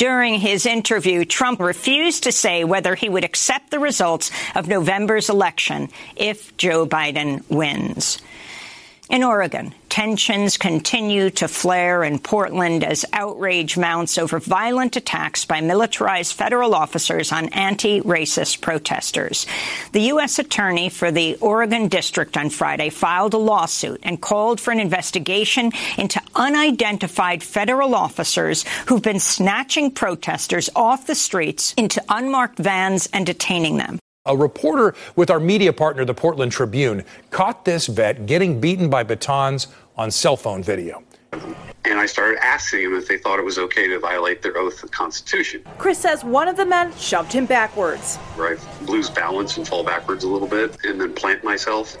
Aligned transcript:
During 0.00 0.40
his 0.40 0.64
interview, 0.64 1.26
Trump 1.26 1.60
refused 1.60 2.22
to 2.22 2.32
say 2.32 2.64
whether 2.64 2.94
he 2.94 3.10
would 3.10 3.22
accept 3.22 3.70
the 3.70 3.78
results 3.78 4.30
of 4.54 4.66
November's 4.66 5.28
election 5.28 5.90
if 6.16 6.56
Joe 6.56 6.86
Biden 6.86 7.44
wins. 7.50 8.22
In 9.10 9.22
Oregon, 9.22 9.74
tensions 9.90 10.56
continue 10.56 11.28
to 11.30 11.48
flare 11.48 12.02
in 12.04 12.18
Portland 12.18 12.84
as 12.84 13.04
outrage 13.12 13.76
mounts 13.76 14.16
over 14.16 14.38
violent 14.38 14.96
attacks 14.96 15.44
by 15.44 15.60
militarized 15.60 16.32
federal 16.32 16.74
officers 16.74 17.32
on 17.32 17.48
anti-racist 17.48 18.60
protesters. 18.60 19.46
The 19.92 20.02
U.S. 20.12 20.38
attorney 20.38 20.88
for 20.88 21.10
the 21.10 21.36
Oregon 21.36 21.88
district 21.88 22.36
on 22.36 22.50
Friday 22.50 22.88
filed 22.88 23.34
a 23.34 23.38
lawsuit 23.38 24.00
and 24.02 24.20
called 24.20 24.60
for 24.60 24.70
an 24.70 24.80
investigation 24.80 25.72
into 25.98 26.22
unidentified 26.34 27.42
federal 27.42 27.94
officers 27.94 28.64
who've 28.86 29.02
been 29.02 29.20
snatching 29.20 29.90
protesters 29.90 30.70
off 30.74 31.06
the 31.06 31.14
streets 31.14 31.74
into 31.76 32.02
unmarked 32.08 32.58
vans 32.58 33.08
and 33.12 33.26
detaining 33.26 33.76
them. 33.76 33.98
A 34.26 34.36
reporter 34.36 34.94
with 35.16 35.30
our 35.30 35.40
media 35.40 35.72
partner, 35.72 36.04
the 36.04 36.12
Portland 36.12 36.52
Tribune, 36.52 37.04
caught 37.30 37.64
this 37.64 37.86
vet 37.86 38.26
getting 38.26 38.60
beaten 38.60 38.90
by 38.90 39.02
batons 39.02 39.68
on 39.96 40.10
cell 40.10 40.36
phone 40.36 40.62
video. 40.62 41.02
And 41.86 41.98
I 41.98 42.04
started 42.04 42.38
asking 42.44 42.90
them 42.90 42.98
if 42.98 43.08
they 43.08 43.16
thought 43.16 43.38
it 43.38 43.44
was 43.46 43.56
okay 43.56 43.88
to 43.88 43.98
violate 43.98 44.42
their 44.42 44.58
oath 44.58 44.82
of 44.82 44.90
Constitution. 44.90 45.64
Chris 45.78 45.98
says 45.98 46.22
one 46.22 46.48
of 46.48 46.58
the 46.58 46.66
men 46.66 46.94
shoved 46.96 47.32
him 47.32 47.46
backwards. 47.46 48.18
Where 48.36 48.58
I 48.58 48.84
lose 48.84 49.08
balance 49.08 49.56
and 49.56 49.66
fall 49.66 49.82
backwards 49.82 50.22
a 50.22 50.28
little 50.28 50.48
bit 50.48 50.76
and 50.84 51.00
then 51.00 51.14
plant 51.14 51.42
myself 51.42 51.96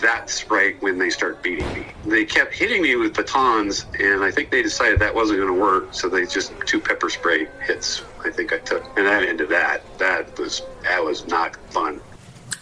that's 0.00 0.50
right 0.50 0.80
when 0.82 0.98
they 0.98 1.10
start 1.10 1.42
beating 1.42 1.72
me. 1.72 1.86
They 2.04 2.24
kept 2.24 2.54
hitting 2.54 2.82
me 2.82 2.96
with 2.96 3.14
batons, 3.14 3.86
and 3.98 4.22
I 4.22 4.30
think 4.30 4.50
they 4.50 4.62
decided 4.62 5.00
that 5.00 5.14
wasn't 5.14 5.40
going 5.40 5.52
to 5.52 5.60
work, 5.60 5.92
so 5.92 6.08
they 6.08 6.26
just 6.26 6.52
two 6.66 6.80
pepper 6.80 7.10
spray 7.10 7.48
hits. 7.62 8.02
I 8.24 8.30
think 8.30 8.52
I 8.52 8.58
took, 8.58 8.84
and 8.96 9.06
that 9.06 9.22
ended 9.22 9.48
that. 9.50 9.82
That 9.98 10.38
was 10.38 10.62
that 10.82 11.04
was 11.04 11.26
not 11.26 11.56
fun. 11.70 12.00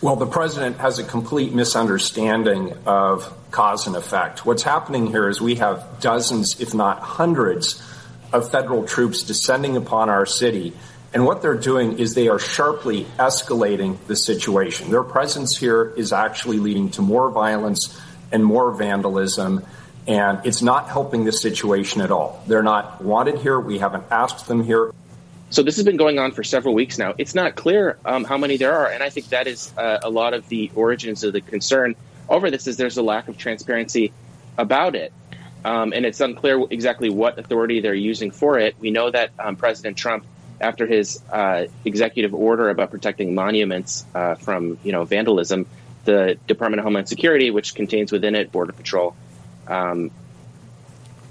Well, 0.00 0.16
the 0.16 0.26
president 0.26 0.78
has 0.78 0.98
a 0.98 1.04
complete 1.04 1.54
misunderstanding 1.54 2.74
of 2.84 3.32
cause 3.50 3.86
and 3.86 3.96
effect. 3.96 4.44
What's 4.44 4.62
happening 4.62 5.06
here 5.06 5.28
is 5.28 5.40
we 5.40 5.54
have 5.56 6.00
dozens, 6.00 6.60
if 6.60 6.74
not 6.74 7.00
hundreds, 7.00 7.82
of 8.32 8.50
federal 8.50 8.84
troops 8.84 9.22
descending 9.22 9.76
upon 9.76 10.10
our 10.10 10.26
city 10.26 10.74
and 11.14 11.24
what 11.24 11.42
they're 11.42 11.54
doing 11.54 12.00
is 12.00 12.14
they 12.14 12.26
are 12.26 12.40
sharply 12.40 13.04
escalating 13.20 14.04
the 14.08 14.16
situation. 14.16 14.90
Their 14.90 15.04
presence 15.04 15.56
here 15.56 15.94
is 15.96 16.12
actually 16.12 16.58
leading 16.58 16.90
to 16.90 17.02
more 17.02 17.30
violence 17.30 17.96
and 18.32 18.44
more 18.44 18.72
vandalism. 18.72 19.64
And 20.08 20.44
it's 20.44 20.60
not 20.60 20.88
helping 20.88 21.24
the 21.24 21.30
situation 21.30 22.00
at 22.00 22.10
all. 22.10 22.42
They're 22.48 22.64
not 22.64 23.02
wanted 23.02 23.38
here. 23.38 23.60
We 23.60 23.78
haven't 23.78 24.04
asked 24.10 24.48
them 24.48 24.64
here. 24.64 24.92
So 25.50 25.62
this 25.62 25.76
has 25.76 25.84
been 25.84 25.96
going 25.96 26.18
on 26.18 26.32
for 26.32 26.42
several 26.42 26.74
weeks 26.74 26.98
now. 26.98 27.14
It's 27.16 27.34
not 27.34 27.54
clear 27.54 27.96
um, 28.04 28.24
how 28.24 28.36
many 28.36 28.56
there 28.56 28.72
are, 28.72 28.90
and 28.90 29.00
I 29.00 29.08
think 29.08 29.28
that 29.28 29.46
is 29.46 29.72
uh, 29.78 30.00
a 30.02 30.10
lot 30.10 30.34
of 30.34 30.48
the 30.48 30.72
origins 30.74 31.22
of 31.22 31.32
the 31.32 31.40
concern 31.40 31.94
over 32.28 32.50
this. 32.50 32.66
Is 32.66 32.76
there's 32.76 32.96
a 32.96 33.02
lack 33.02 33.28
of 33.28 33.38
transparency 33.38 34.12
about 34.58 34.96
it, 34.96 35.12
um, 35.64 35.92
and 35.92 36.04
it's 36.04 36.20
unclear 36.20 36.60
exactly 36.70 37.08
what 37.08 37.38
authority 37.38 37.78
they're 37.78 37.94
using 37.94 38.32
for 38.32 38.58
it. 38.58 38.74
We 38.80 38.90
know 38.90 39.12
that 39.12 39.30
um, 39.38 39.54
President 39.54 39.96
Trump 39.96 40.26
after 40.60 40.86
his 40.86 41.20
uh, 41.30 41.66
executive 41.84 42.34
order 42.34 42.70
about 42.70 42.90
protecting 42.90 43.34
monuments 43.34 44.04
uh, 44.14 44.34
from 44.34 44.78
you 44.82 44.92
know 44.92 45.04
vandalism, 45.04 45.66
the 46.04 46.38
Department 46.46 46.80
of 46.80 46.84
Homeland 46.84 47.08
Security, 47.08 47.50
which 47.50 47.74
contains 47.74 48.12
within 48.12 48.34
it 48.34 48.52
Border 48.52 48.72
Patrol, 48.72 49.16
um, 49.66 50.10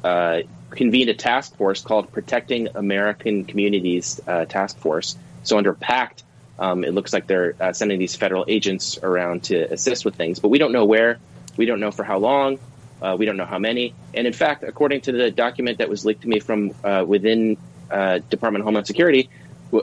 uh, 0.03 0.41
convened 0.71 1.09
a 1.09 1.13
task 1.13 1.55
force 1.55 1.81
called 1.81 2.11
Protecting 2.11 2.69
American 2.75 3.45
Communities 3.45 4.19
uh, 4.27 4.45
Task 4.45 4.77
Force. 4.80 5.15
So 5.43 5.58
under 5.58 5.73
PACT, 5.73 6.23
um, 6.59 6.83
it 6.83 6.93
looks 6.93 7.13
like 7.13 7.27
they're 7.27 7.55
uh, 7.59 7.73
sending 7.73 7.99
these 7.99 8.15
federal 8.15 8.45
agents 8.47 8.97
around 9.02 9.43
to 9.45 9.73
assist 9.73 10.05
with 10.05 10.15
things, 10.15 10.39
but 10.39 10.49
we 10.49 10.58
don't 10.58 10.71
know 10.71 10.85
where, 10.85 11.19
we 11.58 11.65
don't 11.65 11.80
know 11.80 11.92
for 11.92 12.03
how 12.03 12.17
long. 12.17 12.59
Uh, 13.02 13.17
we 13.19 13.25
don't 13.25 13.36
know 13.36 13.45
how 13.45 13.59
many. 13.59 13.93
And 14.14 14.25
in 14.25 14.31
fact, 14.31 14.64
according 14.64 15.02
to 15.02 15.11
the 15.11 15.30
document 15.30 15.80
that 15.80 15.89
was 15.89 16.05
leaked 16.05 16.21
to 16.21 16.30
me 16.30 16.39
from 16.39 16.71
within 17.05 17.58
uh, 17.89 18.20
Department 18.30 18.61
of 18.61 18.66
Homeland 18.66 18.88
Security, 18.88 19.30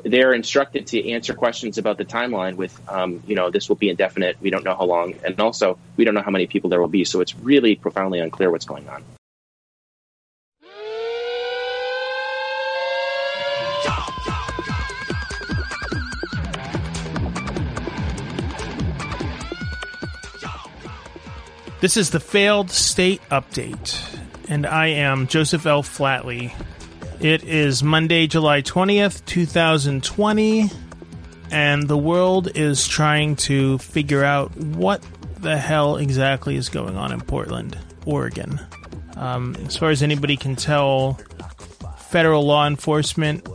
they're 0.04 0.32
instructed 0.32 0.86
to 0.88 1.10
answer 1.10 1.34
questions 1.34 1.78
about 1.78 1.98
the 1.98 2.04
timeline 2.04 2.56
with, 2.56 2.78
um, 2.88 3.22
you 3.26 3.34
know, 3.34 3.50
this 3.50 3.68
will 3.68 3.76
be 3.76 3.88
indefinite. 3.88 4.36
We 4.40 4.50
don't 4.50 4.64
know 4.64 4.74
how 4.74 4.84
long. 4.84 5.14
And 5.24 5.38
also, 5.40 5.78
we 5.96 6.04
don't 6.04 6.14
know 6.14 6.22
how 6.22 6.30
many 6.30 6.46
people 6.46 6.70
there 6.70 6.80
will 6.80 6.88
be. 6.88 7.04
So 7.04 7.20
it's 7.20 7.34
really 7.36 7.74
profoundly 7.74 8.20
unclear 8.20 8.50
what's 8.50 8.66
going 8.66 8.88
on. 8.88 9.02
This 21.80 21.96
is 21.96 22.10
the 22.10 22.20
failed 22.20 22.70
state 22.70 23.22
update, 23.30 23.98
and 24.50 24.66
I 24.66 24.88
am 24.88 25.26
Joseph 25.26 25.64
L. 25.64 25.82
Flatley, 25.82 26.52
it 27.20 27.44
is 27.44 27.82
Monday, 27.82 28.26
July 28.26 28.62
20th, 28.62 29.24
2020, 29.26 30.70
and 31.50 31.86
the 31.86 31.96
world 31.96 32.48
is 32.54 32.88
trying 32.88 33.36
to 33.36 33.76
figure 33.78 34.24
out 34.24 34.56
what 34.56 35.04
the 35.38 35.58
hell 35.58 35.96
exactly 35.96 36.56
is 36.56 36.70
going 36.70 36.96
on 36.96 37.12
in 37.12 37.20
Portland, 37.20 37.76
Oregon. 38.06 38.58
Um, 39.16 39.54
as 39.66 39.76
far 39.76 39.90
as 39.90 40.02
anybody 40.02 40.36
can 40.36 40.56
tell, 40.56 41.20
federal 41.98 42.46
law 42.46 42.66
enforcement 42.66 43.46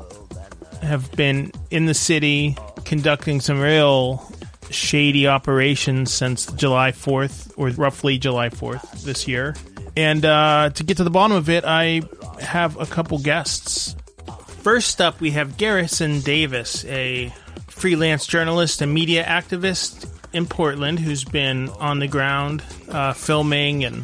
have 0.83 1.11
been 1.13 1.51
in 1.71 1.87
the 1.87 1.95
city 1.95 2.55
conducting 2.83 3.41
some 3.41 3.59
real 3.59 4.31
shady 4.69 5.27
operations 5.27 6.13
since 6.13 6.45
July 6.51 6.91
4th, 6.91 7.51
or 7.57 7.69
roughly 7.69 8.19
July 8.19 8.49
4th 8.49 9.03
this 9.03 9.27
year. 9.27 9.55
And 9.97 10.25
uh, 10.25 10.71
to 10.75 10.83
get 10.83 10.97
to 10.97 11.03
the 11.03 11.09
bottom 11.09 11.37
of 11.37 11.49
it, 11.49 11.63
I 11.65 12.01
have 12.41 12.79
a 12.79 12.85
couple 12.85 13.19
guests. 13.19 13.95
First 14.47 14.99
up, 15.01 15.21
we 15.21 15.31
have 15.31 15.57
Garrison 15.57 16.21
Davis, 16.21 16.85
a 16.85 17.33
freelance 17.67 18.25
journalist 18.25 18.81
and 18.81 18.93
media 18.93 19.23
activist 19.23 20.09
in 20.33 20.45
Portland 20.45 20.99
who's 20.99 21.23
been 21.23 21.69
on 21.69 21.99
the 21.99 22.07
ground 22.07 22.63
uh, 22.89 23.13
filming 23.13 23.85
and 23.85 24.03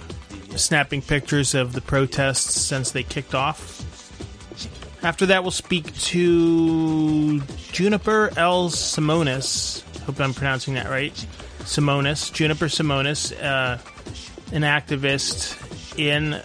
snapping 0.55 1.01
pictures 1.01 1.55
of 1.55 1.73
the 1.73 1.81
protests 1.81 2.61
since 2.61 2.91
they 2.91 3.03
kicked 3.03 3.33
off. 3.33 3.79
After 5.03 5.25
that, 5.27 5.43
we'll 5.43 5.51
speak 5.51 5.95
to 5.95 7.39
Juniper 7.71 8.31
L. 8.37 8.69
Simonis. 8.69 9.81
Hope 10.01 10.19
I'm 10.19 10.33
pronouncing 10.33 10.75
that 10.75 10.89
right. 10.89 11.13
Simonis, 11.61 12.31
Juniper 12.31 12.65
Simonis, 12.65 13.31
uh, 13.41 13.77
an 14.53 14.61
activist 14.61 15.57
in 15.97 16.39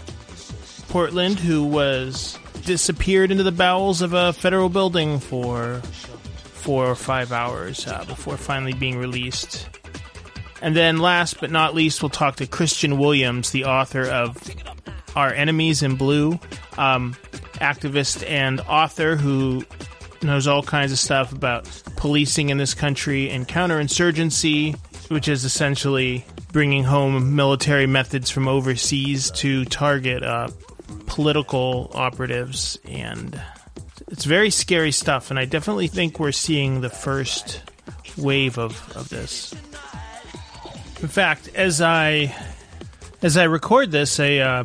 Portland 0.97 1.39
who 1.39 1.63
was 1.63 2.39
disappeared 2.65 3.31
into 3.31 3.43
the 3.43 3.53
bowels 3.53 4.01
of 4.01 4.15
a 4.15 4.33
federal 4.33 4.71
building 4.71 5.19
for 5.19 5.83
four 6.55 6.87
or 6.87 6.95
five 6.95 7.33
hours 7.33 7.87
uh, 7.87 8.03
before 8.07 8.39
finally 8.39 8.73
being 8.73 8.97
released. 8.97 9.69
And 10.63 10.75
then, 10.75 10.97
last 10.97 11.39
but 11.39 11.51
not 11.51 11.75
least, 11.75 12.03
we'll 12.03 12.09
talk 12.09 12.37
to 12.37 12.47
Kristian 12.47 12.97
Williams, 12.97 13.51
the 13.51 13.67
author 13.67 14.07
of 14.07 14.39
Our 15.15 15.35
Enemies 15.35 15.83
in 15.83 15.97
Blue, 15.97 16.41
um, 16.79 17.15
activist 17.57 18.27
and 18.27 18.63
author 18.63 19.17
who 19.17 19.67
knows 20.23 20.47
all 20.47 20.63
kinds 20.63 20.93
of 20.93 20.99
stuff 20.99 21.31
about 21.31 21.67
policing 21.97 22.49
in 22.49 22.57
this 22.57 22.73
country 22.73 23.29
and 23.29 23.47
counterinsurgency, 23.47 24.75
which 25.11 25.29
is 25.29 25.45
essentially 25.45 26.25
bringing 26.53 26.85
home 26.85 27.37
military 27.37 27.87
methods 27.87 28.31
from 28.31 28.49
overseas 28.49 29.31
to 29.33 29.67
target 29.67 30.23
uh, 30.23 30.49
political 31.07 31.91
operatives, 31.95 32.79
and 32.85 33.41
it's 34.09 34.25
very 34.25 34.51
scary 34.51 34.93
stuff. 34.93 35.31
And 35.31 35.39
I 35.39 35.45
definitely 35.45 35.89
think 35.89 36.19
we're 36.19 36.33
seeing 36.33 36.81
the 36.81 36.91
first 36.91 37.63
wave 38.17 38.59
of, 38.59 38.97
of 38.97 39.09
this. 39.09 39.53
In 41.01 41.09
fact, 41.09 41.51
as 41.55 41.81
I 41.81 42.35
as 43.23 43.37
I 43.37 43.45
record 43.45 43.91
this, 43.91 44.21
a 44.21 44.41
uh, 44.41 44.65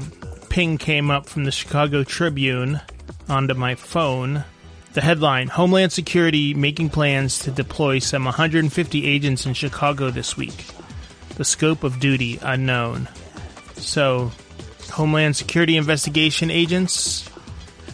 ping 0.49 0.77
came 0.77 1.09
up 1.09 1.27
from 1.27 1.45
the 1.45 1.51
Chicago 1.51 2.03
Tribune 2.03 2.81
onto 3.27 3.53
my 3.53 3.75
phone. 3.75 4.43
The 4.93 5.01
headline 5.01 5.47
Homeland 5.47 5.93
Security 5.93 6.53
making 6.53 6.89
plans 6.89 7.39
to 7.39 7.51
deploy 7.51 7.99
some 7.99 8.25
150 8.25 9.05
agents 9.07 9.45
in 9.45 9.53
Chicago 9.53 10.09
this 10.09 10.35
week. 10.35 10.65
The 11.35 11.45
scope 11.45 11.83
of 11.83 11.99
duty 11.99 12.39
unknown. 12.41 13.07
So, 13.77 14.31
Homeland 14.91 15.35
Security 15.35 15.77
investigation 15.77 16.51
agents 16.51 17.29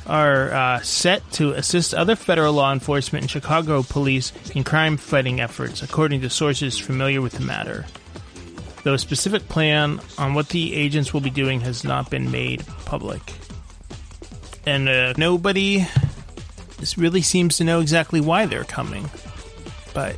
are 0.05 0.53
uh, 0.53 0.81
set 0.81 1.29
to 1.33 1.51
assist 1.51 1.93
other 1.93 2.15
federal 2.15 2.53
law 2.53 2.71
enforcement 2.71 3.23
and 3.23 3.31
Chicago 3.31 3.83
police 3.83 4.31
in 4.55 4.63
crime 4.63 4.97
fighting 4.97 5.41
efforts, 5.41 5.83
according 5.83 6.21
to 6.21 6.29
sources 6.29 6.77
familiar 6.79 7.21
with 7.21 7.33
the 7.33 7.43
matter. 7.43 7.85
Though 8.83 8.93
a 8.93 8.99
specific 8.99 9.49
plan 9.49 9.99
on 10.17 10.33
what 10.33 10.49
the 10.49 10.73
agents 10.73 11.13
will 11.13 11.21
be 11.21 11.29
doing 11.29 11.59
has 11.61 11.83
not 11.83 12.09
been 12.09 12.31
made 12.31 12.65
public. 12.85 13.21
And 14.65 14.87
uh, 14.87 15.13
nobody 15.17 15.85
really 16.97 17.21
seems 17.21 17.57
to 17.57 17.63
know 17.63 17.81
exactly 17.81 18.21
why 18.21 18.45
they're 18.45 18.63
coming. 18.63 19.09
But 19.93 20.15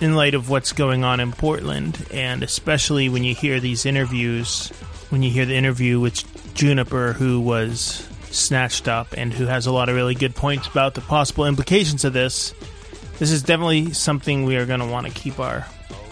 in 0.00 0.16
light 0.16 0.34
of 0.34 0.50
what's 0.50 0.72
going 0.72 1.04
on 1.04 1.20
in 1.20 1.32
Portland, 1.32 2.06
and 2.10 2.42
especially 2.42 3.08
when 3.08 3.24
you 3.24 3.34
hear 3.34 3.60
these 3.60 3.86
interviews, 3.86 4.72
when 5.10 5.22
you 5.22 5.30
hear 5.30 5.46
the 5.46 5.54
interview 5.54 6.00
with 6.00 6.54
Juniper, 6.54 7.12
who 7.12 7.40
was 7.40 8.08
snatched 8.30 8.88
up 8.88 9.14
and 9.16 9.32
who 9.32 9.46
has 9.46 9.66
a 9.66 9.72
lot 9.72 9.88
of 9.88 9.94
really 9.94 10.14
good 10.14 10.34
points 10.34 10.66
about 10.66 10.94
the 10.94 11.00
possible 11.00 11.46
implications 11.46 12.04
of 12.04 12.12
this, 12.12 12.54
this 13.18 13.30
is 13.30 13.42
definitely 13.42 13.92
something 13.92 14.44
we 14.44 14.56
are 14.56 14.66
going 14.66 14.80
to 14.80 14.86
want 14.86 15.06
to 15.06 15.12
keep 15.12 15.38
our 15.38 15.66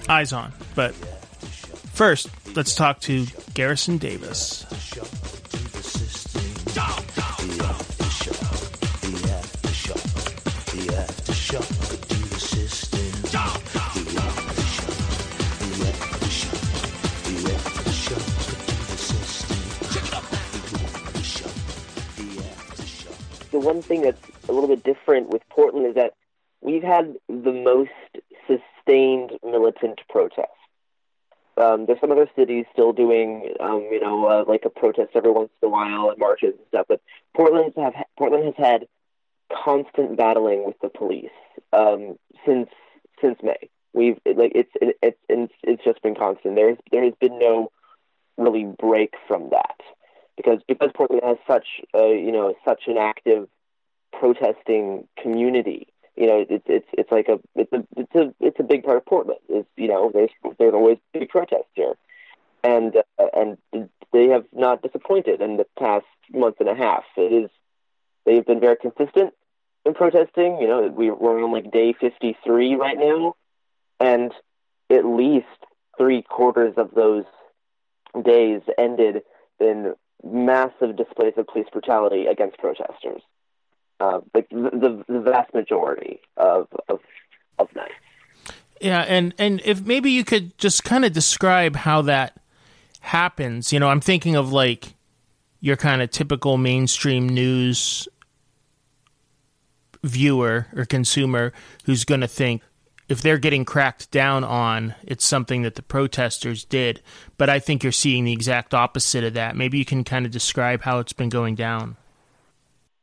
eyes 0.09 0.33
on. 0.33 0.53
But 0.75 0.95
first, 0.95 2.29
let's 2.57 2.75
talk 2.75 3.01
to 3.01 3.27
Garrison 3.53 3.99
Davis. 3.99 4.65
One 23.65 23.83
thing 23.83 24.03
that's 24.03 24.21
a 24.49 24.53
little 24.53 24.69
bit 24.69 24.85
different 24.85 25.31
with 25.31 25.43
Portland 25.49 25.87
is 25.87 25.95
that 25.95 26.15
we've 26.61 26.83
had 26.83 27.17
the 27.29 27.53
most 27.53 27.91
sustained 28.47 29.33
militant 29.45 30.01
protests. 30.09 30.51
Um, 31.57 31.87
there's 31.87 32.01
some 32.01 32.11
other 32.11 32.29
cities 32.35 32.67
still 32.73 32.93
doing, 32.93 33.55
um, 33.61 33.87
you 33.91 34.01
know, 34.01 34.27
uh, 34.27 34.45
like 34.47 34.65
a 34.65 34.71
protest 34.71 35.11
every 35.15 35.31
once 35.31 35.51
in 35.63 35.69
a 35.69 35.71
while 35.71 36.11
and 36.11 36.19
marches 36.19 36.55
and 36.59 36.67
stuff. 36.69 36.87
But 36.89 37.01
Portland's 37.35 37.77
have 37.77 37.95
Portland 38.19 38.45
has 38.45 38.55
had 38.57 38.89
constant 39.65 40.17
battling 40.17 40.65
with 40.67 40.77
the 40.83 40.89
police 40.89 41.31
um, 41.73 42.19
since 42.45 42.69
since 43.21 43.39
May. 43.43 43.71
We've 43.93 44.19
like 44.27 44.53
it's 44.57 44.71
it, 44.81 45.17
it's 45.29 45.53
it's 45.63 45.85
just 45.85 46.03
been 46.03 46.17
constant. 46.17 46.57
There's 46.57 46.79
there 46.91 47.05
has 47.05 47.15
been 47.21 47.39
no 47.39 47.71
really 48.37 48.65
break 48.65 49.15
from 49.29 49.51
that 49.51 49.81
because 50.37 50.61
because 50.67 50.91
Portland 50.95 51.23
has 51.25 51.37
such 51.47 51.67
a 51.95 52.19
you 52.19 52.33
know 52.33 52.55
such 52.65 52.83
an 52.89 52.99
active 52.99 53.49
protesting 54.19 55.07
community. 55.21 55.89
You 56.17 56.27
know, 56.27 56.47
it's 56.49 56.65
it's 56.67 56.87
it's 56.93 57.11
like 57.11 57.29
a 57.29 57.41
it's 57.57 57.73
a 57.73 57.85
it's 57.97 58.15
a 58.15 58.35
it's 58.41 58.61
a 58.61 58.63
big 58.63 58.85
part 58.85 58.97
of 58.99 59.07
Portland. 59.07 59.41
Is 59.49 59.65
you 59.77 59.89
know 59.89 60.11
there's 60.13 60.31
there's 60.59 60.75
always 60.75 60.99
big 61.13 61.29
protests 61.29 61.73
here, 61.75 61.95
and 62.63 62.97
uh, 63.19 63.27
and 63.35 63.59
they 64.13 64.29
have 64.29 64.45
not 64.53 64.83
disappointed 64.83 65.41
in 65.41 65.57
the 65.57 65.67
past 65.79 66.07
month 66.33 66.57
and 66.61 66.69
a 66.69 66.75
half. 66.75 67.05
It 67.17 67.33
is 67.33 67.51
they've 68.25 68.47
been 68.47 68.61
very 68.61 68.77
consistent 68.77 69.35
in 69.85 69.95
protesting. 69.95 70.59
You 70.61 70.69
know, 70.69 70.87
we, 70.89 71.11
we're 71.11 71.43
on 71.43 71.53
like 71.53 71.73
day 71.73 71.95
53 72.01 72.77
right 72.77 72.99
now, 72.99 73.35
and 73.99 74.33
at 74.91 75.05
least 75.05 75.47
three 75.99 76.23
quarters 76.23 76.75
of 76.77 76.93
those 76.95 77.25
days 78.25 78.63
ended 78.79 79.23
in 79.61 79.95
massive 80.23 80.97
displays 80.97 81.35
of 81.37 81.47
police 81.47 81.67
brutality 81.73 82.27
against 82.27 82.59
protesters. 82.59 83.23
Uh, 84.01 84.21
like 84.35 84.49
the, 84.51 85.05
the 85.09 85.21
vast 85.21 85.55
majority 85.55 86.21
of 86.37 86.69
of, 86.89 87.01
of 87.59 87.75
nights. 87.75 87.93
Yeah, 88.81 89.01
and 89.01 89.35
and 89.39 89.63
if 89.65 89.83
maybe 89.83 90.11
you 90.11 90.25
could 90.25 90.57
just 90.59 90.85
kind 90.85 91.05
of 91.05 91.13
describe 91.13 91.77
how 91.77 92.03
that 92.03 92.37
happens. 93.01 93.73
You 93.73 93.81
know, 93.81 93.89
I'm 93.89 94.01
thinking 94.01 94.37
of 94.37 94.53
like 94.53 94.95
your 95.61 95.77
kind 95.77 96.03
of 96.03 96.11
typical 96.11 96.57
mainstream 96.57 97.29
news 97.29 98.09
viewer 100.03 100.67
or 100.77 100.85
consumer 100.85 101.53
who's 101.85 102.05
going 102.05 102.21
to 102.21 102.29
think 102.29 102.63
if 103.09 103.21
they're 103.21 103.39
getting 103.39 103.65
cracked 103.65 104.11
down 104.11 104.45
on, 104.45 104.95
it's 105.03 105.27
something 105.27 105.63
that 105.63 105.75
the 105.75 105.83
protesters 105.83 106.65
did. 106.65 107.03
But 107.37 107.51
I 107.51 107.59
think 107.59 107.83
you're 107.83 107.93
seeing 107.93 108.25
the 108.25 108.33
exact 108.33 108.73
opposite 108.73 109.25
of 109.25 109.35
that. 109.35 109.57
Maybe 109.57 109.79
you 109.79 109.85
can 109.85 110.05
kind 110.05 110.25
of 110.25 110.33
describe 110.33 110.83
how 110.83 110.99
it's 110.99 111.13
been 111.13 111.29
going 111.29 111.55
down. 111.55 111.97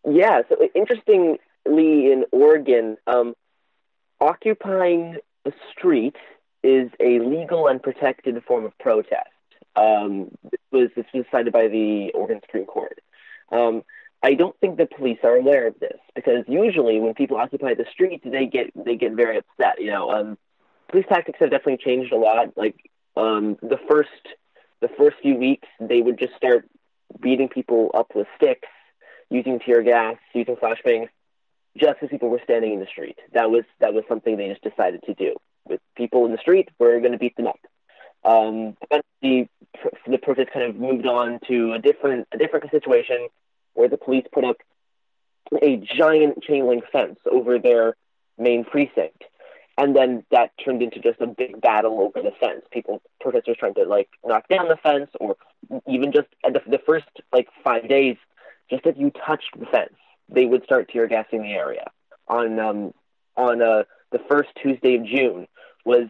Yeah. 0.07 0.41
So 0.49 0.57
interestingly, 0.73 1.39
in 1.65 2.25
Oregon, 2.31 2.97
um, 3.07 3.33
occupying 4.19 5.17
the 5.43 5.53
street 5.71 6.15
is 6.63 6.91
a 6.99 7.19
legal 7.19 7.67
and 7.67 7.81
protected 7.81 8.41
form 8.43 8.65
of 8.65 8.77
protest. 8.77 9.29
Um, 9.75 10.31
this 10.43 10.59
was 10.71 10.89
this 10.95 11.05
was 11.13 11.25
decided 11.25 11.53
by 11.53 11.67
the 11.67 12.11
Oregon 12.13 12.39
Supreme 12.45 12.65
Court. 12.65 12.99
Um, 13.51 13.83
I 14.23 14.35
don't 14.35 14.57
think 14.59 14.77
the 14.77 14.85
police 14.85 15.17
are 15.23 15.35
aware 15.35 15.67
of 15.67 15.79
this 15.79 15.97
because 16.13 16.45
usually 16.47 16.99
when 16.99 17.13
people 17.15 17.37
occupy 17.37 17.73
the 17.73 17.85
streets, 17.91 18.23
they 18.25 18.45
get 18.45 18.71
they 18.75 18.95
get 18.95 19.13
very 19.13 19.37
upset. 19.37 19.81
You 19.81 19.91
know, 19.91 20.11
um, 20.11 20.37
police 20.89 21.05
tactics 21.09 21.39
have 21.39 21.49
definitely 21.49 21.77
changed 21.77 22.13
a 22.13 22.17
lot. 22.17 22.55
Like 22.55 22.75
um, 23.15 23.57
the 23.61 23.79
first 23.89 24.09
the 24.81 24.89
first 24.89 25.17
few 25.21 25.35
weeks, 25.35 25.67
they 25.79 26.01
would 26.01 26.19
just 26.19 26.35
start 26.35 26.67
beating 27.19 27.49
people 27.49 27.91
up 27.93 28.11
with 28.15 28.27
sticks, 28.35 28.67
using 29.31 29.59
tear 29.59 29.81
gas, 29.81 30.17
using 30.33 30.57
flashbangs, 30.57 31.07
just 31.77 31.97
as 32.03 32.09
people 32.09 32.29
were 32.29 32.41
standing 32.43 32.73
in 32.73 32.79
the 32.79 32.85
street. 32.85 33.17
That 33.33 33.49
was 33.49 33.63
that 33.79 33.93
was 33.93 34.03
something 34.07 34.37
they 34.37 34.49
just 34.49 34.61
decided 34.61 35.01
to 35.03 35.13
do. 35.15 35.35
With 35.67 35.79
people 35.95 36.25
in 36.25 36.31
the 36.31 36.37
street, 36.37 36.69
we're 36.77 36.99
going 36.99 37.13
to 37.13 37.17
beat 37.17 37.35
them 37.37 37.47
up. 37.47 37.59
Um, 38.23 38.77
the 39.21 39.47
the 40.05 40.17
protest 40.17 40.51
kind 40.53 40.65
of 40.65 40.75
moved 40.75 41.07
on 41.07 41.39
to 41.47 41.73
a 41.73 41.79
different 41.79 42.27
a 42.31 42.37
different 42.37 42.69
situation 42.69 43.29
where 43.73 43.87
the 43.87 43.97
police 43.97 44.25
put 44.31 44.43
up 44.43 44.57
a 45.61 45.77
giant 45.77 46.43
chain 46.43 46.67
link 46.67 46.83
fence 46.91 47.19
over 47.29 47.57
their 47.57 47.95
main 48.37 48.63
precinct. 48.65 49.23
And 49.77 49.95
then 49.95 50.25
that 50.31 50.51
turned 50.63 50.81
into 50.81 50.99
just 50.99 51.21
a 51.21 51.27
big 51.27 51.59
battle 51.61 52.01
over 52.01 52.21
the 52.21 52.33
fence. 52.39 52.61
People, 52.71 53.01
protesters 53.21 53.57
trying 53.57 53.73
to 53.75 53.85
like 53.85 54.09
knock 54.25 54.47
down 54.49 54.67
the 54.67 54.75
fence, 54.75 55.09
or 55.19 55.37
even 55.87 56.11
just 56.11 56.27
the, 56.43 56.61
the 56.67 56.79
first 56.85 57.07
like 57.31 57.47
five 57.63 57.87
days, 57.87 58.17
just 58.71 58.85
if 58.85 58.97
you 58.97 59.11
touched 59.11 59.59
the 59.59 59.65
fence, 59.67 59.93
they 60.29 60.45
would 60.45 60.63
start 60.63 60.89
tear 60.89 61.07
gassing 61.07 61.43
the 61.43 61.53
area. 61.53 61.85
On 62.27 62.57
um, 62.59 62.93
on 63.35 63.61
uh, 63.61 63.83
the 64.11 64.19
first 64.29 64.49
Tuesday 64.61 64.95
of 64.95 65.05
June 65.05 65.47
was 65.85 66.07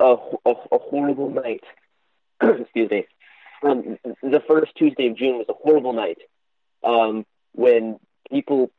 a, 0.00 0.16
a, 0.46 0.50
a 0.72 0.78
horrible 0.78 1.30
night. 1.30 1.62
Excuse 2.42 2.90
me. 2.90 3.06
Um, 3.62 3.98
the 4.22 4.42
first 4.48 4.74
Tuesday 4.76 5.08
of 5.08 5.16
June 5.16 5.36
was 5.38 5.46
a 5.48 5.52
horrible 5.52 5.92
night 5.92 6.18
um, 6.84 7.26
when 7.52 7.98
people 8.30 8.70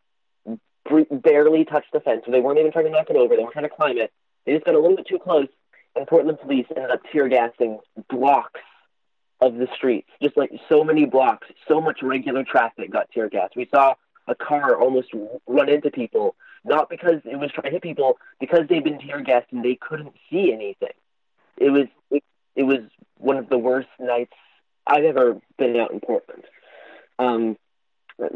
barely 1.12 1.66
touched 1.66 1.92
the 1.94 2.00
fence. 2.00 2.24
They 2.28 2.40
weren't 2.40 2.60
even 2.60 2.72
trying 2.72 2.86
to 2.86 2.92
knock 2.92 3.10
it 3.10 3.16
over. 3.16 3.36
They 3.36 3.42
weren't 3.42 3.54
trying 3.54 3.70
to 3.70 3.76
climb 3.76 3.98
it. 3.98 4.12
They 4.46 4.54
just 4.54 4.66
got 4.66 4.76
a 4.76 4.80
little 4.80 4.96
bit 4.96 5.08
too 5.08 5.20
close, 5.20 5.48
and 5.96 6.08
Portland 6.08 6.40
police 6.40 6.66
ended 6.76 6.92
up 6.92 7.02
tear 7.12 7.28
gassing 7.28 7.80
blocks 8.10 8.62
of 9.42 9.56
the 9.56 9.68
streets. 9.76 10.10
Just 10.22 10.38
like 10.38 10.52
so 10.70 10.84
many 10.84 11.06
blocks, 11.06 11.48
so 11.68 11.80
much 11.82 12.00
regular 12.02 12.44
traffic 12.44 12.92
got 12.92 13.10
tear 13.12 13.30
gassed. 13.30 13.56
We 13.56 13.68
saw 13.74 13.96
a 14.28 14.36
car 14.36 14.80
almost 14.80 15.10
run 15.48 15.70
into 15.70 15.90
people, 15.90 16.36
not 16.64 16.90
because 16.90 17.22
it 17.26 17.38
was 17.38 17.52
trying 17.52 17.66
to 17.66 17.72
hit 17.72 17.82
people, 17.82 18.18
because 18.40 18.68
they'd 18.70 18.84
been 18.84 19.00
tear 19.00 19.22
gassed 19.22 19.48
and 19.52 19.64
they 19.64 19.76
couldn't 19.76 20.14
see 20.30 20.54
anything. 20.54 20.96
It 21.58 21.72
was 21.72 21.88
it, 22.12 22.24
it 22.56 22.64
was 22.64 22.80
one 23.18 23.38
of 23.38 23.50
the 23.50 23.58
worst 23.58 23.90
nights 24.00 24.34
I've 24.86 25.04
ever 25.04 25.40
been 25.58 25.76
out 25.78 25.92
in 25.92 26.00
Portland. 26.00 26.44
Um, 27.18 27.58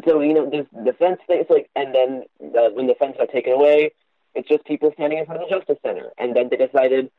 so 0.08 0.22
you 0.22 0.34
know, 0.34 0.50
there's 0.50 0.68
the 0.72 0.94
fence 0.94 1.20
things 1.28 1.46
like, 1.50 1.70
and 1.76 1.94
then 1.94 2.24
uh, 2.42 2.70
when 2.74 2.88
the 2.88 2.96
fence 2.96 3.16
got 3.18 3.30
taken 3.30 3.54
away, 3.54 3.92
it's 4.36 4.48
just 4.48 4.66
people 4.66 4.92
standing 4.94 5.20
in 5.20 5.26
front 5.26 5.42
of 5.42 5.50
the 5.50 5.56
Justice 5.56 5.78
Center. 5.86 6.12
And 6.18 6.36
then 6.36 6.50
they 6.50 6.58
decided, 6.58 7.12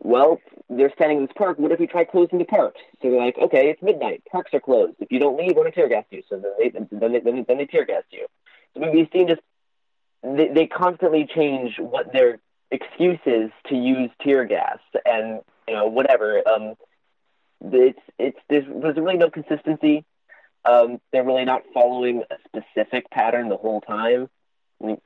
well, 0.00 0.40
they're 0.68 0.92
standing 0.94 1.18
in 1.18 1.26
this 1.26 1.34
park. 1.36 1.58
What 1.58 1.72
if 1.72 1.80
we 1.80 1.86
try 1.86 2.04
closing 2.04 2.38
the 2.38 2.44
park? 2.44 2.74
So 3.02 3.10
they're 3.10 3.18
like, 3.18 3.36
okay, 3.38 3.70
it's 3.70 3.82
midnight. 3.82 4.22
Parks 4.30 4.52
are 4.54 4.60
closed. 4.60 4.94
If 5.00 5.10
you 5.10 5.18
don't 5.18 5.36
leave, 5.36 5.56
we're 5.56 5.64
gonna 5.64 5.74
tear 5.74 5.88
gas 5.88 6.04
you. 6.10 6.22
So 6.28 6.38
then 6.38 6.52
they 6.58 6.68
then 6.70 7.12
they, 7.12 7.20
then, 7.20 7.44
then 7.46 7.58
they 7.58 7.66
tear 7.66 7.84
gas 7.84 8.04
you. 8.10 8.26
So 8.74 8.90
we've 8.90 9.08
seen 9.12 9.28
just 9.28 9.40
they, 10.22 10.48
they 10.48 10.66
constantly 10.66 11.26
change 11.26 11.78
what 11.78 12.12
their 12.12 12.38
excuse 12.70 13.20
is 13.26 13.50
to 13.68 13.76
use 13.76 14.10
tear 14.22 14.44
gas 14.44 14.78
and 15.04 15.40
you 15.66 15.74
know 15.74 15.86
whatever. 15.86 16.42
Um, 16.48 16.74
it's 17.60 17.98
it's 18.18 18.38
there's, 18.48 18.64
there's 18.68 18.96
really 18.96 19.16
no 19.16 19.30
consistency 19.30 20.04
um, 20.64 21.00
they're 21.12 21.24
really 21.24 21.44
not 21.44 21.62
following 21.72 22.22
a 22.30 22.36
specific 22.46 23.10
pattern 23.10 23.48
the 23.48 23.56
whole 23.56 23.80
time. 23.80 24.28
I 24.82 24.86
mean, 24.86 25.00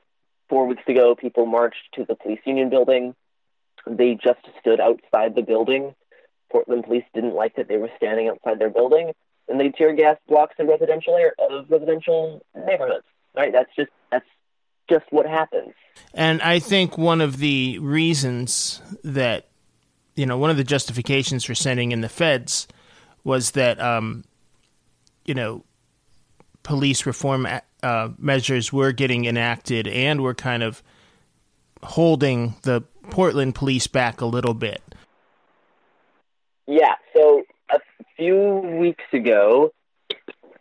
four 0.49 0.67
weeks 0.67 0.83
ago, 0.87 1.15
people 1.15 1.45
marched 1.45 1.93
to 1.93 2.05
the 2.05 2.15
police 2.15 2.39
union 2.45 2.69
building. 2.69 3.15
They 3.87 4.17
just 4.23 4.39
stood 4.59 4.79
outside 4.79 5.35
the 5.35 5.41
building. 5.41 5.95
Portland 6.51 6.85
police 6.85 7.03
didn't 7.13 7.33
like 7.33 7.55
that 7.55 7.67
they 7.67 7.77
were 7.77 7.89
standing 7.97 8.29
outside 8.29 8.59
their 8.59 8.69
building, 8.69 9.13
and 9.47 9.59
they 9.59 9.69
tear 9.69 9.93
gas 9.93 10.17
blocks 10.27 10.55
of 10.59 10.67
residential 10.67 11.15
air, 11.15 11.33
of 11.39 11.69
residential 11.69 12.45
neighborhoods. 12.55 13.05
Right? 13.35 13.51
That's 13.51 13.69
just 13.75 13.89
that's 14.11 14.27
just 14.89 15.05
what 15.09 15.25
happens. 15.25 15.73
And 16.13 16.41
I 16.41 16.59
think 16.59 16.97
one 16.97 17.21
of 17.21 17.37
the 17.37 17.79
reasons 17.79 18.81
that 19.03 19.47
you 20.15 20.25
know 20.25 20.37
one 20.37 20.49
of 20.49 20.57
the 20.57 20.63
justifications 20.63 21.43
for 21.43 21.55
sending 21.55 21.91
in 21.91 22.01
the 22.01 22.09
feds 22.09 22.67
was 23.23 23.51
that 23.51 23.79
um, 23.79 24.23
you 25.25 25.33
know, 25.33 25.63
police 26.63 27.05
reform 27.05 27.47
uh, 27.81 28.09
measures 28.17 28.71
were 28.71 28.91
getting 28.91 29.25
enacted 29.25 29.87
and 29.87 30.21
were 30.21 30.33
kind 30.33 30.63
of 30.63 30.83
holding 31.81 32.55
the 32.63 32.83
Portland 33.13 33.53
police 33.53 33.85
back 33.85 34.21
a 34.21 34.25
little 34.25 34.55
bit. 34.55 34.81
Yeah, 36.65 36.95
so 37.15 37.43
a 37.71 37.79
few 38.17 38.77
weeks 38.79 39.03
ago, 39.13 39.71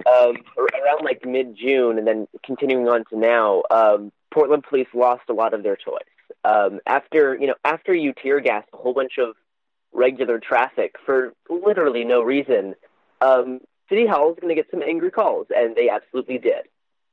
um, 0.07 0.37
around 0.59 1.03
like 1.03 1.25
mid 1.25 1.57
June, 1.57 1.97
and 1.97 2.07
then 2.07 2.29
continuing 2.45 2.89
on 2.89 3.05
to 3.11 3.19
now, 3.19 3.63
um, 3.71 4.13
Portland 4.35 4.65
police 4.69 4.89
lost 4.93 5.23
a 5.31 5.33
lot 5.33 5.55
of 5.55 5.63
their 5.63 5.77
toys. 5.77 6.03
Um, 6.45 6.81
after 6.87 7.35
you 7.41 7.47
know, 7.47 7.55
after 7.65 7.95
you 7.95 8.13
tear 8.13 8.41
gas 8.41 8.65
a 8.75 8.77
whole 8.77 8.93
bunch 8.93 9.13
of 9.19 9.35
regular 9.95 10.39
traffic 10.39 10.97
for 11.07 11.33
literally 11.49 12.05
no 12.05 12.21
reason, 12.21 12.75
um, 13.23 13.61
City 13.89 14.07
Hall 14.07 14.31
is 14.33 14.39
going 14.39 14.55
to 14.55 14.63
get 14.63 14.71
some 14.71 14.83
angry 14.83 15.11
calls, 15.11 15.47
and 15.57 15.75
they 15.75 15.89
absolutely 15.89 16.37
did. 16.37 16.69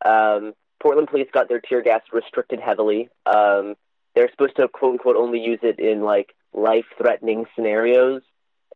Um, 0.06 0.54
Portland 0.82 1.08
police 1.08 1.30
got 1.32 1.48
their 1.48 1.62
tear 1.62 1.82
gas 1.82 2.02
restricted 2.12 2.60
heavily. 2.60 3.08
Um, 3.26 3.76
they're 4.20 4.30
supposed 4.32 4.58
to 4.58 4.68
quote 4.68 4.92
unquote 4.92 5.16
only 5.16 5.40
use 5.40 5.60
it 5.64 5.80
in 5.80 6.02
like 6.02 6.36
life 6.52 6.84
threatening 6.98 7.46
scenarios. 7.56 8.22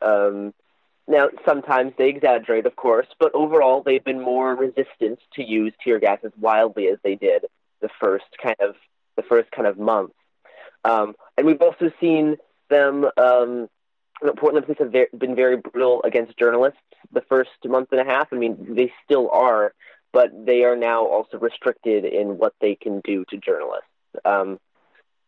Um, 0.02 0.54
now, 1.06 1.28
sometimes 1.46 1.92
they 1.98 2.08
exaggerate, 2.08 2.66
of 2.66 2.78
course, 2.78 3.08
but 3.20 3.36
overall 3.36 3.84
they've 3.84 4.04
been 4.04 4.22
more 4.22 4.56
resistant 4.56 5.20
to 5.34 5.44
use 5.44 5.74
tear 5.84 6.00
gas 6.00 6.20
as 6.24 6.32
wildly 6.40 6.88
as 6.88 6.98
they 7.04 7.16
did 7.16 7.44
the 7.82 7.90
first 8.00 8.24
kind 8.42 8.56
of 8.62 8.76
the 9.18 9.24
first 9.24 9.52
kind 9.52 9.68
of 9.68 9.78
month. 9.78 10.14
Um, 10.86 11.14
and 11.38 11.46
we've 11.46 11.62
also 11.62 11.92
seen 12.00 12.38
them. 12.70 13.06
Um, 13.18 13.68
Portland 14.38 14.66
police 14.66 14.80
have 14.80 15.20
been 15.20 15.36
very 15.36 15.58
brutal 15.58 16.02
against 16.06 16.40
journalists 16.40 16.80
the 17.12 17.20
first 17.28 17.50
month 17.66 17.90
and 17.92 18.00
a 18.00 18.06
half. 18.06 18.30
I 18.32 18.38
mean, 18.38 18.76
they 18.76 18.94
still 19.04 19.30
are, 19.30 19.74
but 20.14 20.30
they 20.46 20.64
are 20.64 20.78
now 20.78 21.06
also 21.06 21.38
restricted 21.38 22.06
in 22.06 22.38
what 22.38 22.54
they 22.62 22.76
can 22.76 23.02
do 23.02 23.26
to 23.30 23.38
journalists. 23.38 23.90
Um, 24.24 24.58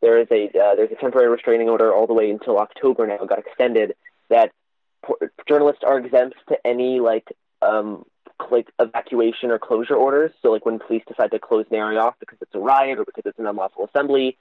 there 0.02 0.20
is 0.20 0.28
a 0.32 0.46
uh, 0.48 0.76
there's 0.76 0.92
a 0.92 0.96
temporary 0.96 1.30
restraining 1.30 1.70
order 1.70 1.94
all 1.94 2.08
the 2.08 2.14
way 2.14 2.30
until 2.30 2.58
October 2.58 3.08
now. 3.08 3.18
Got 3.26 3.40
extended 3.40 3.96
that 4.30 4.52
journalists 5.48 5.84
are 5.86 5.98
exempt 6.00 6.36
to 6.50 6.58
any 6.66 7.00
like 7.00 7.28
um, 7.62 8.06
like 8.52 8.68
evacuation 8.80 9.52
or 9.52 9.60
closure 9.60 9.96
orders. 9.96 10.32
So 10.42 10.52
like 10.52 10.66
when 10.66 10.80
police 10.80 11.04
decide 11.08 11.32
to 11.32 11.40
close 11.40 11.66
an 11.70 11.78
area 11.78 12.00
off 12.00 12.16
because 12.20 12.38
it's 12.42 12.56
a 12.56 12.60
riot 12.60 13.00
or 13.00 13.06
because 13.06 13.24
it's 13.26 13.40
an 13.40 13.48
unlawful 13.48 13.86
assembly, 13.86 14.38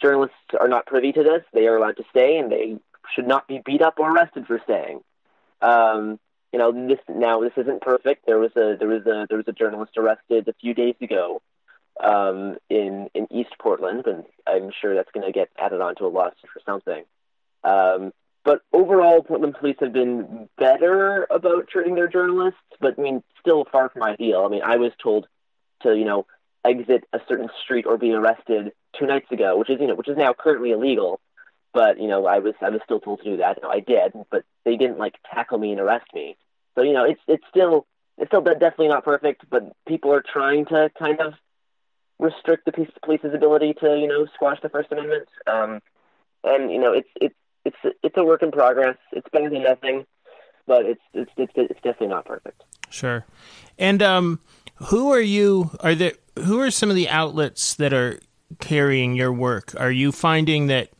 journalists 0.00 0.36
are 0.58 0.68
not 0.68 0.86
privy 0.86 1.12
to 1.12 1.22
this. 1.22 1.42
They 1.52 1.66
are 1.66 1.76
allowed 1.76 1.96
to 1.98 2.04
stay 2.10 2.38
and 2.38 2.50
they 2.50 2.78
should 3.14 3.26
not 3.26 3.46
be 3.46 3.60
beat 3.64 3.82
up 3.82 3.98
or 3.98 4.10
arrested 4.10 4.46
for 4.46 4.60
staying. 4.64 5.00
Um, 5.60 6.18
you 6.52 6.58
know, 6.58 6.72
this 6.88 7.00
now 7.08 7.40
this 7.40 7.52
isn't 7.56 7.82
perfect. 7.82 8.26
There 8.26 8.38
was 8.38 8.52
a 8.56 8.76
there 8.78 8.88
was 8.88 9.06
a 9.06 9.26
there 9.28 9.38
was 9.38 9.48
a 9.48 9.52
journalist 9.52 9.96
arrested 9.96 10.48
a 10.48 10.54
few 10.54 10.74
days 10.74 10.94
ago 11.00 11.42
um, 12.02 12.56
in 12.68 13.08
in 13.14 13.26
East 13.30 13.54
Portland, 13.58 14.06
and 14.06 14.24
I'm 14.46 14.70
sure 14.80 14.94
that's 14.94 15.10
going 15.12 15.26
to 15.26 15.32
get 15.32 15.50
added 15.58 15.80
onto 15.80 16.06
a 16.06 16.08
lawsuit 16.08 16.50
for 16.52 16.60
something. 16.64 17.04
Um, 17.62 18.12
but 18.44 18.60
overall, 18.72 19.22
Portland 19.22 19.54
police 19.58 19.76
have 19.80 19.92
been 19.92 20.48
better 20.58 21.26
about 21.30 21.68
treating 21.68 21.94
their 21.94 22.08
journalists, 22.08 22.60
but 22.80 22.98
I 22.98 23.02
mean, 23.02 23.22
still 23.40 23.64
far 23.70 23.88
from 23.88 24.02
ideal. 24.02 24.44
I 24.44 24.48
mean, 24.48 24.62
I 24.62 24.76
was 24.76 24.92
told 25.02 25.26
to 25.82 25.96
you 25.96 26.04
know 26.04 26.26
exit 26.64 27.04
a 27.12 27.20
certain 27.28 27.48
street 27.62 27.86
or 27.86 27.96
be 27.96 28.12
arrested 28.12 28.72
two 28.98 29.06
nights 29.06 29.30
ago, 29.30 29.56
which 29.56 29.70
is 29.70 29.80
you 29.80 29.86
know 29.86 29.94
which 29.94 30.08
is 30.08 30.16
now 30.16 30.34
currently 30.34 30.72
illegal. 30.72 31.20
But 31.72 32.00
you 32.00 32.08
know, 32.08 32.26
I 32.26 32.40
was 32.40 32.54
I 32.60 32.70
was 32.70 32.80
still 32.84 33.00
told 33.00 33.20
to 33.20 33.24
do 33.24 33.36
that. 33.38 33.62
Know, 33.62 33.70
I 33.70 33.80
did, 33.80 34.12
but 34.30 34.44
they 34.64 34.76
didn't 34.76 34.98
like 34.98 35.14
tackle 35.32 35.58
me 35.58 35.72
and 35.72 35.80
arrest 35.80 36.06
me. 36.14 36.36
So 36.74 36.82
you 36.82 36.92
know, 36.92 37.04
it's 37.04 37.20
it's 37.26 37.44
still 37.48 37.86
it's 38.18 38.28
still 38.28 38.42
definitely 38.42 38.88
not 38.88 39.04
perfect, 39.04 39.44
but 39.48 39.72
people 39.86 40.12
are 40.12 40.22
trying 40.22 40.66
to 40.66 40.90
kind 40.98 41.20
of 41.20 41.34
restrict 42.18 42.64
the 42.64 42.72
police's 43.02 43.34
ability 43.34 43.74
to 43.80 43.96
you 43.96 44.06
know 44.06 44.26
squash 44.34 44.58
the 44.62 44.68
First 44.68 44.92
Amendment. 44.92 45.28
Um, 45.46 45.80
and 46.44 46.70
you 46.70 46.78
know, 46.78 46.92
it's 46.92 47.08
it's 47.20 47.34
it's 47.64 47.96
it's 48.02 48.16
a 48.16 48.24
work 48.24 48.42
in 48.42 48.52
progress. 48.52 48.96
It's 49.12 49.26
better 49.32 49.50
than 49.50 49.62
nothing, 49.62 50.06
but 50.66 50.84
it's 50.84 51.00
it's 51.12 51.30
it's, 51.36 51.52
it's 51.56 51.80
definitely 51.82 52.08
not 52.08 52.26
perfect. 52.26 52.62
Sure. 52.90 53.24
And 53.78 54.02
um, 54.02 54.40
who 54.76 55.12
are 55.12 55.20
you? 55.20 55.70
Are 55.80 55.94
there 55.94 56.12
who 56.36 56.60
are 56.60 56.70
some 56.70 56.90
of 56.90 56.96
the 56.96 57.08
outlets 57.08 57.74
that 57.74 57.92
are 57.92 58.20
carrying 58.60 59.14
your 59.14 59.32
work? 59.32 59.74
Are 59.78 59.90
you 59.90 60.12
finding 60.12 60.66
that? 60.68 60.90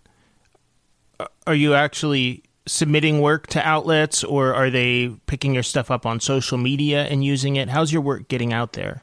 Are 1.46 1.54
you 1.54 1.74
actually 1.74 2.42
submitting 2.66 3.20
work 3.20 3.46
to 3.48 3.66
outlets, 3.66 4.24
or 4.24 4.54
are 4.54 4.70
they 4.70 5.14
picking 5.26 5.52
your 5.52 5.62
stuff 5.62 5.90
up 5.90 6.06
on 6.06 6.18
social 6.18 6.56
media 6.56 7.04
and 7.04 7.22
using 7.22 7.56
it? 7.56 7.68
How's 7.68 7.92
your 7.92 8.02
work 8.02 8.28
getting 8.28 8.52
out 8.52 8.72
there? 8.72 9.02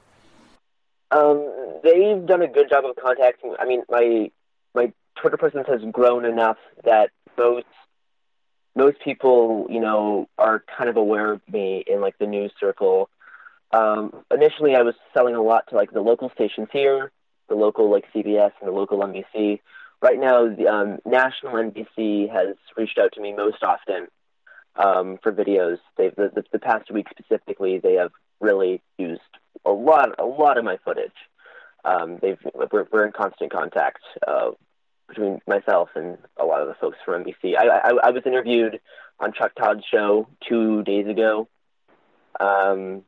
Um, 1.12 1.51
they've 1.84 2.26
done 2.26 2.42
a 2.42 2.48
good 2.48 2.70
job 2.70 2.86
of 2.86 2.96
contacting. 2.96 3.56
I 3.60 3.66
mean, 3.66 3.84
my 3.90 4.32
my 4.74 4.94
Twitter 5.16 5.38
presence 5.38 5.68
has 5.68 5.82
grown 5.92 6.26
enough 6.26 6.58
that 6.84 7.10
most 7.38 7.66
most 8.76 9.00
people, 9.04 9.68
you 9.70 9.80
know, 9.80 10.28
are 10.38 10.64
kind 10.78 10.90
of 10.90 10.98
aware 10.98 11.32
of 11.34 11.42
me 11.52 11.84
in 11.86 12.02
like 12.02 12.18
the 12.18 12.28
news 12.28 12.52
circle. 12.60 13.10
Um, 13.72 14.24
initially, 14.34 14.76
I 14.76 14.82
was 14.82 14.96
selling 15.14 15.36
a 15.36 15.42
lot 15.42 15.68
to 15.70 15.76
like 15.76 15.92
the 15.92 16.02
local 16.02 16.30
stations 16.34 16.70
here, 16.72 17.12
the 17.50 17.56
local 17.56 17.90
like 17.90 18.06
CBS 18.14 18.52
and 18.60 18.68
the 18.68 18.72
local 18.72 19.00
NBC. 19.00 19.60
Right 20.02 20.20
now, 20.20 20.48
the 20.54 20.68
um, 20.68 20.98
national 21.06 21.54
NBC 21.54 22.32
has 22.32 22.56
reached 22.76 22.98
out 22.98 23.14
to 23.14 23.22
me 23.22 23.34
most 23.34 23.64
often 23.64 24.08
um, 24.76 25.20
for 25.22 25.32
videos. 25.32 25.78
They've 25.98 26.16
the, 26.16 26.32
the, 26.34 26.44
the 26.52 26.60
past 26.60 26.92
week 26.92 27.08
specifically, 27.10 27.80
they 27.80 27.94
have 27.94 28.12
really 28.40 28.82
used 28.98 29.22
a 29.66 29.72
lot 29.72 30.16
a 30.20 30.26
lot 30.26 30.58
of 30.58 30.64
my 30.64 30.78
footage. 30.84 31.12
Um, 31.84 32.20
they've 32.22 32.40
we're, 32.72 32.88
we're 32.92 33.06
in 33.06 33.12
constant 33.12 33.52
contact 33.52 34.02
uh, 34.28 34.52
between 35.08 35.42
myself 35.48 35.90
and 35.96 36.18
a 36.38 36.46
lot 36.46 36.62
of 36.62 36.68
the 36.68 36.76
folks 36.76 36.98
from 37.04 37.24
NBC. 37.24 37.58
I, 37.58 37.68
I, 37.68 37.92
I 38.04 38.10
was 38.12 38.24
interviewed 38.26 38.80
on 39.20 39.34
Chuck 39.34 39.54
Todd's 39.56 39.84
show 39.90 40.28
two 40.48 40.84
days 40.84 41.08
ago. 41.08 41.48
Um, 42.40 43.04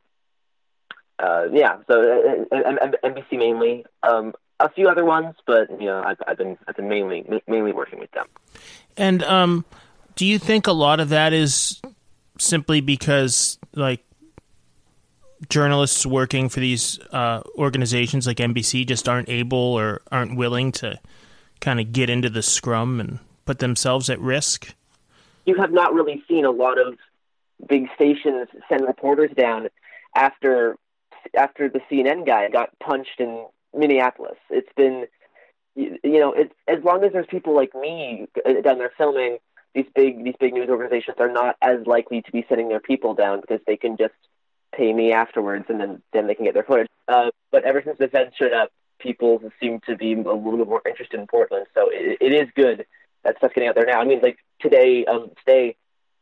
uh, 1.18 1.46
yeah, 1.52 1.78
so 1.88 2.00
uh, 2.00 2.56
uh 2.56 2.90
NBC 3.04 3.38
mainly. 3.38 3.84
Um, 4.02 4.34
a 4.60 4.68
few 4.68 4.88
other 4.88 5.04
ones, 5.04 5.34
but 5.46 5.70
you 5.80 5.86
know, 5.86 6.02
I've, 6.04 6.18
I've 6.26 6.38
been 6.38 6.56
I've 6.66 6.76
been 6.76 6.88
mainly 6.88 7.24
mainly 7.46 7.72
working 7.72 7.98
with 7.98 8.10
them. 8.12 8.26
And 8.96 9.22
um, 9.24 9.64
do 10.14 10.26
you 10.26 10.38
think 10.38 10.66
a 10.66 10.72
lot 10.72 11.00
of 11.00 11.08
that 11.08 11.32
is 11.32 11.80
simply 12.38 12.80
because 12.80 13.58
like 13.74 14.04
journalists 15.48 16.04
working 16.06 16.48
for 16.48 16.60
these 16.60 16.98
uh, 17.12 17.42
organizations 17.56 18.26
like 18.26 18.38
NBC 18.38 18.86
just 18.86 19.08
aren't 19.08 19.28
able 19.28 19.58
or 19.58 20.02
aren't 20.10 20.36
willing 20.36 20.72
to 20.72 20.98
kind 21.60 21.80
of 21.80 21.92
get 21.92 22.10
into 22.10 22.30
the 22.30 22.42
scrum 22.42 23.00
and 23.00 23.18
put 23.44 23.58
themselves 23.58 24.10
at 24.10 24.20
risk? 24.20 24.74
You 25.46 25.56
have 25.56 25.72
not 25.72 25.94
really 25.94 26.22
seen 26.28 26.44
a 26.44 26.50
lot 26.50 26.78
of 26.78 26.98
big 27.68 27.88
stations 27.94 28.48
send 28.68 28.82
reporters 28.86 29.30
down 29.36 29.68
after 30.14 30.76
after 31.36 31.68
the 31.68 31.80
CNN 31.90 32.26
guy 32.26 32.48
got 32.48 32.78
punched 32.78 33.18
in 33.18 33.46
Minneapolis. 33.74 34.36
It's 34.50 34.72
been 34.76 35.06
you, 35.74 35.98
know, 36.04 36.32
it's 36.32 36.54
as 36.68 36.82
long 36.84 37.02
as 37.04 37.12
there's 37.12 37.26
people 37.26 37.54
like 37.54 37.74
me 37.74 38.28
down 38.62 38.78
there 38.78 38.92
filming, 38.96 39.38
these 39.74 39.86
big 39.94 40.22
these 40.24 40.34
big 40.38 40.54
news 40.54 40.68
organizations 40.68 41.16
are 41.18 41.30
not 41.30 41.56
as 41.60 41.84
likely 41.86 42.22
to 42.22 42.32
be 42.32 42.44
sending 42.48 42.68
their 42.68 42.80
people 42.80 43.14
down 43.14 43.40
because 43.40 43.60
they 43.66 43.76
can 43.76 43.96
just 43.96 44.14
pay 44.76 44.92
me 44.92 45.12
afterwards 45.12 45.66
and 45.68 45.80
then 45.80 46.02
then 46.12 46.26
they 46.26 46.34
can 46.34 46.44
get 46.44 46.54
their 46.54 46.64
footage. 46.64 46.88
Uh, 47.08 47.30
but 47.50 47.64
ever 47.64 47.82
since 47.84 47.98
the 47.98 48.08
feds 48.08 48.34
showed 48.36 48.52
up, 48.52 48.70
people 48.98 49.40
seem 49.60 49.80
to 49.86 49.96
be 49.96 50.12
a 50.12 50.16
little 50.16 50.56
bit 50.56 50.68
more 50.68 50.82
interested 50.86 51.18
in 51.20 51.26
Portland. 51.26 51.66
So 51.74 51.88
it, 51.90 52.18
it 52.20 52.32
is 52.34 52.48
good 52.54 52.86
that 53.24 53.38
stuff's 53.38 53.54
getting 53.54 53.68
out 53.68 53.74
there 53.74 53.86
now. 53.86 54.00
I 54.00 54.04
mean, 54.04 54.20
like 54.22 54.38
today, 54.60 55.04
um, 55.06 55.30
today, 55.44 55.76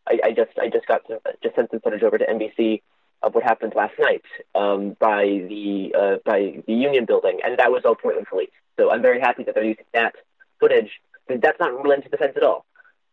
I, 0.06 0.18
I 0.24 0.30
just 0.32 0.58
I 0.58 0.68
just 0.68 0.86
got 0.86 1.06
to, 1.08 1.20
just 1.42 1.54
sent 1.56 1.70
some 1.70 1.80
footage 1.80 2.02
over 2.02 2.18
to 2.18 2.24
NBC 2.24 2.82
of 3.22 3.34
what 3.34 3.44
happened 3.44 3.74
last 3.76 3.94
night 3.98 4.22
um, 4.54 4.96
by 4.98 5.24
the 5.24 5.94
uh, 5.98 6.16
by 6.24 6.62
the 6.66 6.72
Union 6.72 7.04
Building, 7.04 7.40
and 7.44 7.58
that 7.58 7.70
was 7.70 7.82
all 7.84 7.94
Portland 7.94 8.26
police. 8.28 8.50
So 8.78 8.90
I'm 8.90 9.02
very 9.02 9.20
happy 9.20 9.44
that 9.44 9.54
they're 9.54 9.64
using 9.64 9.84
that 9.92 10.14
footage. 10.58 10.90
That's 11.28 11.58
not 11.60 11.82
related 11.82 12.04
to 12.04 12.10
the 12.10 12.16
fence 12.16 12.32
at 12.36 12.42
all. 12.42 12.64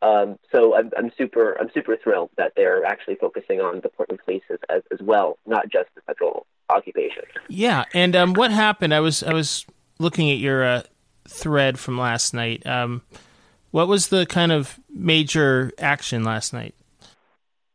Um, 0.02 0.40
so 0.52 0.76
I'm, 0.76 0.92
I'm 0.98 1.12
super 1.18 1.58
I'm 1.60 1.70
super 1.74 1.98
thrilled 1.98 2.30
that 2.38 2.54
they're 2.56 2.86
actually 2.86 3.16
focusing 3.16 3.60
on 3.60 3.82
the 3.82 3.90
Portland 3.90 4.22
police 4.24 4.44
as, 4.50 4.60
as, 4.70 4.82
as 4.92 5.00
well, 5.02 5.38
not 5.46 5.70
just 5.70 5.90
the 5.96 6.02
federal 6.02 6.46
occupation. 6.70 7.24
Yeah, 7.50 7.84
and 7.94 8.16
um, 8.16 8.34
what 8.34 8.52
happened? 8.52 8.94
I 8.94 9.02
was 9.02 9.24
I 9.24 9.34
was 9.34 9.66
looking 10.00 10.32
at 10.32 10.38
your 10.38 10.64
uh, 10.64 10.84
thread 11.28 11.80
from 11.80 11.98
last 11.98 12.34
night. 12.34 12.66
Um, 12.66 13.02
what 13.72 13.88
was 13.88 14.08
the 14.08 14.26
kind 14.26 14.52
of 14.52 14.80
major 14.90 15.72
action 15.78 16.24
last 16.24 16.54
night? 16.54 16.76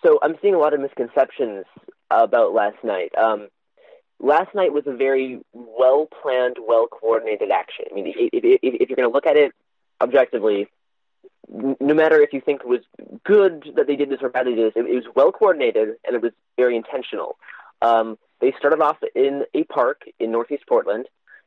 So 0.05 0.19
I'm 0.23 0.37
seeing 0.43 0.55
a 0.55 0.59
lot 0.59 0.75
of 0.75 0.81
misconceptions 0.81 1.65
about 2.11 2.53
last 2.53 2.83
night. 2.83 3.17
Um, 3.17 3.49
last 4.19 4.55
night 4.55 4.73
was 4.73 4.85
a 4.87 4.93
very 4.93 5.41
well 5.53 6.09
planned, 6.23 6.57
well 6.67 6.87
coordinated 6.87 7.51
action. 7.51 7.87
I 7.91 7.95
mean, 7.95 8.09
if, 8.09 8.17
if, 8.33 8.61
if 8.63 8.89
you're 8.89 8.97
going 8.97 9.09
to 9.09 9.15
look 9.15 9.27
at 9.27 9.37
it 9.37 9.53
objectively, 10.01 10.69
no 11.49 11.95
matter 11.95 12.21
if 12.21 12.33
you 12.33 12.41
think 12.41 12.63
it 12.63 12.69
was 12.69 12.81
good 13.25 13.73
that 13.77 13.87
they 13.87 13.97
did 13.97 14.11
this 14.11 14.21
or 14.23 14.29
badly 14.29 14.55
did 14.55 14.73
this, 14.73 14.83
it, 14.83 14.89
it 14.89 14.95
was 14.95 15.05
well 15.15 15.33
coordinated 15.33 15.97
and 16.05 16.17
it 16.17 16.23
was 16.23 16.33
very 16.57 16.77
intentional. 16.77 17.37
Um, 17.83 18.19
They 18.41 18.53
started 18.59 18.81
off 18.81 18.99
in 19.15 19.45
a 19.55 19.65
park 19.65 20.03
in 20.19 20.31
Northeast 20.33 20.65
Portland. 20.69 21.07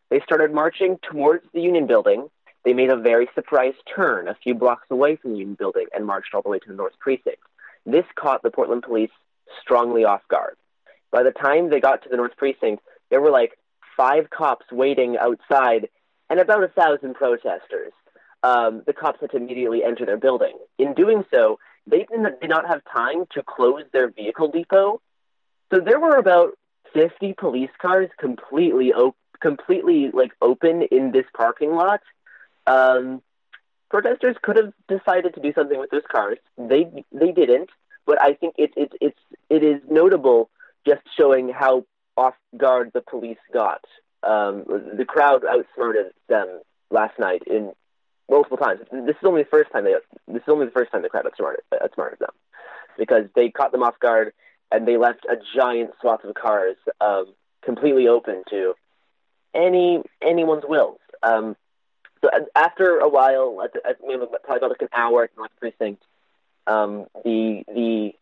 They 0.09 0.21
started 0.21 0.53
marching 0.53 0.99
towards 1.11 1.45
the 1.53 1.61
Union 1.61 1.87
Building. 1.87 2.29
They 2.63 2.73
made 2.73 2.89
a 2.89 2.97
very 2.97 3.27
surprise 3.35 3.73
turn 3.95 4.27
a 4.27 4.35
few 4.35 4.53
blocks 4.53 4.87
away 4.89 5.15
from 5.15 5.31
the 5.33 5.39
Union 5.39 5.55
Building 5.55 5.87
and 5.93 6.05
marched 6.05 6.33
all 6.33 6.41
the 6.41 6.49
way 6.49 6.59
to 6.59 6.67
the 6.67 6.75
North 6.75 6.97
Precinct. 6.99 7.41
This 7.85 8.05
caught 8.15 8.43
the 8.43 8.51
Portland 8.51 8.83
police 8.83 9.11
strongly 9.61 10.03
off 10.03 10.21
guard. 10.27 10.55
By 11.11 11.23
the 11.23 11.31
time 11.31 11.69
they 11.69 11.79
got 11.79 12.03
to 12.03 12.09
the 12.09 12.17
North 12.17 12.35
Precinct, 12.37 12.83
there 13.09 13.21
were 13.21 13.31
like 13.31 13.57
five 13.95 14.29
cops 14.29 14.65
waiting 14.71 15.17
outside 15.17 15.89
and 16.29 16.39
about 16.39 16.63
a 16.63 16.67
thousand 16.67 17.13
protesters. 17.15 17.93
Um, 18.47 18.83
the 18.85 18.93
cops 18.93 19.19
had 19.19 19.31
to 19.31 19.37
immediately 19.37 19.83
enter 19.83 20.05
their 20.05 20.17
building. 20.17 20.57
In 20.77 20.93
doing 20.93 21.25
so, 21.33 21.59
they 21.85 22.05
did 22.09 22.49
not 22.49 22.65
have 22.67 22.81
time 22.85 23.25
to 23.33 23.43
close 23.43 23.83
their 23.91 24.09
vehicle 24.09 24.49
depot. 24.49 25.01
So 25.73 25.81
there 25.81 25.99
were 25.99 26.15
about 26.15 26.57
50 26.93 27.33
police 27.33 27.69
cars 27.81 28.09
completely 28.17 28.93
op- 28.93 29.17
completely 29.41 30.11
like 30.13 30.31
open 30.41 30.83
in 30.83 31.11
this 31.11 31.25
parking 31.35 31.73
lot. 31.75 32.01
Um, 32.65 33.21
protesters 33.89 34.37
could 34.41 34.55
have 34.55 34.73
decided 34.87 35.33
to 35.35 35.41
do 35.41 35.51
something 35.53 35.77
with 35.77 35.89
those 35.89 36.07
cars. 36.09 36.37
They 36.57 37.03
they 37.11 37.33
didn't, 37.33 37.69
but 38.05 38.21
I 38.21 38.33
think 38.33 38.55
it 38.57 38.71
it 38.77 38.93
it's 39.01 39.19
it 39.49 39.61
is 39.61 39.81
notable 39.89 40.49
just 40.87 41.01
showing 41.17 41.49
how 41.49 41.85
off 42.15 42.35
guard 42.55 42.91
the 42.93 43.01
police 43.01 43.43
got. 43.53 43.83
Um, 44.23 44.63
the 44.97 45.05
crowd 45.05 45.43
outsmarted 45.45 46.13
them 46.29 46.61
last 46.89 47.19
night 47.19 47.43
in 47.45 47.73
multiple 48.29 48.57
times. 48.57 48.79
This 48.91 49.15
is 49.15 49.23
only 49.23 49.43
the 49.43 49.49
first 49.49 49.71
time 49.71 49.83
they 49.83 49.95
this 50.27 50.41
is 50.43 50.49
only 50.49 50.65
the 50.65 50.71
first 50.71 50.91
time 50.91 51.01
the 51.01 51.09
crowd 51.09 51.25
outsmarted 51.25 51.63
outsmarted 51.81 52.19
them 52.19 52.31
because 52.97 53.25
they 53.35 53.49
caught 53.49 53.71
them 53.71 53.83
off 53.83 53.99
guard 53.99 54.33
and 54.71 54.87
they 54.87 54.97
left 54.97 55.25
a 55.25 55.37
giant 55.55 55.91
swath 56.01 56.23
of 56.23 56.33
cars 56.35 56.75
um, 56.99 57.33
completely 57.63 58.07
open 58.07 58.43
to 58.49 58.73
any 59.53 60.01
anyone's 60.21 60.63
wills. 60.67 60.99
Um, 61.23 61.55
so 62.21 62.29
after 62.55 62.97
a 62.97 63.07
while, 63.07 63.61
at, 63.63 63.75
at, 63.87 63.99
probably 63.99 64.15
about 64.57 64.69
like 64.69 64.81
an 64.81 64.89
hour 64.93 65.25
at 65.25 65.29
North 65.37 65.51
Precinct, 65.59 66.01
um, 66.65 67.05
the 67.23 67.63
the 67.67 68.13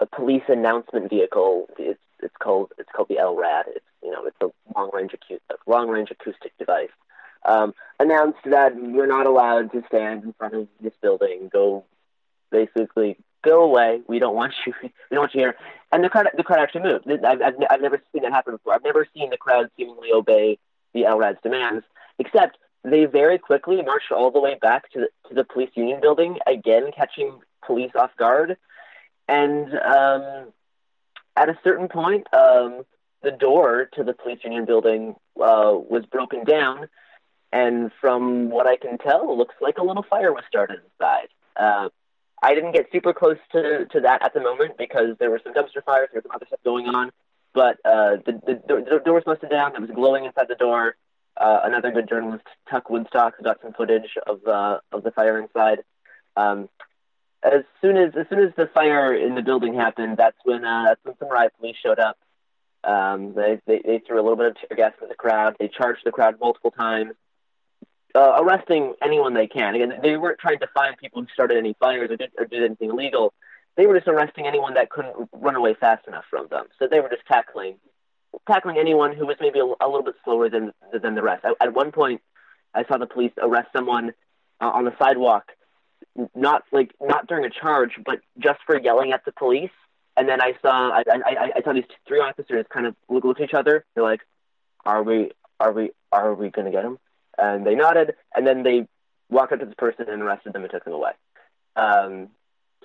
a 0.00 0.06
police 0.06 0.42
announcement 0.48 1.08
vehicle. 1.08 1.66
It's 1.78 1.98
it's 2.20 2.34
called 2.40 2.72
it's 2.78 2.90
called 2.94 3.08
the 3.08 3.16
LRAD. 3.16 3.64
It's 3.68 3.84
you 4.02 4.10
know 4.10 4.26
it's 4.26 4.36
a 4.40 4.50
long 4.76 4.90
range 4.92 5.12
acoustic 5.14 5.40
long 5.66 5.88
range 5.88 6.10
acoustic 6.10 6.56
device. 6.58 6.90
Um, 7.44 7.74
announced 7.98 8.38
that 8.44 8.76
you're 8.76 9.06
not 9.06 9.26
allowed 9.26 9.72
to 9.72 9.82
stand 9.88 10.24
in 10.24 10.32
front 10.34 10.54
of 10.54 10.68
this 10.80 10.94
building. 11.00 11.50
Go 11.52 11.84
basically 12.50 13.16
go 13.42 13.64
away. 13.64 14.00
We 14.06 14.18
don't 14.18 14.34
want 14.34 14.54
you. 14.66 14.74
We 14.82 15.16
don't 15.16 15.22
want 15.22 15.34
you 15.34 15.40
here. 15.40 15.56
And 15.90 16.02
the 16.02 16.08
crowd 16.08 16.28
the 16.36 16.42
crowd 16.42 16.60
actually 16.60 16.82
moved. 16.82 17.10
I've 17.24 17.42
I've, 17.42 17.54
I've 17.70 17.80
never 17.82 18.00
seen 18.12 18.22
that 18.22 18.32
happen 18.32 18.54
before. 18.54 18.74
I've 18.74 18.84
never 18.84 19.06
seen 19.14 19.30
the 19.30 19.36
crowd 19.36 19.70
seemingly 19.76 20.10
obey 20.12 20.58
the 20.94 21.02
LRAD's 21.02 21.40
demands, 21.42 21.84
except 22.18 22.58
they 22.84 23.04
very 23.04 23.38
quickly 23.38 23.80
marched 23.82 24.10
all 24.10 24.30
the 24.30 24.40
way 24.40 24.56
back 24.60 24.90
to 24.92 25.00
the, 25.00 25.28
to 25.28 25.34
the 25.34 25.44
police 25.44 25.70
union 25.74 26.00
building, 26.00 26.38
again 26.46 26.90
catching 26.96 27.40
police 27.64 27.92
off 27.94 28.10
guard. 28.16 28.56
And 29.28 29.72
um, 29.74 30.52
at 31.36 31.48
a 31.48 31.58
certain 31.62 31.88
point, 31.88 32.26
um, 32.34 32.84
the 33.22 33.30
door 33.30 33.88
to 33.94 34.04
the 34.04 34.12
police 34.12 34.40
union 34.44 34.64
building 34.64 35.14
uh, 35.40 35.72
was 35.72 36.04
broken 36.10 36.44
down, 36.44 36.88
and 37.52 37.90
from 38.00 38.50
what 38.50 38.66
I 38.66 38.76
can 38.76 38.98
tell, 38.98 39.30
it 39.30 39.36
looks 39.36 39.54
like 39.60 39.78
a 39.78 39.84
little 39.84 40.04
fire 40.08 40.32
was 40.32 40.44
started 40.48 40.80
inside. 40.84 41.28
Uh, 41.56 41.90
I 42.42 42.54
didn't 42.54 42.72
get 42.72 42.86
super 42.90 43.12
close 43.12 43.38
to, 43.52 43.86
to 43.86 44.00
that 44.00 44.24
at 44.24 44.34
the 44.34 44.40
moment 44.40 44.76
because 44.76 45.16
there 45.20 45.30
were 45.30 45.40
some 45.44 45.54
dumpster 45.54 45.84
fires, 45.84 46.08
there 46.12 46.20
was 46.20 46.24
some 46.24 46.34
other 46.34 46.46
stuff 46.46 46.60
going 46.64 46.88
on. 46.88 47.12
But 47.54 47.78
uh, 47.84 48.16
the, 48.24 48.40
the, 48.46 48.62
the 48.66 49.00
door 49.04 49.14
was 49.14 49.24
busted 49.24 49.50
down. 49.50 49.76
It 49.76 49.80
was 49.80 49.90
glowing 49.90 50.24
inside 50.24 50.48
the 50.48 50.54
door. 50.54 50.96
Uh, 51.36 51.60
another 51.64 51.90
good 51.90 52.08
journalist, 52.08 52.44
Tuck 52.70 52.90
Woodstock, 52.90 53.34
got 53.42 53.60
some 53.62 53.72
footage 53.72 54.16
of 54.26 54.46
uh, 54.46 54.78
of 54.90 55.02
the 55.02 55.10
fire 55.10 55.38
inside. 55.38 55.82
Um, 56.36 56.68
as 57.42 57.64
soon 57.80 57.96
as 57.96 58.14
as 58.18 58.26
soon 58.28 58.40
as 58.40 58.52
the 58.56 58.68
fire 58.72 59.14
in 59.14 59.34
the 59.34 59.42
building 59.42 59.74
happened, 59.74 60.16
that's 60.16 60.36
when 60.44 60.64
uh, 60.64 60.84
that's 60.88 61.00
when 61.04 61.16
some 61.18 61.28
riot 61.30 61.52
police 61.58 61.76
showed 61.82 61.98
up. 61.98 62.18
Um, 62.84 63.34
they, 63.34 63.60
they 63.66 63.80
they 63.84 63.98
threw 64.06 64.16
a 64.20 64.22
little 64.22 64.36
bit 64.36 64.46
of 64.46 64.56
tear 64.56 64.76
gas 64.76 64.92
at 65.02 65.08
the 65.08 65.14
crowd. 65.14 65.56
They 65.58 65.68
charged 65.68 66.00
the 66.04 66.12
crowd 66.12 66.36
multiple 66.40 66.70
times, 66.70 67.14
uh, 68.14 68.36
arresting 68.38 68.94
anyone 69.02 69.34
they 69.34 69.46
can. 69.46 69.74
Again, 69.74 69.94
they 70.02 70.16
weren't 70.16 70.38
trying 70.38 70.58
to 70.60 70.66
find 70.74 70.96
people 70.96 71.22
who 71.22 71.28
started 71.32 71.56
any 71.56 71.74
fires 71.78 72.10
or 72.10 72.16
did 72.16 72.30
or 72.38 72.44
did 72.44 72.62
anything 72.62 72.90
illegal. 72.90 73.32
They 73.76 73.86
were 73.86 73.94
just 73.94 74.08
arresting 74.08 74.46
anyone 74.46 74.74
that 74.74 74.90
couldn't 74.90 75.14
run 75.32 75.56
away 75.56 75.74
fast 75.74 76.06
enough 76.06 76.24
from 76.28 76.48
them. 76.48 76.66
So 76.78 76.86
they 76.86 77.00
were 77.00 77.08
just 77.08 77.26
tackling 77.26 77.76
tackling 78.46 78.78
anyone 78.78 79.14
who 79.14 79.26
was 79.26 79.36
maybe 79.40 79.60
a, 79.60 79.64
a 79.64 79.86
little 79.86 80.02
bit 80.02 80.14
slower 80.24 80.48
than 80.48 80.72
than 80.92 81.14
the 81.14 81.22
rest. 81.22 81.44
At, 81.44 81.54
at 81.60 81.74
one 81.74 81.92
point, 81.92 82.20
I 82.74 82.84
saw 82.84 82.98
the 82.98 83.06
police 83.06 83.32
arrest 83.40 83.68
someone 83.74 84.12
uh, 84.60 84.70
on 84.70 84.84
the 84.84 84.94
sidewalk, 84.98 85.52
not 86.34 86.64
like 86.72 86.94
not 87.00 87.26
during 87.26 87.44
a 87.44 87.50
charge, 87.50 87.92
but 88.04 88.20
just 88.38 88.60
for 88.66 88.78
yelling 88.78 89.12
at 89.12 89.24
the 89.24 89.32
police. 89.32 89.70
And 90.16 90.28
then 90.28 90.42
I 90.42 90.54
saw 90.60 90.90
I 90.90 91.02
I, 91.08 91.52
I 91.56 91.62
saw 91.62 91.72
these 91.72 91.84
three 92.06 92.20
officers 92.20 92.66
kind 92.72 92.86
of 92.86 92.94
look, 93.08 93.24
look 93.24 93.40
at 93.40 93.44
each 93.44 93.54
other. 93.54 93.84
They're 93.94 94.04
like, 94.04 94.20
"Are 94.84 95.02
we 95.02 95.30
are 95.58 95.72
we 95.72 95.92
are 96.10 96.34
we 96.34 96.50
going 96.50 96.66
to 96.66 96.72
get 96.72 96.84
him?" 96.84 96.98
And 97.38 97.66
they 97.66 97.74
nodded, 97.74 98.14
and 98.34 98.46
then 98.46 98.62
they 98.62 98.86
walked 99.30 99.52
up 99.52 99.60
to 99.60 99.66
this 99.66 99.74
person 99.74 100.08
and 100.08 100.22
arrested 100.22 100.52
them 100.52 100.62
and 100.62 100.70
took 100.70 100.84
them 100.84 100.92
away. 100.92 101.12
Um, 101.76 102.28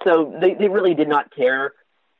so 0.03 0.33
they, 0.39 0.53
they 0.53 0.69
really 0.69 0.93
did 0.93 1.09
not 1.09 1.35
care 1.35 1.73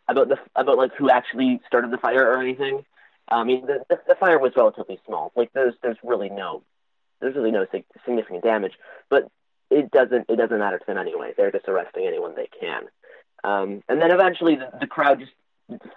about 0.08 0.30
the 0.30 0.38
about 0.56 0.78
like 0.78 0.94
who 0.96 1.10
actually 1.10 1.62
started 1.68 1.92
the 1.92 1.98
fire 1.98 2.32
or 2.32 2.40
anything. 2.40 2.86
I 3.30 3.44
mean, 3.44 3.66
the, 3.66 3.84
the, 3.90 4.00
the 4.08 4.16
fire 4.16 4.40
was 4.40 4.54
relatively 4.56 5.00
small. 5.06 5.32
Like 5.36 5.52
there's 5.54 5.74
there's 5.82 5.98
really 6.04 6.30
no 6.30 6.64
there's 7.20 7.36
really 7.36 7.52
no 7.52 7.66
significant 8.06 8.44
damage, 8.44 8.74
but 9.10 9.30
it 9.70 9.92
doesn't 9.92 10.30
it 10.30 10.36
doesn't 10.38 10.60
matter 10.60 10.80
to 10.80 10.86
them 10.86 10.98
anyway. 10.98 11.34
They're 11.36 11.52
just 11.52 11.68
arresting 11.68 12.06
anyone 12.08 12.36
they 12.36 12.50
can. 12.60 12.84
Um, 13.44 13.84
and 13.88 14.02
then 14.02 14.12
eventually 14.12 14.56
the, 14.56 14.70
the 14.80 14.88
crowd 14.88 15.20
just 15.20 15.32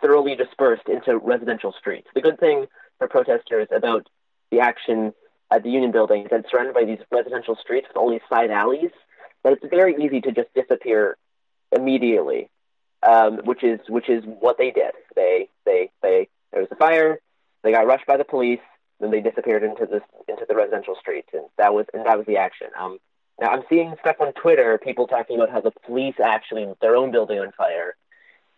thoroughly 0.02 0.34
dispersed 0.34 0.88
into 0.88 1.16
residential 1.18 1.72
streets. 1.78 2.08
The 2.14 2.20
good 2.20 2.38
thing 2.38 2.66
for 2.98 3.08
protesters 3.08 3.68
about 3.74 4.08
the 4.50 4.60
action 4.60 5.14
at 5.50 5.62
the 5.62 5.70
Union 5.70 5.90
Building 5.90 6.26
it's 6.30 6.50
surrounded 6.50 6.74
by 6.74 6.84
these 6.84 6.98
residential 7.10 7.56
streets 7.56 7.88
with 7.94 8.10
these 8.12 8.28
side 8.28 8.50
alleys 8.50 8.90
that 9.42 9.52
it's 9.54 9.64
very 9.70 9.96
easy 10.02 10.20
to 10.20 10.32
just 10.32 10.52
disappear 10.54 11.16
immediately, 11.72 12.50
um, 13.02 13.38
which 13.44 13.62
is 13.62 13.80
which 13.88 14.08
is 14.08 14.24
what 14.24 14.58
they 14.58 14.70
did. 14.70 14.92
They 15.16 15.48
they 15.64 15.90
they 16.02 16.28
there 16.52 16.60
was 16.60 16.70
a 16.70 16.76
fire. 16.76 17.20
They 17.62 17.72
got 17.72 17.86
rushed 17.86 18.06
by 18.06 18.16
the 18.16 18.24
police. 18.24 18.60
Then 19.00 19.10
they 19.10 19.20
disappeared 19.20 19.62
into 19.62 19.86
the 19.86 20.02
into 20.28 20.44
the 20.48 20.54
residential 20.54 20.96
streets, 21.00 21.28
and 21.32 21.46
that 21.56 21.72
was 21.72 21.86
and 21.94 22.04
that 22.06 22.18
was 22.18 22.26
the 22.26 22.36
action. 22.36 22.68
Um, 22.78 22.98
now 23.40 23.48
I'm 23.48 23.62
seeing 23.68 23.94
stuff 24.00 24.16
on 24.20 24.32
Twitter, 24.34 24.78
people 24.78 25.06
talking 25.06 25.36
about 25.36 25.50
how 25.50 25.60
the 25.60 25.72
police 25.86 26.16
actually 26.22 26.66
lit 26.66 26.80
their 26.80 26.96
own 26.96 27.10
building 27.10 27.38
on 27.38 27.52
fire, 27.52 27.96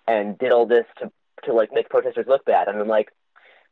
and 0.08 0.36
did 0.38 0.52
all 0.52 0.66
this 0.66 0.86
to 0.98 1.12
to 1.44 1.52
like 1.52 1.72
make 1.72 1.88
protesters 1.88 2.26
look 2.26 2.44
bad. 2.44 2.68
And 2.68 2.78
I'm 2.78 2.88
like, 2.88 3.12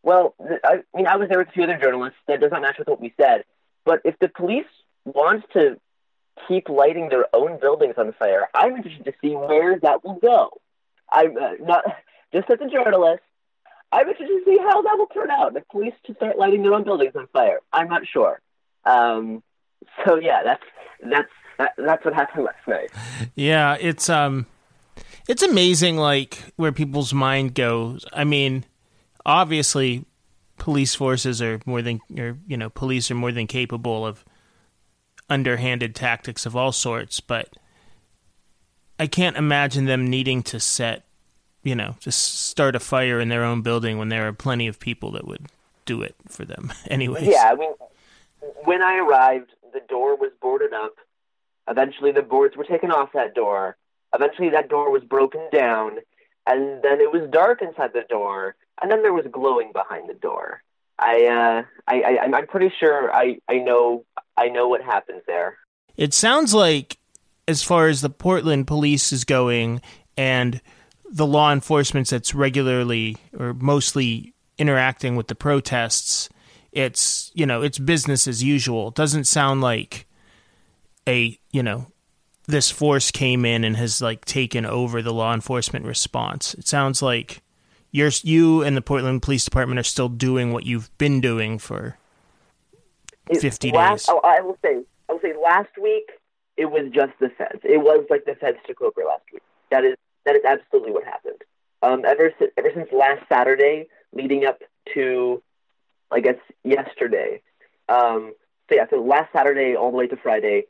well, 0.02 0.34
I 0.64 0.82
mean, 0.94 1.06
I 1.06 1.16
was 1.16 1.28
there 1.28 1.38
with 1.38 1.48
a 1.48 1.52
few 1.52 1.64
other 1.64 1.78
journalists. 1.78 2.18
That 2.26 2.40
does 2.40 2.50
not 2.50 2.62
match 2.62 2.78
with 2.78 2.88
what 2.88 3.00
we 3.00 3.12
said. 3.20 3.44
But 3.84 4.00
if 4.04 4.18
the 4.18 4.28
police 4.28 4.66
wants 5.04 5.46
to 5.52 5.78
keep 6.48 6.68
lighting 6.68 7.08
their 7.08 7.26
own 7.34 7.58
buildings 7.60 7.94
on 7.98 8.12
fire, 8.18 8.48
I'm 8.54 8.76
interested 8.76 9.04
to 9.04 9.12
see 9.20 9.34
where 9.34 9.78
that 9.80 10.04
will 10.04 10.18
go. 10.20 10.60
I'm 11.10 11.36
uh, 11.36 11.52
not 11.60 11.84
just 12.32 12.50
as 12.50 12.58
a 12.60 12.70
journalist. 12.70 13.22
I'm 13.92 14.08
interested 14.08 14.28
to 14.28 14.44
see 14.44 14.58
how 14.58 14.82
that 14.82 14.96
will 14.96 15.06
turn 15.06 15.30
out. 15.30 15.54
The 15.54 15.62
police 15.70 15.94
to 16.06 16.14
start 16.14 16.38
lighting 16.38 16.62
their 16.62 16.74
own 16.74 16.84
buildings 16.84 17.12
on 17.16 17.26
fire. 17.32 17.58
I'm 17.72 17.88
not 17.88 18.02
sure. 18.06 18.40
Um, 18.84 19.42
so 20.04 20.16
yeah, 20.16 20.42
that's 20.44 20.62
that's 21.02 21.28
that, 21.58 21.72
that's 21.76 22.04
what 22.04 22.14
happened 22.14 22.44
last 22.44 22.66
night. 22.68 22.90
Yeah, 23.34 23.76
it's 23.80 24.08
um, 24.08 24.46
it's 25.28 25.42
amazing 25.42 25.96
like 25.96 26.38
where 26.56 26.72
people's 26.72 27.12
mind 27.12 27.54
goes. 27.54 28.04
I 28.12 28.24
mean, 28.24 28.64
obviously, 29.24 30.04
police 30.59 30.94
forces 30.94 31.40
are 31.40 31.61
more 31.66 31.83
than 31.83 32.00
or 32.18 32.38
you 32.46 32.56
know, 32.56 32.70
police 32.70 33.11
are 33.11 33.14
more 33.14 33.33
than 33.33 33.46
capable 33.46 34.06
of 34.06 34.24
underhanded 35.28 35.94
tactics 35.94 36.46
of 36.46 36.56
all 36.56 36.72
sorts, 36.72 37.20
but 37.20 37.48
I 38.98 39.06
can't 39.06 39.37
imagine 39.37 39.87
them 39.87 40.09
needing 40.09 40.42
to 40.44 40.61
set 40.61 41.04
you 41.62 41.74
know, 41.74 41.96
just 42.00 42.48
start 42.48 42.74
a 42.74 42.80
fire 42.80 43.20
in 43.20 43.28
their 43.28 43.44
own 43.44 43.62
building 43.62 43.98
when 43.98 44.09
there 44.09 44.26
are 44.26 44.33
plenty 44.33 44.66
of 44.66 44.80
people 44.80 45.11
that 45.12 45.26
would 45.26 45.46
do 45.85 46.02
it 46.02 46.14
for 46.28 46.44
them. 46.44 46.72
Anyways. 46.88 47.26
Yeah, 47.26 47.50
I 47.52 47.54
mean, 47.54 47.72
when 48.64 48.83
I 48.83 48.98
arrived, 48.98 49.52
the 49.72 49.80
door 49.88 50.16
was 50.16 50.30
boarded 50.40 50.72
up. 50.72 50.94
Eventually, 51.68 52.12
the 52.12 52.22
boards 52.22 52.56
were 52.56 52.64
taken 52.64 52.90
off 52.90 53.11
that 53.12 53.35
door. 53.35 53.76
Eventually, 54.14 54.50
that 54.50 54.68
door 54.68 54.90
was 54.90 55.04
broken 55.04 55.40
down, 55.52 55.98
and 56.46 56.83
then 56.83 57.00
it 57.00 57.12
was 57.12 57.28
dark 57.30 57.62
inside 57.62 57.92
the 57.92 58.04
door, 58.09 58.56
and 58.82 58.90
then 58.90 59.02
there 59.02 59.12
was 59.12 59.26
glowing 59.30 59.72
behind 59.72 60.08
the 60.08 60.14
door. 60.14 60.62
I, 60.98 61.26
uh, 61.26 61.62
I, 61.88 62.02
I, 62.02 62.18
I'm 62.24 62.46
pretty 62.46 62.72
sure 62.78 63.14
I, 63.14 63.38
I 63.48 63.54
know, 63.58 64.04
I 64.36 64.48
know 64.48 64.68
what 64.68 64.82
happens 64.82 65.22
there. 65.26 65.58
It 65.96 66.14
sounds 66.14 66.54
like, 66.54 66.98
as 67.48 67.62
far 67.62 67.88
as 67.88 68.00
the 68.00 68.10
Portland 68.10 68.66
police 68.66 69.12
is 69.12 69.24
going, 69.24 69.80
and 70.16 70.60
the 71.10 71.26
law 71.26 71.52
enforcement 71.52 72.08
that's 72.08 72.34
regularly 72.34 73.16
or 73.36 73.54
mostly 73.54 74.34
interacting 74.58 75.16
with 75.16 75.26
the 75.28 75.34
protests, 75.34 76.28
it's 76.72 77.32
you 77.34 77.46
know 77.46 77.62
it's 77.62 77.78
business 77.78 78.28
as 78.28 78.42
usual. 78.42 78.88
It 78.88 78.94
doesn't 78.94 79.24
sound 79.24 79.60
like 79.60 80.06
a 81.08 81.38
you 81.50 81.62
know 81.62 81.86
this 82.46 82.70
force 82.70 83.10
came 83.10 83.44
in 83.44 83.64
and 83.64 83.76
has 83.76 84.00
like 84.00 84.24
taken 84.24 84.64
over 84.66 85.02
the 85.02 85.12
law 85.12 85.34
enforcement 85.34 85.84
response. 85.84 86.54
It 86.54 86.68
sounds 86.68 87.02
like 87.02 87.42
you're 87.90 88.11
you 88.22 88.62
and 88.62 88.76
the 88.76 88.83
Portland 88.83 89.22
Police 89.22 89.44
Department 89.44 89.79
are 89.79 89.85
still 89.85 90.09
doing 90.09 90.53
what 90.53 90.64
you've 90.66 90.96
been 90.98 91.20
doing 91.20 91.59
for 91.59 91.96
fifty 93.40 93.70
last, 93.70 94.07
days. 94.07 94.14
Oh, 94.14 94.20
I 94.24 94.40
will 94.40 94.59
say, 94.62 94.83
I 95.09 95.12
will 95.12 95.20
say, 95.20 95.35
last 95.40 95.70
week 95.81 96.11
it 96.57 96.66
was 96.66 96.90
just 96.92 97.12
the 97.20 97.31
feds. 97.31 97.61
It 97.64 97.79
was 97.79 98.07
like 98.11 98.24
the 98.24 98.35
feds 98.35 98.59
took 98.66 98.81
over 98.83 99.03
last 99.07 99.22
week. 99.33 99.42
That 99.70 99.85
is 99.85 99.96
that 100.24 100.37
is 100.37 100.42
absolutely 100.44 100.92
what 100.92 101.05
happened. 101.05 101.42
Um, 101.83 102.05
ever 102.05 102.33
since 102.38 102.53
ever 102.57 102.70
since 102.74 102.88
last 102.92 103.22
Saturday, 103.29 103.88
leading 104.12 104.44
up 104.44 104.61
to, 104.94 105.42
I 106.11 106.20
guess 106.20 106.37
yesterday. 106.64 107.42
Um, 107.88 108.35
so 108.68 108.76
yeah, 108.76 108.87
so 108.90 109.03
last 109.03 109.33
Saturday 109.33 109.74
all 109.74 109.90
the 109.90 109.96
way 109.96 110.07
to 110.07 110.16
Friday, 110.16 110.66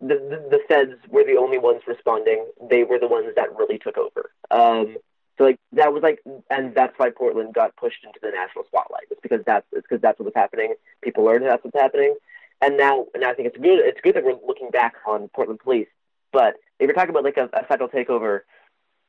the, 0.00 0.14
the, 0.14 0.48
the 0.50 0.60
feds 0.66 0.94
were 1.08 1.24
the 1.24 1.36
only 1.36 1.58
ones 1.58 1.82
responding. 1.86 2.46
They 2.70 2.84
were 2.84 2.98
the 2.98 3.06
ones 3.06 3.32
that 3.36 3.54
really 3.56 3.78
took 3.78 3.96
over. 3.98 4.30
Um, 4.50 4.96
so 5.38 5.44
like 5.44 5.58
that 5.72 5.92
was 5.92 6.02
like, 6.02 6.20
and 6.50 6.74
that's 6.74 6.94
why 6.98 7.10
Portland 7.10 7.54
got 7.54 7.76
pushed 7.76 8.04
into 8.04 8.18
the 8.22 8.30
national 8.30 8.64
spotlight. 8.66 9.04
It's 9.10 9.20
because 9.20 9.40
that's 9.44 9.66
it's 9.72 9.86
because 9.88 10.00
that's 10.00 10.18
what 10.18 10.26
was 10.26 10.34
happening. 10.34 10.74
People 11.02 11.24
learned 11.24 11.44
that's 11.44 11.64
what's 11.64 11.76
happening, 11.78 12.14
and 12.62 12.76
now 12.76 13.06
and 13.14 13.24
I 13.24 13.34
think 13.34 13.48
it's 13.48 13.58
good. 13.58 13.80
It's 13.80 14.00
good 14.00 14.14
that 14.14 14.24
we're 14.24 14.38
looking 14.46 14.70
back 14.70 14.94
on 15.06 15.28
Portland 15.34 15.60
police. 15.60 15.88
But 16.32 16.54
if 16.78 16.86
you're 16.86 16.94
talking 16.94 17.10
about 17.10 17.24
like 17.24 17.36
a, 17.36 17.48
a 17.52 17.64
federal 17.64 17.88
takeover, 17.88 18.40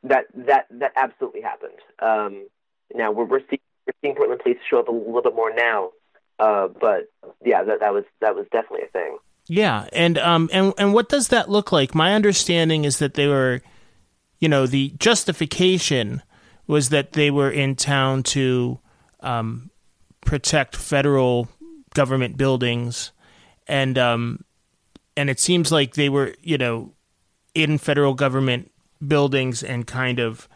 that 0.04 0.26
that 0.36 0.68
that 0.72 0.92
absolutely 0.96 1.42
happened. 1.42 1.80
Um, 2.00 2.48
now 2.94 3.12
we're 3.12 3.26
we're 3.26 3.42
seeing, 3.50 3.62
we're 3.86 3.94
seeing 4.02 4.16
Portland 4.16 4.42
police 4.42 4.58
show 4.70 4.80
up 4.80 4.88
a 4.88 4.92
little 4.92 5.22
bit 5.22 5.36
more 5.36 5.54
now, 5.54 5.92
uh, 6.40 6.68
but 6.68 7.10
yeah, 7.44 7.64
that 7.64 7.80
that 7.80 7.94
was 7.94 8.04
that 8.22 8.36
was 8.36 8.46
definitely 8.52 8.86
a 8.86 8.92
thing. 8.92 9.18
Yeah, 9.48 9.88
and 9.94 10.18
um 10.18 10.50
and 10.52 10.74
and 10.78 10.94
what 10.94 11.10
does 11.10 11.30
that 11.30 11.50
look 11.50 11.72
like? 11.72 11.96
My 11.96 12.14
understanding 12.14 12.86
is 12.86 13.00
that 13.00 13.14
they 13.14 13.28
were, 13.28 13.62
you 14.40 14.50
know, 14.50 14.68
the 14.68 14.94
justification 15.00 16.22
was 16.68 16.90
that 16.90 17.14
they 17.14 17.32
were 17.32 17.50
in 17.50 17.76
town 17.76 18.24
to 18.24 18.80
um, 19.22 19.70
protect 20.22 20.76
federal 20.76 21.48
government 21.94 22.38
buildings, 22.38 23.12
and 23.68 23.98
um 23.98 24.44
and 25.16 25.30
it 25.30 25.40
seems 25.40 25.72
like 25.72 25.96
they 25.96 26.10
were, 26.10 26.36
you 26.42 26.58
know, 26.58 26.94
in 27.56 27.80
federal 27.80 28.14
government 28.14 28.72
buildings 29.06 29.64
and 29.64 29.88
kind 29.88 30.20
of 30.20 30.48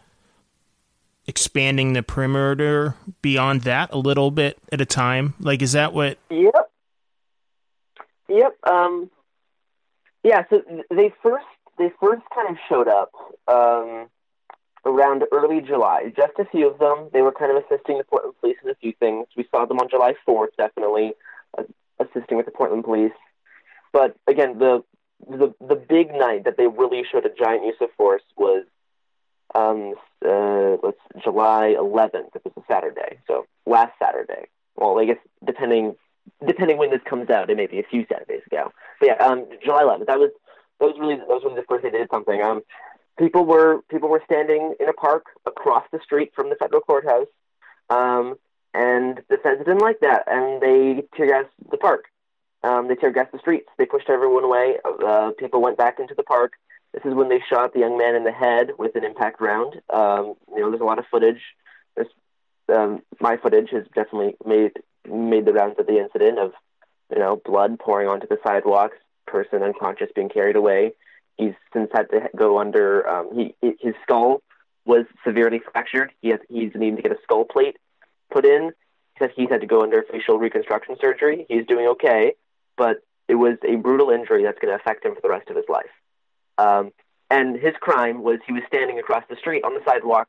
expanding 1.26 1.92
the 1.92 2.02
perimeter 2.02 2.94
beyond 3.20 3.62
that 3.62 3.92
a 3.92 3.98
little 3.98 4.30
bit 4.30 4.58
at 4.70 4.80
a 4.80 4.86
time. 4.86 5.34
Like, 5.40 5.62
is 5.62 5.72
that 5.72 5.92
what? 5.92 6.18
Yep. 6.30 6.70
Yep. 8.28 8.56
Um, 8.68 9.10
yeah. 10.22 10.44
So 10.48 10.62
they 10.90 11.12
first 11.22 11.46
they 11.78 11.90
first 12.00 12.22
kind 12.34 12.48
of 12.50 12.56
showed 12.68 12.88
up 12.88 13.12
um, 13.48 14.08
around 14.84 15.24
early 15.32 15.60
July. 15.60 16.12
Just 16.16 16.32
a 16.38 16.44
few 16.44 16.68
of 16.68 16.78
them. 16.78 17.08
They 17.12 17.22
were 17.22 17.32
kind 17.32 17.56
of 17.56 17.62
assisting 17.64 17.98
the 17.98 18.04
Portland 18.04 18.34
police 18.40 18.56
in 18.62 18.70
a 18.70 18.74
few 18.74 18.92
things. 18.98 19.26
We 19.36 19.46
saw 19.50 19.64
them 19.66 19.78
on 19.78 19.88
July 19.88 20.14
fourth, 20.24 20.50
definitely 20.56 21.12
uh, 21.56 21.64
assisting 21.98 22.36
with 22.36 22.46
the 22.46 22.52
Portland 22.52 22.84
police. 22.84 23.12
But 23.92 24.16
again, 24.26 24.58
the 24.58 24.84
the 25.28 25.54
the 25.60 25.76
big 25.76 26.12
night 26.12 26.44
that 26.44 26.56
they 26.56 26.66
really 26.66 27.02
showed 27.10 27.26
a 27.26 27.30
giant 27.30 27.64
use 27.64 27.76
of 27.80 27.90
force 27.96 28.22
was 28.36 28.64
um 29.54 29.94
uh 30.24 30.76
let's 30.82 30.98
July 31.22 31.74
11th. 31.78 32.34
It 32.34 32.42
was 32.44 32.52
a 32.56 32.62
Saturday, 32.72 33.18
so 33.26 33.46
last 33.66 33.92
Saturday. 33.98 34.48
Well, 34.76 34.98
I 34.98 35.04
guess 35.04 35.18
depending 35.44 35.96
depending 36.46 36.78
when 36.78 36.90
this 36.90 37.02
comes 37.04 37.30
out, 37.30 37.50
it 37.50 37.56
may 37.56 37.66
be 37.66 37.78
a 37.78 37.84
few 37.84 38.06
Saturdays 38.10 38.42
ago. 38.46 38.72
But 39.00 39.06
yeah, 39.06 39.24
um, 39.24 39.46
July 39.62 39.82
11th. 39.82 40.06
That 40.06 40.18
was 40.18 40.30
that 40.82 40.88
was 40.88 40.98
really 40.98 41.16
that 41.16 41.28
was 41.28 41.42
really 41.44 41.56
the 41.56 41.66
first 41.68 41.84
they 41.84 41.90
did 41.90 42.08
something. 42.10 42.42
Um, 42.42 42.62
people 43.16 43.44
were 43.44 43.82
people 43.88 44.08
were 44.08 44.22
standing 44.24 44.74
in 44.80 44.88
a 44.88 44.92
park 44.92 45.26
across 45.46 45.84
the 45.92 46.00
street 46.02 46.32
from 46.34 46.50
the 46.50 46.56
federal 46.56 46.82
courthouse, 46.82 47.28
um, 47.88 48.34
and 48.74 49.22
the 49.28 49.36
feds 49.36 49.58
didn't 49.58 49.78
like 49.78 50.00
that, 50.00 50.24
and 50.26 50.60
they 50.60 51.04
tear 51.16 51.28
gassed 51.28 51.54
the 51.70 51.76
park. 51.76 52.06
Um, 52.64 52.88
they 52.88 52.96
tear 52.96 53.12
gassed 53.12 53.32
the 53.32 53.38
streets. 53.38 53.68
They 53.78 53.86
pushed 53.86 54.08
everyone 54.08 54.44
away. 54.44 54.78
Uh, 54.84 55.30
people 55.38 55.62
went 55.62 55.78
back 55.78 56.00
into 56.00 56.14
the 56.14 56.22
park. 56.24 56.54
This 56.92 57.04
is 57.04 57.14
when 57.14 57.28
they 57.28 57.40
shot 57.48 57.72
the 57.72 57.80
young 57.80 57.96
man 57.96 58.14
in 58.16 58.24
the 58.24 58.32
head 58.32 58.70
with 58.78 58.96
an 58.96 59.04
impact 59.04 59.40
round. 59.40 59.80
Um, 59.88 60.34
you 60.48 60.60
know, 60.60 60.70
there's 60.70 60.80
a 60.80 60.84
lot 60.84 60.98
of 60.98 61.06
footage. 61.10 61.40
There's, 61.94 62.08
um, 62.68 63.02
my 63.20 63.36
footage 63.36 63.70
has 63.70 63.84
definitely 63.94 64.34
made 64.44 64.72
made 65.08 65.44
the 65.44 65.52
rounds 65.52 65.76
of 65.78 65.86
the 65.86 65.98
incident 65.98 66.38
of, 66.38 66.52
you 67.10 67.18
know, 67.18 67.40
blood 67.44 67.78
pouring 67.78 68.08
onto 68.08 68.28
the 68.28 68.38
sidewalks, 68.44 68.96
person 69.26 69.62
unconscious 69.62 70.08
being 70.14 70.28
carried 70.28 70.56
away. 70.56 70.92
He's 71.36 71.54
since 71.72 71.90
had 71.92 72.10
to 72.10 72.28
go 72.36 72.58
under. 72.58 73.08
Um, 73.08 73.30
he 73.34 73.54
his 73.80 73.94
skull 74.02 74.42
was 74.84 75.04
severely 75.24 75.60
fractured. 75.72 76.12
He 76.20 76.28
has, 76.30 76.40
he's 76.48 76.72
needing 76.74 76.96
to 76.96 77.02
get 77.02 77.12
a 77.12 77.18
skull 77.22 77.44
plate 77.44 77.76
put 78.30 78.44
in. 78.44 78.72
He 79.14 79.18
said 79.18 79.30
he's 79.36 79.48
had 79.50 79.60
to 79.60 79.66
go 79.66 79.82
under 79.82 80.02
facial 80.02 80.38
reconstruction 80.38 80.96
surgery. 81.00 81.46
He's 81.48 81.66
doing 81.66 81.86
okay, 81.88 82.34
but 82.76 83.02
it 83.28 83.36
was 83.36 83.56
a 83.66 83.76
brutal 83.76 84.10
injury 84.10 84.42
that's 84.42 84.58
going 84.58 84.76
to 84.76 84.80
affect 84.80 85.04
him 85.04 85.14
for 85.14 85.20
the 85.20 85.28
rest 85.28 85.48
of 85.48 85.56
his 85.56 85.66
life. 85.68 85.90
Um, 86.58 86.92
and 87.30 87.56
his 87.56 87.74
crime 87.80 88.22
was 88.22 88.40
he 88.46 88.52
was 88.52 88.62
standing 88.66 88.98
across 88.98 89.24
the 89.30 89.36
street 89.36 89.64
on 89.64 89.74
the 89.74 89.80
sidewalk, 89.86 90.28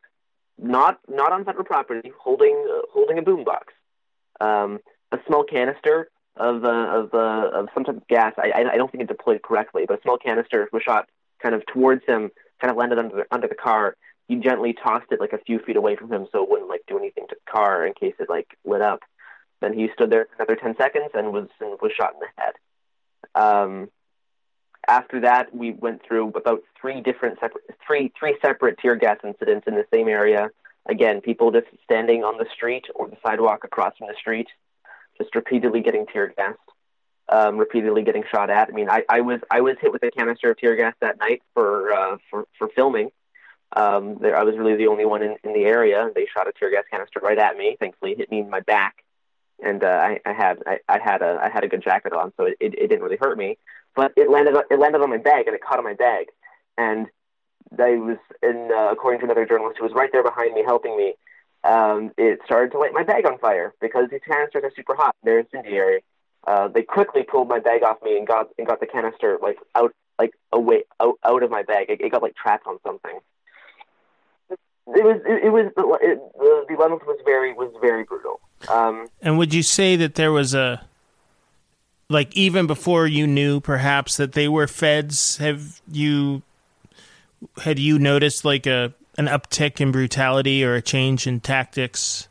not 0.57 0.99
not 1.09 1.31
on 1.31 1.43
federal 1.43 1.65
property, 1.65 2.11
holding 2.17 2.55
uh, 2.69 2.81
holding 2.91 3.17
a 3.17 3.21
boombox, 3.21 3.73
um, 4.39 4.79
a 5.11 5.17
small 5.27 5.43
canister 5.43 6.09
of 6.35 6.63
uh, 6.63 6.67
of 6.67 7.13
uh, 7.13 7.49
of 7.53 7.69
some 7.73 7.83
type 7.83 7.97
of 7.97 8.07
gas. 8.07 8.33
I, 8.37 8.63
I 8.71 8.77
don't 8.77 8.91
think 8.91 9.03
it 9.03 9.07
deployed 9.07 9.41
correctly, 9.41 9.85
but 9.87 9.99
a 9.99 10.01
small 10.01 10.17
canister 10.17 10.67
was 10.71 10.83
shot 10.83 11.07
kind 11.41 11.53
of 11.53 11.65
towards 11.65 12.03
him, 12.05 12.31
kind 12.61 12.71
of 12.71 12.77
landed 12.77 12.97
under 12.97 13.15
the, 13.17 13.25
under 13.31 13.47
the 13.47 13.55
car. 13.55 13.95
He 14.27 14.35
gently 14.37 14.73
tossed 14.73 15.11
it 15.11 15.19
like 15.19 15.33
a 15.33 15.37
few 15.37 15.59
feet 15.59 15.75
away 15.75 15.95
from 15.95 16.11
him, 16.11 16.27
so 16.31 16.43
it 16.43 16.49
wouldn't 16.49 16.69
like 16.69 16.83
do 16.87 16.97
anything 16.97 17.25
to 17.29 17.35
the 17.35 17.51
car 17.51 17.85
in 17.85 17.93
case 17.93 18.15
it 18.19 18.29
like 18.29 18.57
lit 18.65 18.81
up. 18.81 19.01
Then 19.61 19.73
he 19.73 19.89
stood 19.93 20.09
there 20.09 20.25
for 20.25 20.43
another 20.43 20.55
ten 20.55 20.75
seconds 20.77 21.11
and 21.13 21.31
was 21.31 21.49
and 21.59 21.77
was 21.81 21.91
shot 21.91 22.13
in 22.13 22.19
the 22.21 22.41
head. 22.41 22.53
Um, 23.35 23.89
after 24.87 25.21
that, 25.21 25.55
we 25.55 25.71
went 25.71 26.01
through 26.05 26.29
about 26.29 26.63
three 26.79 27.01
different 27.01 27.39
separate, 27.39 27.63
three 27.85 28.11
three 28.17 28.37
separate 28.41 28.77
tear 28.79 28.95
gas 28.95 29.17
incidents 29.23 29.67
in 29.67 29.75
the 29.75 29.85
same 29.93 30.07
area. 30.07 30.49
Again, 30.85 31.21
people 31.21 31.51
just 31.51 31.67
standing 31.85 32.23
on 32.23 32.37
the 32.37 32.45
street 32.53 32.85
or 32.93 33.07
the 33.07 33.17
sidewalk 33.25 33.63
across 33.63 33.95
from 33.97 34.07
the 34.07 34.15
street, 34.19 34.47
just 35.17 35.35
repeatedly 35.35 35.81
getting 35.81 36.05
tear 36.05 36.33
gassed, 36.35 36.57
um, 37.29 37.57
repeatedly 37.57 38.03
getting 38.03 38.23
shot 38.31 38.49
at. 38.49 38.69
I 38.69 38.71
mean, 38.71 38.89
I, 38.89 39.03
I 39.09 39.21
was 39.21 39.39
I 39.49 39.61
was 39.61 39.75
hit 39.81 39.91
with 39.91 40.03
a 40.03 40.11
canister 40.11 40.51
of 40.51 40.57
tear 40.57 40.75
gas 40.75 40.95
that 41.01 41.19
night 41.19 41.41
for 41.53 41.93
uh, 41.93 42.17
for 42.29 42.45
for 42.57 42.69
filming. 42.75 43.11
Um, 43.75 44.17
there, 44.21 44.37
I 44.37 44.43
was 44.43 44.55
really 44.55 44.75
the 44.75 44.87
only 44.87 45.05
one 45.05 45.23
in, 45.23 45.35
in 45.43 45.53
the 45.53 45.63
area. 45.63 46.09
They 46.13 46.27
shot 46.31 46.47
a 46.47 46.51
tear 46.51 46.69
gas 46.69 46.83
canister 46.91 47.19
right 47.21 47.37
at 47.37 47.57
me. 47.57 47.75
Thankfully, 47.79 48.11
it 48.11 48.17
hit 48.19 48.31
me 48.31 48.39
in 48.39 48.49
my 48.49 48.59
back, 48.59 49.03
and 49.63 49.83
uh, 49.83 49.87
I, 49.87 50.19
I 50.25 50.33
had 50.33 50.59
I, 50.65 50.79
I 50.87 50.99
had 50.99 51.21
a 51.21 51.39
I 51.41 51.49
had 51.49 51.63
a 51.63 51.67
good 51.67 51.83
jacket 51.83 52.13
on, 52.13 52.33
so 52.37 52.45
it, 52.45 52.57
it, 52.59 52.75
it 52.75 52.87
didn't 52.87 53.03
really 53.03 53.17
hurt 53.19 53.37
me 53.37 53.57
but 53.95 54.13
it 54.15 54.29
landed 54.29 54.55
it 54.69 54.79
landed 54.79 55.01
on 55.01 55.09
my 55.09 55.17
bag 55.17 55.47
and 55.47 55.55
it 55.55 55.61
caught 55.61 55.77
on 55.77 55.83
my 55.83 55.93
bag, 55.93 56.27
and 56.77 57.07
I 57.77 57.95
was 57.95 58.17
in 58.41 58.69
uh, 58.73 58.91
according 58.91 59.19
to 59.21 59.25
another 59.25 59.45
journalist 59.45 59.77
who 59.77 59.85
was 59.85 59.93
right 59.93 60.09
there 60.11 60.23
behind 60.23 60.53
me 60.53 60.63
helping 60.65 60.97
me. 60.97 61.15
Um, 61.63 62.11
it 62.17 62.39
started 62.45 62.71
to 62.73 62.77
light 62.77 62.93
my 62.93 63.03
bag 63.03 63.25
on 63.25 63.37
fire 63.39 63.73
because 63.79 64.09
these 64.11 64.21
canisters 64.27 64.63
are 64.63 64.71
super 64.75 64.95
hot. 64.95 65.15
They're 65.23 65.39
incendiary. 65.39 66.03
Uh, 66.45 66.67
they 66.67 66.83
quickly 66.83 67.23
pulled 67.23 67.47
my 67.47 67.59
bag 67.59 67.83
off 67.83 68.01
me 68.03 68.17
and 68.17 68.27
got 68.27 68.49
and 68.57 68.67
got 68.67 68.81
the 68.81 68.85
canister 68.85 69.37
like 69.41 69.57
out 69.75 69.93
like 70.19 70.33
away 70.51 70.83
out, 70.99 71.17
out 71.23 71.41
of 71.41 71.49
my 71.49 71.63
bag. 71.63 71.89
It, 71.89 72.01
it 72.01 72.11
got 72.11 72.21
like 72.21 72.35
trapped 72.35 72.67
on 72.67 72.79
something. 72.85 73.19
It 74.49 75.05
was 75.05 75.21
it, 75.25 75.45
it 75.45 75.49
was 75.49 75.67
it, 76.01 76.33
the 76.37 76.65
the 76.67 76.75
was 76.75 77.19
very 77.23 77.53
was 77.53 77.71
very 77.81 78.03
brutal. 78.03 78.41
Um, 78.67 79.07
and 79.21 79.37
would 79.37 79.53
you 79.53 79.63
say 79.63 79.95
that 79.95 80.15
there 80.15 80.33
was 80.33 80.53
a 80.53 80.85
like 82.09 82.35
even 82.35 82.67
before 82.67 83.07
you 83.07 83.25
knew 83.25 83.61
perhaps 83.61 84.17
that 84.17 84.33
they 84.33 84.49
were 84.49 84.67
feds 84.67 85.37
have 85.37 85.81
you 85.89 86.41
had 87.63 87.79
you 87.79 87.97
noticed 87.97 88.43
like 88.43 88.65
a 88.65 88.93
an 89.17 89.27
uptick 89.27 89.79
in 89.79 89.91
brutality 89.91 90.63
or 90.63 90.75
a 90.75 90.81
change 90.81 91.27
in 91.27 91.39
tactics 91.39 92.27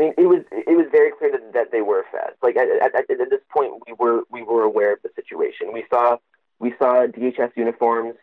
I 0.00 0.04
mean, 0.04 0.14
it 0.16 0.26
was 0.26 0.44
it 0.50 0.76
was 0.76 0.86
very 0.90 1.10
clear 1.18 1.32
that, 1.32 1.52
that 1.52 1.72
they 1.72 1.82
were 1.82 2.04
fed. 2.10 2.32
Like 2.42 2.56
at, 2.56 2.68
at, 2.82 2.94
at 3.10 3.30
this 3.30 3.42
point, 3.54 3.72
we 3.86 3.92
were 3.98 4.22
we 4.30 4.42
were 4.42 4.62
aware 4.62 4.94
of 4.94 5.00
the 5.02 5.10
situation. 5.14 5.74
We 5.74 5.84
saw 5.92 6.16
we 6.58 6.72
saw 6.78 7.06
DHS 7.06 7.50
uniforms. 7.54 8.14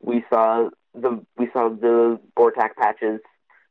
We 0.00 0.24
saw 0.30 0.70
the 0.94 1.24
we 1.36 1.48
saw 1.52 1.70
the 1.70 2.20
BORTAC 2.36 2.76
patches. 2.76 3.20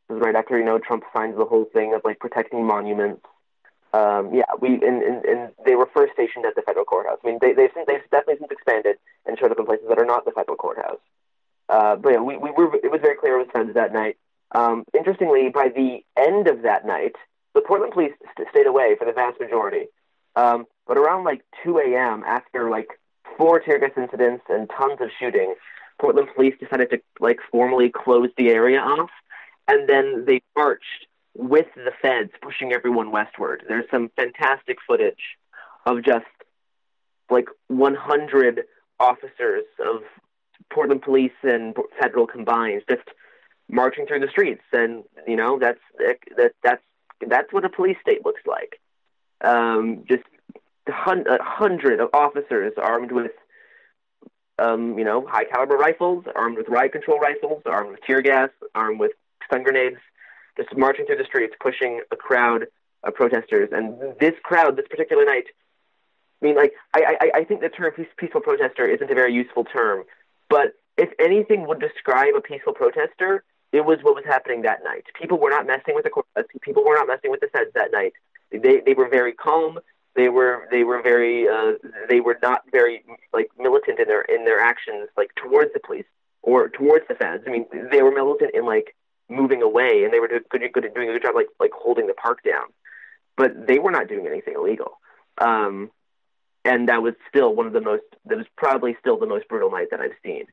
Was 0.10 0.20
right 0.20 0.36
after 0.36 0.58
you 0.58 0.66
know 0.66 0.78
Trump 0.78 1.04
signed 1.16 1.38
the 1.38 1.46
whole 1.46 1.66
thing 1.72 1.94
of 1.94 2.02
like 2.04 2.20
protecting 2.20 2.66
monuments. 2.66 3.22
Um, 3.94 4.34
yeah, 4.34 4.44
we 4.60 4.74
and, 4.74 5.02
and, 5.02 5.24
and 5.24 5.52
they 5.66 5.76
were 5.76 5.88
first 5.96 6.14
stationed 6.14 6.46
at 6.46 6.56
the 6.56 6.64
federal 6.64 6.84
courthouse. 6.84 7.20
I 7.24 7.28
mean, 7.28 7.38
they 7.40 7.54
they've, 7.54 7.72
they've 7.88 8.04
definitely 8.12 8.40
since 8.40 8.52
expanded 8.52 8.98
and 9.26 9.40
showed 9.40 9.52
up 9.52 9.60
in 9.60 9.66
places 9.66 9.86
that 9.88 10.00
are 10.00 10.06
not 10.06 10.26
the 10.26 10.32
federal 10.32 10.58
courthouse. 10.58 11.00
Uh, 11.70 11.96
but 11.96 12.14
yeah, 12.14 12.20
we, 12.20 12.38
we 12.38 12.52
were 12.52 12.76
it 12.76 12.92
was 12.92 13.02
very 13.02 13.16
clear 13.16 13.40
it 13.40 13.46
was 13.46 13.48
feds 13.54 13.74
that 13.74 13.94
night. 13.94 14.18
Um, 14.54 14.84
interestingly, 14.96 15.50
by 15.50 15.70
the 15.70 16.04
end 16.18 16.48
of 16.48 16.62
that 16.64 16.86
night, 16.86 17.16
the 17.56 17.62
Portland 17.62 17.94
police 17.94 18.14
st- 18.36 18.48
stayed 18.50 18.68
away 18.68 18.96
for 18.98 19.06
the 19.06 19.14
vast 19.14 19.40
majority. 19.40 19.88
Um, 20.36 20.66
but 20.88 20.98
around 20.98 21.24
like 21.24 21.44
2 21.64 21.80
a.m., 21.80 22.24
after 22.26 22.70
like 22.70 23.00
four 23.38 23.60
tear 23.60 23.80
gas 23.80 23.92
incidents 23.98 24.44
and 24.50 24.70
tons 24.70 25.00
of 25.00 25.10
shooting, 25.20 25.56
Portland 26.00 26.30
police 26.36 26.56
decided 26.60 26.90
to 26.92 27.02
like 27.20 27.40
formally 27.52 27.90
close 27.90 28.30
the 28.38 28.50
area 28.50 28.80
off, 28.80 29.10
and 29.68 29.88
then 29.88 30.26
they 30.26 30.42
marched 30.56 31.08
with 31.36 31.68
the 31.76 31.92
feds, 32.02 32.32
pushing 32.42 32.74
everyone 32.74 33.12
westward. 33.12 33.64
There's 33.68 33.90
some 33.90 34.12
fantastic 34.16 34.78
footage 34.86 35.38
of 35.86 36.04
just 36.04 36.26
like 37.30 37.48
100 37.68 38.64
officers 39.00 39.64
of 39.84 40.02
Portland 40.72 41.02
police 41.02 41.32
and 41.44 41.76
federal 42.00 42.28
combined 42.28 42.84
just 42.90 43.08
marching 43.70 44.06
through 44.06 44.20
the 44.20 44.28
streets, 44.30 44.64
and 44.72 45.04
you 45.28 45.36
know 45.36 45.60
that's 45.60 45.80
that 45.98 46.52
that's 46.64 46.84
that's 47.28 47.54
what 47.54 47.66
a 47.66 47.70
police 47.70 47.98
state 48.02 48.26
looks 48.26 48.42
like. 48.46 48.80
Um, 49.42 50.04
just 50.08 50.24
a 50.88 50.92
hundred 50.92 52.00
of 52.00 52.10
officers 52.14 52.74
armed 52.78 53.12
with 53.12 53.32
um, 54.60 54.98
you 54.98 55.06
know, 55.06 55.26
high 55.28 55.46
caliber 55.46 55.76
rifles, 55.76 56.26
armed 56.36 56.58
with 56.58 56.68
riot 56.70 56.92
control 56.92 57.20
rifles, 57.20 57.62
armed 57.66 57.92
with 57.92 58.02
tear 58.06 58.22
gas, 58.22 58.50
armed 58.76 59.00
with 59.00 59.12
stun 59.46 59.64
grenades, 59.64 59.98
just 60.58 60.76
marching 60.78 61.06
through 61.06 61.18
the 61.18 61.26
streets, 61.26 61.56
pushing 61.60 62.02
a 62.12 62.16
crowd 62.16 62.68
of 63.04 63.14
protesters. 63.16 63.70
And 63.72 63.98
this 64.20 64.34
crowd, 64.44 64.78
this 64.78 64.88
particular 64.88 65.26
night, 65.26 65.46
I 66.42 66.46
mean, 66.46 66.56
like, 66.56 66.74
I, 66.94 67.16
I, 67.20 67.32
I 67.40 67.44
think 67.46 67.62
the 67.62 67.70
term 67.70 67.92
peaceful 68.18 68.42
protester 68.42 68.86
isn't 68.86 69.10
a 69.10 69.16
very 69.16 69.34
useful 69.34 69.64
term, 69.64 70.04
but 70.54 70.74
if 70.98 71.10
anything 71.20 71.66
would 71.66 71.80
describe 71.80 72.36
a 72.38 72.42
peaceful 72.42 72.74
protester, 72.74 73.44
it 73.72 73.84
was 73.84 73.98
what 74.04 74.14
was 74.14 74.24
happening 74.24 74.62
that 74.62 74.84
night. 74.84 75.04
People 75.20 75.40
were 75.40 75.50
not 75.50 75.66
messing 75.66 75.96
with 75.96 76.04
the 76.04 76.12
courts. 76.12 76.30
people 76.62 76.86
were 76.86 76.94
not 76.94 77.08
messing 77.08 77.32
with 77.32 77.40
the 77.40 77.48
feds 77.48 77.72
that 77.74 77.92
night. 77.92 78.14
They 78.52 78.82
they 78.86 78.94
were 78.94 79.10
very 79.10 79.34
calm. 79.34 79.80
They 80.16 80.30
were 80.30 80.68
they 80.70 80.84
were 80.84 81.02
very 81.02 81.50
uh, 81.50 81.72
they 82.08 82.20
were 82.20 82.38
not 82.44 82.62
very 82.72 83.04
like 83.34 83.50
militant 83.58 84.00
in 84.00 84.08
their 84.08 84.22
in 84.22 84.46
their 84.46 84.60
actions 84.60 85.10
like 85.18 85.32
towards 85.34 85.74
the 85.74 85.80
police 85.80 86.06
or 86.44 86.70
towards 86.70 87.08
the 87.08 87.16
feds. 87.16 87.46
I 87.48 87.50
mean, 87.50 87.66
they 87.92 88.04
were 88.04 88.12
militant 88.12 88.52
in 88.54 88.64
like 88.64 88.96
moving 89.30 89.64
away, 89.64 90.04
and 90.04 90.14
they 90.14 90.20
were 90.20 90.28
doing 90.28 90.44
good, 90.52 90.62
good 90.72 90.94
doing 90.94 91.10
a 91.10 91.14
good 91.14 91.24
job 91.24 91.34
like 91.34 91.48
like 91.60 91.72
holding 91.72 92.06
the 92.06 92.14
park 92.14 92.44
down. 92.44 92.68
But 93.38 93.66
they 93.66 93.80
were 93.80 93.90
not 93.90 94.08
doing 94.08 94.28
anything 94.28 94.54
illegal. 94.54 95.00
Um, 95.40 95.90
and 96.66 96.90
that 96.90 97.02
was 97.02 97.14
still 97.30 97.54
one 97.54 97.68
of 97.68 97.74
the 97.74 97.82
most 97.82 98.04
that 98.26 98.38
was 98.38 98.48
probably 98.58 98.96
still 99.00 99.18
the 99.18 99.26
most 99.26 99.48
brutal 99.48 99.72
night 99.72 99.88
that 99.92 100.00
I've 100.00 100.16
seen. 100.24 100.46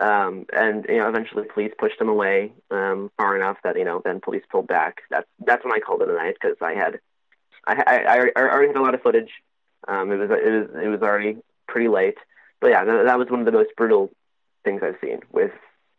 Um, 0.00 0.46
and 0.52 0.86
you 0.88 0.98
know, 0.98 1.08
eventually 1.08 1.44
police 1.52 1.72
pushed 1.78 1.98
them 1.98 2.08
away 2.08 2.52
um, 2.70 3.10
far 3.16 3.36
enough 3.36 3.58
that 3.64 3.76
you 3.76 3.84
know 3.84 4.00
then 4.04 4.20
police 4.20 4.42
pulled 4.50 4.66
back. 4.66 5.02
That's 5.10 5.28
that's 5.44 5.64
when 5.64 5.74
I 5.74 5.80
called 5.80 6.02
it 6.02 6.08
a 6.08 6.14
night 6.14 6.36
because 6.40 6.56
I 6.62 6.74
had 6.74 7.00
I, 7.66 7.82
I, 7.86 8.30
I 8.36 8.40
already 8.40 8.68
had 8.68 8.76
a 8.76 8.82
lot 8.82 8.94
of 8.94 9.02
footage. 9.02 9.30
Um, 9.88 10.12
it 10.12 10.16
was 10.16 10.30
it 10.30 10.50
was 10.50 10.84
it 10.84 10.88
was 10.88 11.02
already 11.02 11.38
pretty 11.66 11.88
late, 11.88 12.18
but 12.60 12.68
yeah, 12.68 12.84
that, 12.84 13.04
that 13.06 13.18
was 13.18 13.28
one 13.30 13.40
of 13.40 13.46
the 13.46 13.52
most 13.52 13.70
brutal 13.76 14.10
things 14.64 14.82
I've 14.82 14.96
seen 15.00 15.20
with 15.32 15.52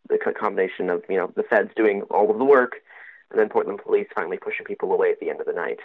the 0.08 0.18
combination 0.18 0.90
of 0.90 1.02
you 1.08 1.16
know 1.16 1.32
the 1.34 1.42
feds 1.42 1.70
doing 1.76 2.02
all 2.10 2.30
of 2.30 2.38
the 2.38 2.44
work, 2.44 2.76
and 3.30 3.38
then 3.38 3.48
Portland 3.48 3.80
police 3.84 4.08
finally 4.14 4.38
pushing 4.38 4.66
people 4.66 4.92
away 4.92 5.10
at 5.10 5.20
the 5.20 5.30
end 5.30 5.40
of 5.40 5.46
the 5.46 5.52
night. 5.52 5.78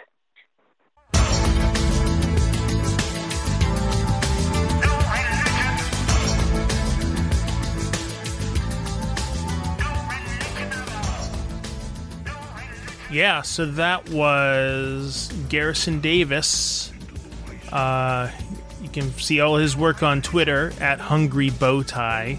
Yeah, 13.10 13.40
so 13.42 13.64
that 13.66 14.10
was 14.10 15.32
Garrison 15.48 16.00
Davis. 16.00 16.92
Uh, 17.72 18.30
you 18.82 18.88
can 18.90 19.10
see 19.14 19.40
all 19.40 19.56
his 19.56 19.76
work 19.76 20.02
on 20.02 20.20
Twitter 20.20 20.72
at 20.78 21.00
Hungry 21.00 21.50
Bowtie. 21.50 22.38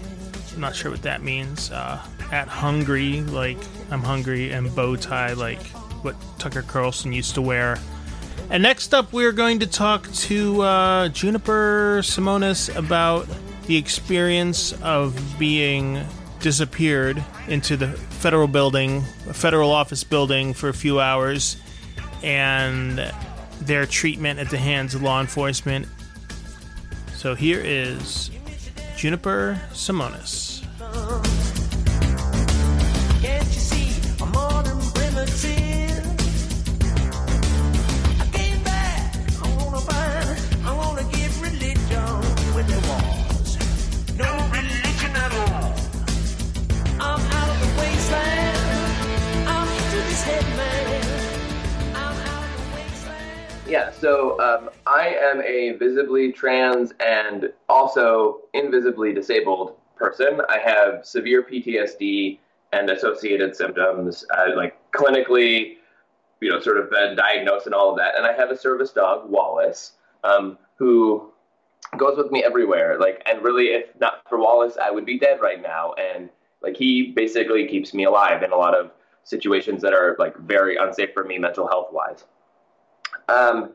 I'm 0.54 0.60
not 0.60 0.76
sure 0.76 0.90
what 0.90 1.02
that 1.02 1.22
means. 1.22 1.70
Uh, 1.72 2.00
at 2.30 2.46
Hungry, 2.46 3.22
like 3.22 3.58
I'm 3.90 4.02
hungry, 4.02 4.52
and 4.52 4.68
Bowtie, 4.68 5.36
like 5.36 5.60
what 6.02 6.14
Tucker 6.38 6.62
Carlson 6.62 7.12
used 7.12 7.34
to 7.34 7.42
wear. 7.42 7.78
And 8.48 8.62
next 8.62 8.94
up, 8.94 9.12
we're 9.12 9.32
going 9.32 9.58
to 9.60 9.66
talk 9.66 10.10
to 10.12 10.62
uh, 10.62 11.08
Juniper 11.08 11.98
Simonis 12.02 12.74
about 12.74 13.26
the 13.66 13.76
experience 13.76 14.72
of 14.82 15.38
being 15.38 16.04
disappeared 16.40 17.22
into 17.48 17.76
the 17.76 17.88
federal 17.88 18.48
building, 18.48 19.04
a 19.28 19.34
federal 19.34 19.70
office 19.70 20.04
building, 20.04 20.54
for 20.54 20.68
a 20.68 20.74
few 20.74 21.00
hours, 21.00 21.56
and 22.22 23.12
their 23.60 23.86
treatment 23.86 24.38
at 24.38 24.50
the 24.50 24.58
hands 24.58 24.94
of 24.94 25.02
law 25.02 25.20
enforcement. 25.20 25.86
So 27.14 27.34
here 27.34 27.60
is 27.62 28.30
Juniper 28.96 29.60
Simonis. 29.72 31.29
So 54.00 54.40
um, 54.40 54.70
I 54.86 55.08
am 55.08 55.42
a 55.42 55.72
visibly 55.72 56.32
trans 56.32 56.92
and 57.04 57.52
also 57.68 58.40
invisibly 58.54 59.12
disabled 59.12 59.76
person. 59.96 60.40
I 60.48 60.58
have 60.58 61.04
severe 61.04 61.42
PTSD 61.42 62.38
and 62.72 62.88
associated 62.90 63.54
symptoms, 63.54 64.24
uh, 64.36 64.56
like 64.56 64.76
clinically, 64.92 65.76
you 66.40 66.50
know, 66.50 66.60
sort 66.60 66.78
of 66.78 66.90
been 66.90 67.16
diagnosed 67.16 67.66
and 67.66 67.74
all 67.74 67.90
of 67.90 67.98
that. 67.98 68.16
And 68.16 68.26
I 68.26 68.32
have 68.32 68.50
a 68.50 68.56
service 68.56 68.90
dog, 68.92 69.28
Wallace, 69.28 69.92
um, 70.24 70.56
who 70.76 71.30
goes 71.98 72.16
with 72.16 72.30
me 72.30 72.42
everywhere. 72.42 72.98
Like, 72.98 73.22
and 73.26 73.42
really, 73.42 73.66
if 73.66 73.88
not 74.00 74.22
for 74.28 74.38
Wallace, 74.38 74.78
I 74.80 74.90
would 74.90 75.04
be 75.04 75.18
dead 75.18 75.40
right 75.42 75.60
now. 75.60 75.92
And 75.94 76.30
like, 76.62 76.76
he 76.76 77.12
basically 77.12 77.66
keeps 77.66 77.92
me 77.92 78.04
alive 78.04 78.42
in 78.42 78.52
a 78.52 78.56
lot 78.56 78.74
of 78.74 78.92
situations 79.24 79.82
that 79.82 79.92
are 79.92 80.16
like 80.18 80.36
very 80.38 80.76
unsafe 80.76 81.12
for 81.12 81.24
me 81.24 81.38
mental 81.38 81.68
health 81.68 81.88
wise. 81.92 82.24
Um, 83.28 83.74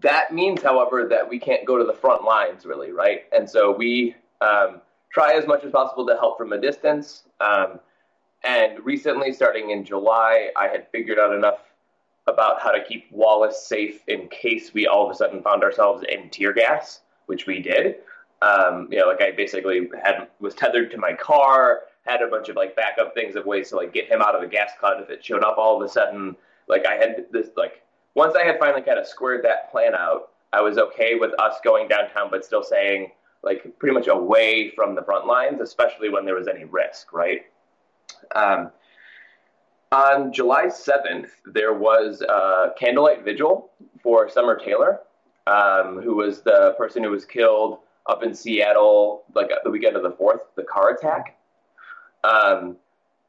that 0.00 0.32
means, 0.34 0.62
however, 0.62 1.06
that 1.08 1.28
we 1.28 1.38
can't 1.38 1.66
go 1.66 1.78
to 1.78 1.84
the 1.84 1.92
front 1.94 2.24
lines 2.24 2.66
really, 2.66 2.92
right? 2.92 3.22
And 3.32 3.48
so 3.48 3.72
we 3.72 4.14
um, 4.40 4.80
try 5.12 5.34
as 5.34 5.46
much 5.46 5.64
as 5.64 5.72
possible 5.72 6.06
to 6.06 6.14
help 6.14 6.38
from 6.38 6.52
a 6.52 6.60
distance. 6.60 7.24
Um, 7.40 7.80
and 8.44 8.84
recently, 8.84 9.32
starting 9.32 9.70
in 9.70 9.84
July, 9.84 10.50
I 10.56 10.68
had 10.68 10.88
figured 10.90 11.18
out 11.18 11.34
enough 11.34 11.60
about 12.26 12.60
how 12.60 12.70
to 12.70 12.82
keep 12.84 13.10
Wallace 13.10 13.66
safe 13.66 14.02
in 14.08 14.28
case 14.28 14.74
we 14.74 14.86
all 14.86 15.04
of 15.04 15.10
a 15.10 15.14
sudden 15.14 15.42
found 15.42 15.62
ourselves 15.62 16.04
in 16.08 16.28
tear 16.30 16.52
gas, 16.52 17.00
which 17.26 17.46
we 17.46 17.60
did. 17.60 17.96
Um, 18.42 18.88
you 18.90 18.98
know, 18.98 19.06
like 19.06 19.22
I 19.22 19.30
basically 19.30 19.88
had 20.02 20.28
was 20.40 20.54
tethered 20.54 20.90
to 20.92 20.98
my 20.98 21.12
car, 21.12 21.82
had 22.04 22.22
a 22.22 22.26
bunch 22.26 22.48
of 22.48 22.56
like 22.56 22.74
backup 22.74 23.14
things 23.14 23.36
of 23.36 23.46
ways 23.46 23.68
to 23.70 23.76
like 23.76 23.92
get 23.92 24.08
him 24.08 24.20
out 24.20 24.34
of 24.34 24.40
the 24.40 24.48
gas 24.48 24.72
cloud 24.78 25.00
if 25.00 25.10
it 25.10 25.24
showed 25.24 25.44
up 25.44 25.58
all 25.58 25.80
of 25.80 25.88
a 25.88 25.88
sudden. 25.88 26.36
Like 26.68 26.86
I 26.86 26.94
had 26.94 27.26
this 27.30 27.48
like 27.56 27.81
once 28.14 28.34
I 28.34 28.44
had 28.44 28.58
finally 28.58 28.82
kind 28.82 28.98
of 28.98 29.06
squared 29.06 29.44
that 29.44 29.70
plan 29.70 29.94
out, 29.94 30.30
I 30.52 30.60
was 30.60 30.78
okay 30.78 31.14
with 31.14 31.32
us 31.40 31.56
going 31.64 31.88
downtown, 31.88 32.28
but 32.30 32.44
still 32.44 32.62
saying 32.62 33.12
like 33.42 33.78
pretty 33.78 33.94
much 33.94 34.06
away 34.06 34.70
from 34.70 34.94
the 34.94 35.02
front 35.02 35.26
lines, 35.26 35.60
especially 35.60 36.08
when 36.08 36.24
there 36.24 36.34
was 36.34 36.46
any 36.48 36.64
risk, 36.64 37.12
right? 37.12 37.42
Um, 38.34 38.70
on 39.90 40.32
July 40.32 40.66
7th, 40.66 41.28
there 41.46 41.74
was 41.74 42.22
a 42.22 42.72
candlelight 42.78 43.24
vigil 43.24 43.70
for 44.02 44.28
Summer 44.28 44.56
Taylor, 44.56 45.00
um, 45.46 46.00
who 46.00 46.14
was 46.14 46.42
the 46.42 46.74
person 46.78 47.02
who 47.02 47.10
was 47.10 47.24
killed 47.24 47.78
up 48.08 48.22
in 48.22 48.34
Seattle, 48.34 49.24
like 49.34 49.50
the 49.64 49.70
weekend 49.70 49.96
of 49.96 50.02
the 50.02 50.12
4th, 50.12 50.40
the 50.56 50.62
car 50.62 50.90
attack. 50.90 51.36
Um, 52.24 52.76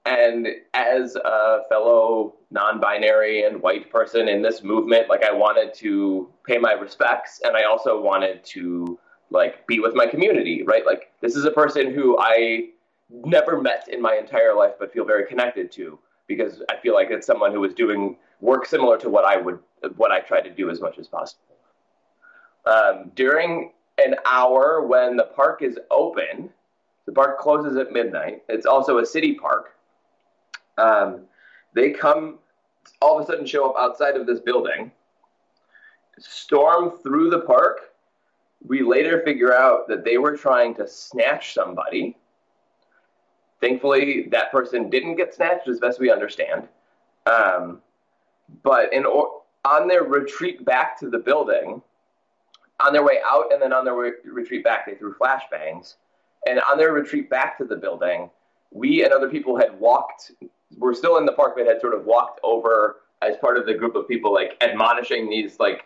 and 0.06 0.48
as 0.74 1.16
a 1.16 1.62
fellow 1.70 2.36
non-binary 2.54 3.44
and 3.44 3.62
white 3.62 3.90
person 3.92 4.28
in 4.28 4.42
this 4.42 4.64
movement 4.64 5.10
like 5.10 5.24
i 5.24 5.32
wanted 5.32 5.74
to 5.74 6.30
pay 6.46 6.58
my 6.58 6.74
respects 6.74 7.42
and 7.44 7.58
i 7.58 7.64
also 7.64 8.02
wanted 8.02 8.44
to 8.44 8.98
like 9.30 9.66
be 9.68 9.80
with 9.80 9.96
my 9.96 10.06
community 10.06 10.64
right? 10.64 10.86
Like 10.86 11.12
this 11.22 11.36
is 11.36 11.46
a 11.46 11.52
person 11.52 11.94
who 11.94 12.18
i 12.20 12.70
never 13.10 13.62
met 13.62 13.88
in 13.92 14.02
my 14.02 14.16
entire 14.16 14.56
life 14.56 14.74
but 14.80 14.94
feel 14.94 15.06
very 15.06 15.26
connected 15.26 15.72
to 15.72 16.00
because 16.28 16.62
i 16.70 16.78
feel 16.78 16.94
like 16.94 17.10
it's 17.10 17.28
someone 17.28 17.52
who 17.52 17.60
was 17.60 17.74
doing 17.74 18.16
work 18.40 18.66
similar 18.66 18.98
to 18.98 19.10
what 19.10 19.26
i 19.26 19.36
would 19.36 19.60
what 19.98 20.12
i 20.12 20.20
try 20.20 20.40
to 20.40 20.50
do 20.50 20.70
as 20.70 20.80
much 20.80 20.98
as 20.98 21.08
possible. 21.08 21.42
Um, 22.66 23.12
during 23.16 23.74
an 23.98 24.16
hour 24.26 24.86
when 24.88 25.18
the 25.18 25.26
park 25.36 25.62
is 25.62 25.78
open 25.92 26.50
the 27.06 27.12
park 27.12 27.40
closes 27.40 27.78
at 27.78 27.92
midnight. 27.92 28.44
It's 28.48 28.66
also 28.66 29.00
a 29.00 29.06
city 29.06 29.34
park. 29.34 29.76
Um, 30.78 31.22
they 31.74 31.92
come 31.92 32.40
all 33.02 33.18
of 33.18 33.24
a 33.24 33.28
sudden 33.28 33.46
show 33.46 33.70
up 33.70 33.76
outside 33.78 34.16
of 34.16 34.26
this 34.26 34.40
building, 34.40 34.92
storm 36.20 36.92
through 37.04 37.30
the 37.30 37.42
park. 37.42 37.92
We 38.66 38.82
later 38.82 39.22
figure 39.24 39.54
out 39.54 39.88
that 39.90 40.06
they 40.06 40.18
were 40.18 40.38
trying 40.38 40.74
to 40.76 40.88
snatch 40.88 41.54
somebody. 41.54 42.18
Thankfully, 43.60 44.28
that 44.32 44.52
person 44.52 44.90
didn't 44.90 45.16
get 45.16 45.34
snatched, 45.34 45.68
as 45.68 45.80
best 45.80 46.00
we 46.00 46.12
understand. 46.12 46.68
Um, 47.26 47.82
but 48.64 48.92
in 48.94 49.06
on 49.06 49.88
their 49.88 50.04
retreat 50.04 50.66
back 50.66 51.00
to 51.00 51.10
the 51.10 51.18
building, 51.18 51.82
on 52.80 52.94
their 52.94 53.04
way 53.04 53.20
out 53.26 53.52
and 53.54 53.62
then 53.62 53.72
on 53.72 53.86
their 53.86 53.96
way, 53.96 54.12
retreat 54.26 54.64
back, 54.64 54.86
they 54.86 54.96
threw 54.96 55.14
flashbangs. 55.16 55.96
And 56.46 56.60
on 56.70 56.78
their 56.78 56.92
retreat 56.92 57.30
back 57.30 57.58
to 57.60 57.66
the 57.66 57.76
building, 57.76 58.30
we 58.74 59.04
and 59.04 59.14
other 59.14 59.30
people 59.30 59.58
had 59.58 59.80
walked. 59.80 60.32
We're 60.78 60.96
still 60.96 61.18
in 61.18 61.26
the 61.26 61.32
park, 61.32 61.54
but 61.56 61.68
had 61.68 61.80
sort 61.80 61.94
of 61.94 62.06
walked 62.06 62.40
over 62.44 62.98
as 63.22 63.38
part 63.38 63.58
of 63.58 63.66
the 63.66 63.74
group 63.74 63.96
of 63.96 64.08
people, 64.08 64.34
like 64.34 64.58
admonishing 64.62 65.30
these 65.30 65.60
like 65.60 65.86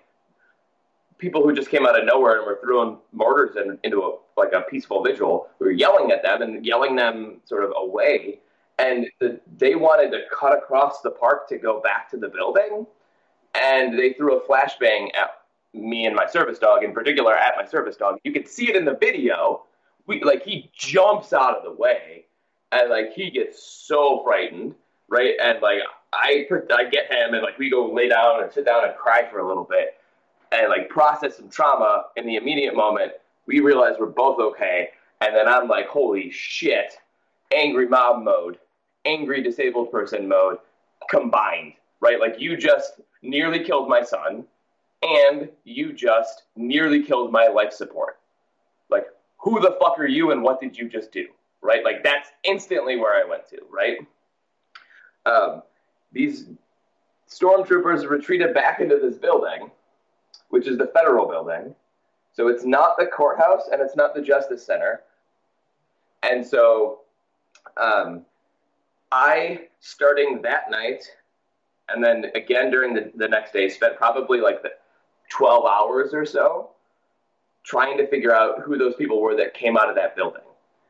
people 1.17 1.43
who 1.43 1.53
just 1.53 1.69
came 1.69 1.85
out 1.85 1.99
of 1.99 2.05
nowhere 2.05 2.37
and 2.37 2.45
were 2.45 2.59
throwing 2.63 2.97
mortars 3.11 3.55
in, 3.55 3.77
into 3.83 4.01
a 4.01 4.17
like 4.39 4.53
a 4.53 4.61
peaceful 4.61 5.03
vigil. 5.03 5.47
We 5.59 5.67
were 5.67 5.71
yelling 5.71 6.11
at 6.11 6.23
them 6.23 6.41
and 6.41 6.65
yelling 6.65 6.95
them 6.95 7.41
sort 7.43 7.63
of 7.63 7.73
away. 7.75 8.39
And 8.79 9.07
the, 9.19 9.41
they 9.57 9.75
wanted 9.75 10.11
to 10.11 10.21
cut 10.31 10.55
across 10.55 11.01
the 11.01 11.09
park 11.09 11.49
to 11.49 11.57
go 11.57 11.81
back 11.81 12.09
to 12.11 12.17
the 12.17 12.29
building, 12.29 12.85
and 13.55 13.97
they 13.97 14.13
threw 14.13 14.37
a 14.37 14.47
flashbang 14.47 15.09
at 15.15 15.31
me 15.73 16.05
and 16.05 16.15
my 16.15 16.27
service 16.27 16.59
dog, 16.59 16.83
in 16.83 16.93
particular, 16.93 17.35
at 17.35 17.55
my 17.57 17.65
service 17.65 17.97
dog. 17.97 18.19
You 18.23 18.31
can 18.31 18.45
see 18.45 18.69
it 18.69 18.75
in 18.75 18.85
the 18.85 18.95
video. 18.95 19.63
We 20.05 20.23
like 20.23 20.43
he 20.43 20.69
jumps 20.77 21.33
out 21.33 21.57
of 21.57 21.63
the 21.63 21.71
way, 21.71 22.26
and 22.71 22.89
like 22.89 23.13
he 23.13 23.29
gets 23.29 23.63
so 23.63 24.21
frightened, 24.23 24.75
right? 25.07 25.35
And 25.41 25.61
like 25.61 25.79
I 26.13 26.47
I 26.71 26.85
get 26.89 27.11
him, 27.11 27.33
and 27.33 27.43
like 27.43 27.57
we 27.57 27.69
go 27.69 27.91
lay 27.91 28.09
down 28.09 28.43
and 28.43 28.51
sit 28.51 28.65
down 28.65 28.85
and 28.85 28.95
cry 28.95 29.27
for 29.29 29.39
a 29.39 29.47
little 29.47 29.63
bit, 29.63 29.95
and 30.51 30.69
like 30.69 30.89
process 30.89 31.37
some 31.37 31.49
trauma 31.49 32.05
in 32.15 32.25
the 32.25 32.35
immediate 32.35 32.75
moment. 32.75 33.13
We 33.45 33.61
realize 33.61 33.95
we're 33.99 34.07
both 34.07 34.39
okay, 34.39 34.89
and 35.21 35.35
then 35.35 35.47
I'm 35.47 35.67
like, 35.67 35.87
holy 35.87 36.29
shit, 36.31 36.93
angry 37.53 37.87
mob 37.87 38.23
mode, 38.23 38.59
angry 39.05 39.41
disabled 39.41 39.91
person 39.91 40.27
mode 40.27 40.57
combined, 41.09 41.73
right? 42.01 42.19
Like 42.19 42.39
you 42.39 42.57
just 42.57 42.99
nearly 43.21 43.63
killed 43.63 43.87
my 43.87 44.03
son, 44.03 44.45
and 45.01 45.49
you 45.63 45.93
just 45.93 46.43
nearly 46.55 47.03
killed 47.03 47.31
my 47.31 47.47
life 47.47 47.71
support. 47.71 48.19
Like, 48.89 49.07
who 49.37 49.59
the 49.59 49.77
fuck 49.79 49.99
are 49.99 50.07
you, 50.07 50.31
and 50.31 50.43
what 50.43 50.59
did 50.59 50.77
you 50.77 50.89
just 50.89 51.11
do? 51.11 51.27
Right? 51.67 51.83
Like 51.83 52.01
that's 52.03 52.29
instantly 52.45 52.95
where 52.95 53.13
I 53.13 53.27
went 53.27 53.47
to. 53.49 53.57
Right? 53.69 53.97
Um, 55.25 55.63
these 56.13 56.45
stormtroopers 57.29 58.09
retreated 58.09 58.53
back 58.53 58.79
into 58.79 58.97
this 58.97 59.17
building, 59.17 59.69
which 60.49 60.65
is 60.65 60.77
the 60.77 60.87
federal 60.87 61.27
building. 61.27 61.75
So 62.31 62.47
it's 62.47 62.63
not 62.63 62.97
the 62.97 63.07
courthouse 63.07 63.63
and 63.71 63.81
it's 63.81 63.97
not 63.97 64.15
the 64.15 64.21
Justice 64.21 64.65
Center. 64.65 65.01
And 66.23 66.45
so 66.45 67.01
um, 67.75 68.25
I, 69.11 69.67
starting 69.81 70.41
that 70.43 70.71
night, 70.71 71.03
and 71.89 72.03
then 72.03 72.25
again 72.35 72.71
during 72.71 72.93
the, 72.93 73.11
the 73.15 73.27
next 73.27 73.51
day, 73.51 73.67
spent 73.67 73.97
probably 73.97 74.39
like 74.39 74.61
the 74.61 74.71
12 75.29 75.65
hours 75.65 76.13
or 76.13 76.25
so 76.25 76.69
trying 77.63 77.97
to 77.97 78.07
figure 78.07 78.33
out 78.33 78.61
who 78.61 78.77
those 78.77 78.95
people 78.95 79.21
were 79.21 79.35
that 79.35 79.53
came 79.53 79.77
out 79.77 79.89
of 79.89 79.95
that 79.95 80.15
building. 80.15 80.41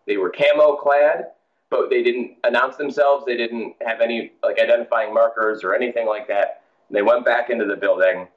They 0.08 0.18
were 0.18 0.32
camo 0.32 0.78
clad, 0.78 1.28
but 1.70 1.90
they 1.90 2.02
didn't 2.02 2.38
announce 2.44 2.78
themselves. 2.78 3.26
They 3.26 3.38
didn't 3.38 3.76
have 3.86 4.02
any 4.02 4.32
like 4.42 4.60
identifying 4.60 5.14
markers 5.14 5.64
or 5.64 5.76
anything 5.76 6.08
like 6.08 6.28
that. 6.30 6.62
They 6.90 7.02
went 7.02 7.26
back 7.26 7.50
into 7.50 7.66
the 7.66 7.76
building. 7.76 8.28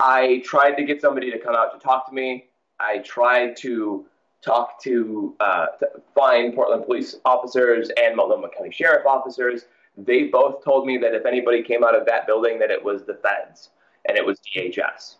I 0.00 0.42
tried 0.44 0.72
to 0.72 0.84
get 0.84 1.00
somebody 1.00 1.30
to 1.30 1.38
come 1.38 1.54
out 1.54 1.72
to 1.72 1.78
talk 1.78 2.08
to 2.08 2.14
me. 2.14 2.46
I 2.80 2.98
tried 2.98 3.56
to 3.58 4.06
talk 4.42 4.82
to, 4.82 5.34
uh, 5.40 5.66
to 5.78 5.88
find 6.14 6.52
Portland 6.54 6.84
police 6.84 7.16
officers 7.24 7.90
and 8.02 8.16
Multnomah 8.16 8.48
County 8.56 8.72
Sheriff 8.72 9.06
officers. 9.06 9.66
They 9.96 10.24
both 10.24 10.64
told 10.64 10.86
me 10.86 10.98
that 10.98 11.14
if 11.14 11.24
anybody 11.24 11.62
came 11.62 11.84
out 11.84 11.94
of 11.94 12.04
that 12.06 12.26
building, 12.26 12.58
that 12.58 12.70
it 12.70 12.82
was 12.82 13.04
the 13.04 13.14
feds 13.14 13.70
and 14.06 14.18
it 14.18 14.26
was 14.26 14.40
DHS. 14.40 15.16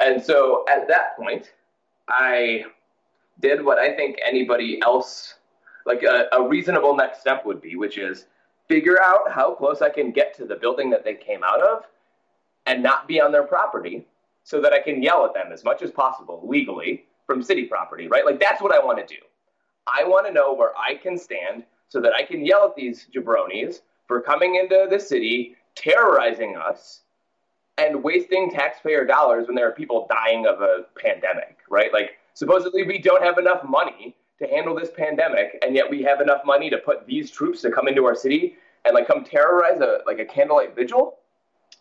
And 0.00 0.22
so 0.22 0.64
at 0.68 0.88
that 0.88 1.16
point, 1.18 1.52
I 2.08 2.64
did 3.42 3.62
what 3.62 3.78
I 3.78 3.94
think 3.94 4.18
anybody 4.26 4.80
else, 4.80 5.34
like 5.84 6.02
a, 6.02 6.26
a 6.32 6.48
reasonable 6.48 6.96
next 6.96 7.20
step 7.20 7.44
would 7.44 7.60
be, 7.60 7.76
which 7.76 7.98
is 7.98 8.26
figure 8.68 9.02
out 9.02 9.30
how 9.30 9.54
close 9.54 9.82
I 9.82 9.90
can 9.90 10.12
get 10.12 10.34
to 10.36 10.46
the 10.46 10.56
building 10.56 10.88
that 10.90 11.04
they 11.04 11.14
came 11.14 11.42
out 11.44 11.60
of 11.60 11.84
and 12.66 12.82
not 12.82 13.08
be 13.08 13.20
on 13.20 13.32
their 13.32 13.42
property 13.42 14.06
so 14.44 14.60
that 14.60 14.72
I 14.72 14.80
can 14.80 15.02
yell 15.02 15.24
at 15.26 15.34
them 15.34 15.52
as 15.52 15.64
much 15.64 15.82
as 15.82 15.90
possible 15.90 16.42
legally 16.44 17.04
from 17.26 17.42
city 17.42 17.64
property, 17.64 18.08
right? 18.08 18.24
Like 18.24 18.40
that's 18.40 18.62
what 18.62 18.72
I 18.72 18.84
want 18.84 19.06
to 19.06 19.14
do. 19.14 19.20
I 19.86 20.04
want 20.04 20.26
to 20.26 20.32
know 20.32 20.54
where 20.54 20.72
I 20.76 20.94
can 20.94 21.18
stand 21.18 21.64
so 21.88 22.00
that 22.00 22.12
I 22.14 22.22
can 22.22 22.46
yell 22.46 22.64
at 22.64 22.76
these 22.76 23.06
jabronis 23.14 23.80
for 24.06 24.20
coming 24.20 24.54
into 24.56 24.86
the 24.90 24.98
city, 24.98 25.56
terrorizing 25.74 26.56
us, 26.56 27.00
and 27.78 28.02
wasting 28.02 28.50
taxpayer 28.50 29.04
dollars 29.04 29.46
when 29.46 29.56
there 29.56 29.68
are 29.68 29.72
people 29.72 30.08
dying 30.10 30.46
of 30.46 30.60
a 30.60 30.84
pandemic, 31.00 31.58
right? 31.68 31.92
Like 31.92 32.18
supposedly 32.34 32.84
we 32.84 32.98
don't 32.98 33.22
have 33.22 33.38
enough 33.38 33.64
money 33.64 34.16
to 34.38 34.46
handle 34.48 34.74
this 34.74 34.90
pandemic, 34.96 35.58
and 35.64 35.74
yet 35.74 35.88
we 35.88 36.02
have 36.02 36.20
enough 36.20 36.42
money 36.44 36.68
to 36.70 36.78
put 36.78 37.06
these 37.06 37.30
troops 37.30 37.62
to 37.62 37.70
come 37.70 37.88
into 37.88 38.04
our 38.04 38.14
city 38.14 38.56
and 38.84 38.94
like 38.94 39.06
come 39.06 39.24
terrorize 39.24 39.80
a 39.80 40.00
like 40.06 40.18
a 40.18 40.24
candlelight 40.24 40.74
vigil. 40.74 41.18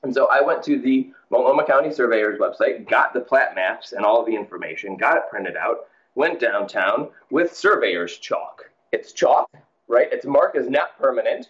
And 0.04 0.14
so 0.14 0.28
I 0.32 0.42
went 0.42 0.64
to 0.64 0.80
the 0.80 1.12
Multnomah 1.30 1.66
County 1.66 1.92
Surveyor's 1.92 2.40
website, 2.40 2.90
got 2.90 3.14
the 3.14 3.20
plat 3.20 3.54
maps 3.56 3.94
and 3.94 4.06
all 4.06 4.20
of 4.20 4.26
the 4.26 4.36
information, 4.36 4.98
got 4.98 5.18
it 5.18 5.24
printed 5.30 5.56
out, 5.56 5.86
went 6.16 6.40
downtown 6.40 7.10
with 7.30 7.56
surveyor's 7.56 8.18
chalk. 8.18 8.64
It's 8.92 9.14
chalk, 9.14 9.50
right? 9.88 10.08
It's 10.12 10.26
marked 10.26 10.58
as 10.58 10.70
not 10.70 10.98
permanent, 10.98 11.50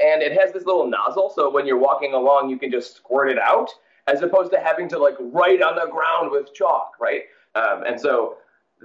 and 0.00 0.22
it 0.22 0.32
has 0.38 0.52
this 0.52 0.66
little 0.66 0.86
nozzle, 0.86 1.32
so 1.34 1.50
when 1.50 1.66
you're 1.66 1.78
walking 1.78 2.14
along, 2.14 2.48
you 2.48 2.58
can 2.58 2.70
just 2.70 2.96
squirt 2.96 3.30
it 3.30 3.38
out, 3.38 3.70
as 4.06 4.22
opposed 4.22 4.52
to 4.52 4.60
having 4.60 4.88
to 4.88 4.98
like 4.98 5.16
write 5.18 5.62
on 5.62 5.76
the 5.76 5.90
ground 5.90 6.30
with 6.30 6.54
chalk, 6.54 6.92
right? 7.00 7.22
Um, 7.54 7.84
and 7.86 8.00
so 8.00 8.36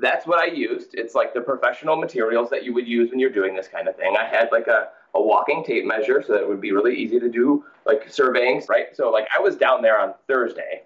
that's 0.02 0.28
what 0.28 0.40
I 0.40 0.46
used. 0.46 0.94
It's 0.94 1.16
like 1.16 1.34
the 1.34 1.42
professional 1.42 1.96
materials 1.96 2.50
that 2.50 2.64
you 2.64 2.74
would 2.74 2.88
use 2.88 3.10
when 3.10 3.20
you're 3.20 3.30
doing 3.30 3.56
this 3.56 3.68
kind 3.68 3.88
of 3.88 3.96
thing. 3.96 4.16
I 4.20 4.26
had 4.26 4.50
like 4.52 4.68
a, 4.68 4.90
a 5.14 5.22
walking 5.22 5.64
tape 5.64 5.86
measure, 5.86 6.24
so 6.26 6.34
that 6.34 6.42
it 6.42 6.48
would 6.48 6.62
be 6.62 6.72
really 6.72 6.96
easy 6.96 7.20
to 7.20 7.30
do 7.30 7.64
like 7.86 8.10
surveying, 8.10 8.62
right? 8.68 8.96
So 8.96 9.10
like 9.10 9.28
I 9.38 9.42
was 9.42 9.56
down 9.56 9.82
there 9.82 10.00
on 10.00 10.14
Thursday 10.28 10.84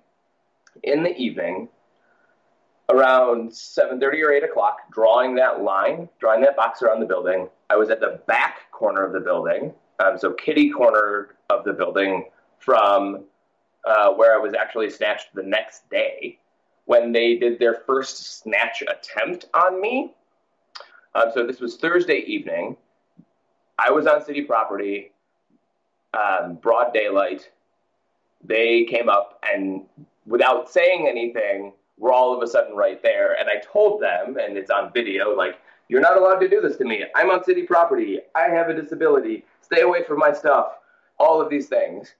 in 0.84 1.04
the 1.04 1.16
evening 1.16 1.68
around 2.90 3.50
7.30 3.50 4.02
or 4.24 4.32
8 4.32 4.44
o'clock 4.44 4.78
drawing 4.92 5.36
that 5.36 5.62
line 5.62 6.08
drawing 6.20 6.42
that 6.42 6.56
box 6.56 6.82
around 6.82 7.00
the 7.00 7.06
building 7.06 7.48
i 7.70 7.76
was 7.76 7.90
at 7.90 8.00
the 8.00 8.22
back 8.28 8.72
corner 8.72 9.04
of 9.04 9.12
the 9.12 9.20
building 9.20 9.74
um, 10.00 10.18
so 10.18 10.32
kitty 10.32 10.70
corner 10.70 11.36
of 11.50 11.64
the 11.66 11.74
building 11.74 12.26
from 12.60 13.26
uh, 13.86 14.12
where 14.12 14.36
I 14.36 14.38
was 14.38 14.54
actually 14.54 14.90
snatched 14.90 15.34
the 15.34 15.44
next 15.44 15.90
day 15.90 16.40
when 16.90 17.12
they 17.12 17.36
did 17.36 17.60
their 17.60 17.76
first 17.86 18.42
snatch 18.42 18.82
attempt 18.82 19.46
on 19.54 19.80
me. 19.80 20.12
Um, 21.14 21.26
so 21.36 21.46
this 21.46 21.60
was 21.60 21.78
Thursday 21.78 22.24
evening. 22.26 22.76
I 23.78 23.92
was 23.92 24.08
on 24.08 24.26
city 24.26 24.42
property, 24.42 25.12
um, 26.16 26.56
broad 26.56 26.92
daylight. 26.92 27.48
They 28.44 28.86
came 28.86 29.08
up 29.08 29.40
and, 29.54 29.84
without 30.26 30.68
saying 30.68 31.08
anything, 31.08 31.74
were 32.00 32.12
all 32.12 32.36
of 32.36 32.42
a 32.42 32.48
sudden 32.48 32.76
right 32.76 33.00
there. 33.04 33.40
And 33.40 33.48
I 33.48 33.62
told 33.64 34.02
them, 34.02 34.38
and 34.42 34.58
it's 34.58 34.72
on 34.72 34.92
video, 34.92 35.36
like, 35.36 35.60
you're 35.90 36.02
not 36.02 36.18
allowed 36.18 36.40
to 36.40 36.50
do 36.50 36.60
this 36.60 36.78
to 36.78 36.86
me. 36.86 37.04
I'm 37.14 37.30
on 37.30 37.44
city 37.44 37.68
property. 37.68 38.18
I 38.36 38.50
have 38.50 38.70
a 38.70 38.74
disability 38.74 39.46
stay 39.62 39.82
away 39.82 40.04
from 40.06 40.18
my 40.18 40.34
stuff, 40.34 40.72
all 41.20 41.40
of 41.40 41.52
these 41.52 41.68
things, 41.68 42.16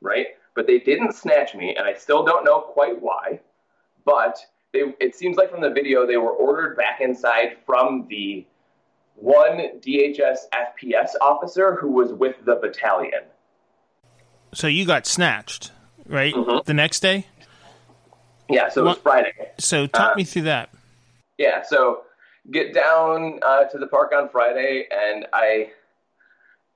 right? 0.00 0.28
But 0.56 0.66
they 0.66 0.78
didn't 0.78 1.14
snatch 1.14 1.54
me, 1.54 1.76
and 1.76 1.86
I 1.86 1.92
still 1.92 2.24
don't 2.24 2.46
know 2.46 2.60
quite 2.60 3.02
why. 3.02 3.40
But 4.04 4.38
they, 4.72 4.82
it 5.00 5.14
seems 5.14 5.36
like 5.36 5.50
from 5.50 5.60
the 5.60 5.70
video, 5.70 6.06
they 6.06 6.16
were 6.16 6.30
ordered 6.30 6.76
back 6.76 7.00
inside 7.00 7.56
from 7.64 8.06
the 8.08 8.46
one 9.14 9.80
DHS 9.80 10.38
FPS 10.52 11.10
officer 11.20 11.76
who 11.76 11.90
was 11.92 12.12
with 12.12 12.36
the 12.44 12.56
battalion. 12.56 13.22
So 14.52 14.66
you 14.66 14.84
got 14.86 15.06
snatched, 15.06 15.72
right? 16.06 16.34
Mm-hmm. 16.34 16.58
The 16.64 16.74
next 16.74 17.00
day? 17.00 17.26
Yeah, 18.48 18.68
so 18.68 18.82
it 18.82 18.84
was 18.84 18.98
Friday. 18.98 19.32
So 19.58 19.86
talk 19.86 20.12
uh, 20.12 20.14
me 20.16 20.24
through 20.24 20.42
that. 20.42 20.70
Yeah, 21.38 21.62
so 21.62 22.02
get 22.50 22.74
down 22.74 23.40
uh, 23.42 23.64
to 23.64 23.78
the 23.78 23.86
park 23.86 24.12
on 24.14 24.28
Friday, 24.28 24.86
and 24.90 25.26
I 25.32 25.70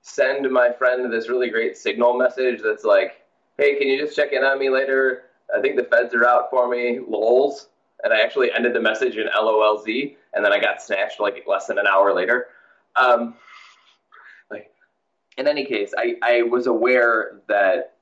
send 0.03 0.51
my 0.51 0.71
friend 0.73 1.13
this 1.13 1.29
really 1.29 1.51
great 1.51 1.77
signal 1.77 2.17
message 2.17 2.61
that's 2.63 2.85
like, 2.85 3.17
hey, 3.59 3.77
can 3.77 3.89
you 3.89 3.99
just 3.99 4.17
check 4.17 4.33
in 4.33 4.43
on 4.45 4.59
me 4.59 4.71
later? 4.71 5.25
I 5.57 5.61
think 5.61 5.77
the 5.77 5.85
feds 5.85 6.15
are 6.15 6.27
out 6.27 6.51
for 6.51 6.69
me, 6.69 7.01
lols. 7.07 7.69
And 8.05 8.13
I 8.13 8.21
actually 8.21 8.53
ended 8.53 8.75
the 8.75 8.81
message 8.81 9.17
in 9.17 9.27
LOLZ, 9.27 10.17
and 10.35 10.45
then 10.45 10.53
I 10.53 10.61
got 10.61 10.81
snatched 10.81 11.19
like 11.19 11.45
less 11.49 11.67
than 11.67 11.79
an 11.79 11.87
hour 11.87 12.15
later. 12.15 12.47
Um, 12.95 13.35
like, 14.51 14.71
in 15.37 15.49
any 15.49 15.65
case, 15.65 15.93
I, 15.99 16.15
I 16.23 16.43
was 16.43 16.67
aware 16.67 17.41
that 17.49 17.95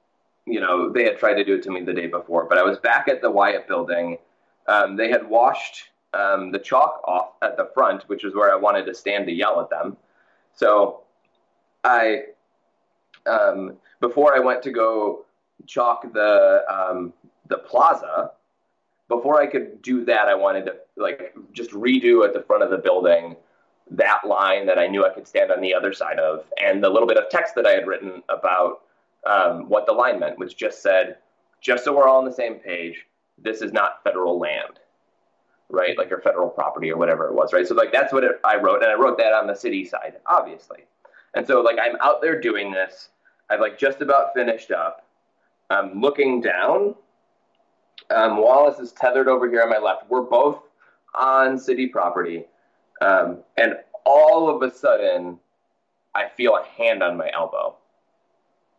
you 0.47 0.61
know 0.61 0.93
they 0.93 1.05
had 1.05 1.19
tried 1.19 1.35
to 1.35 1.45
do 1.45 1.55
it 1.55 1.63
to 1.63 1.71
me 1.71 1.83
the 1.83 1.95
day 1.95 2.09
before, 2.09 2.47
but 2.47 2.59
I 2.59 2.63
was 2.63 2.79
back 2.79 3.09
at 3.09 3.23
the 3.23 3.31
Wyatt 3.31 3.67
building. 3.69 4.19
Um, 4.69 4.97
they 4.97 5.09
had 5.09 5.27
washed 5.27 5.85
um, 6.13 6.51
the 6.51 6.59
chalk 6.59 7.01
off 7.05 7.31
at 7.43 7.57
the 7.57 7.71
front, 7.73 8.03
which 8.09 8.25
is 8.25 8.35
where 8.35 8.53
I 8.53 8.57
wanted 8.57 8.85
to 8.87 8.95
stand 8.95 9.27
to 9.27 9.33
yell 9.33 9.61
at 9.61 9.71
them. 9.71 9.97
So 10.55 11.03
I, 11.85 12.25
um, 13.27 13.77
before 14.01 14.35
I 14.35 14.41
went 14.41 14.63
to 14.65 14.73
go 14.73 15.25
chalk 15.67 16.13
the 16.13 16.65
um, 16.69 17.13
the 17.49 17.59
plaza, 17.59 18.33
before 19.09 19.41
I 19.41 19.47
could 19.47 19.83
do 19.83 20.05
that, 20.05 20.29
I 20.29 20.35
wanted 20.35 20.67
to 20.67 20.75
like 20.97 21.35
just 21.53 21.71
redo 21.71 22.25
at 22.25 22.33
the 22.35 22.43
front 22.43 22.63
of 22.63 22.71
the 22.71 22.79
building 22.79 23.37
that 23.91 24.27
line 24.27 24.67
that 24.67 24.79
I 24.79 24.87
knew 24.87 25.05
I 25.05 25.11
could 25.11 25.29
stand 25.29 25.53
on 25.53 25.61
the 25.61 25.73
other 25.73 25.93
side 25.93 26.19
of, 26.19 26.45
and 26.63 26.83
the 26.83 26.89
little 26.89 27.07
bit 27.07 27.19
of 27.19 27.29
text 27.31 27.55
that 27.55 27.67
I 27.67 27.71
had 27.71 27.87
written 27.87 28.23
about 28.29 28.83
um, 29.25 29.69
what 29.69 29.87
the 29.87 29.93
line 29.93 30.19
meant, 30.19 30.39
which 30.39 30.57
just 30.57 30.83
said, 30.83 31.19
just 31.61 31.85
so 31.85 31.97
we're 31.97 32.09
all 32.09 32.19
on 32.19 32.25
the 32.25 32.33
same 32.33 32.57
page, 32.57 33.07
this 33.39 33.63
is 33.63 33.73
not 33.73 34.03
federal 34.03 34.39
land, 34.39 34.81
right? 35.69 35.97
Like 35.97 36.11
your 36.11 36.21
federal 36.21 36.49
property 36.49 36.91
or 36.91 36.97
whatever 36.97 37.29
it 37.29 37.35
was, 37.35 37.53
right? 37.53 37.67
So 37.67 37.75
like 37.75 37.93
that's 37.93 38.13
what 38.13 38.25
it, 38.25 38.41
I 38.45 38.57
wrote, 38.57 38.83
and 38.83 38.91
I 38.91 38.95
wrote 38.95 39.19
that 39.19 39.33
on 39.33 39.47
the 39.47 39.55
city 39.55 39.85
side, 39.85 40.15
obviously. 40.27 40.85
And 41.35 41.47
so 41.47 41.61
like 41.61 41.77
I'm 41.81 41.97
out 42.01 42.21
there 42.21 42.41
doing 42.41 42.73
this. 42.73 43.11
I've 43.51 43.61
like 43.61 43.79
just 43.79 44.01
about 44.01 44.35
finished 44.35 44.73
up. 44.73 45.07
I'm 45.71 46.01
looking 46.01 46.41
down. 46.41 46.95
Um, 48.11 48.39
Wallace 48.39 48.79
is 48.79 48.93
tethered 48.93 49.29
over 49.29 49.49
here 49.49 49.63
on 49.63 49.71
my 49.71 49.79
left. 49.79 50.09
We're 50.09 50.23
both 50.23 50.63
on 51.15 51.59
city 51.59 51.89
property. 51.89 52.45
Um, 53.01 53.39
and 53.57 53.75
all 54.05 54.49
of 54.49 54.63
a 54.63 54.75
sudden, 54.75 55.39
I 56.15 56.29
feel 56.29 56.57
a 56.57 56.65
hand 56.65 57.03
on 57.03 57.17
my 57.17 57.31
elbow, 57.35 57.77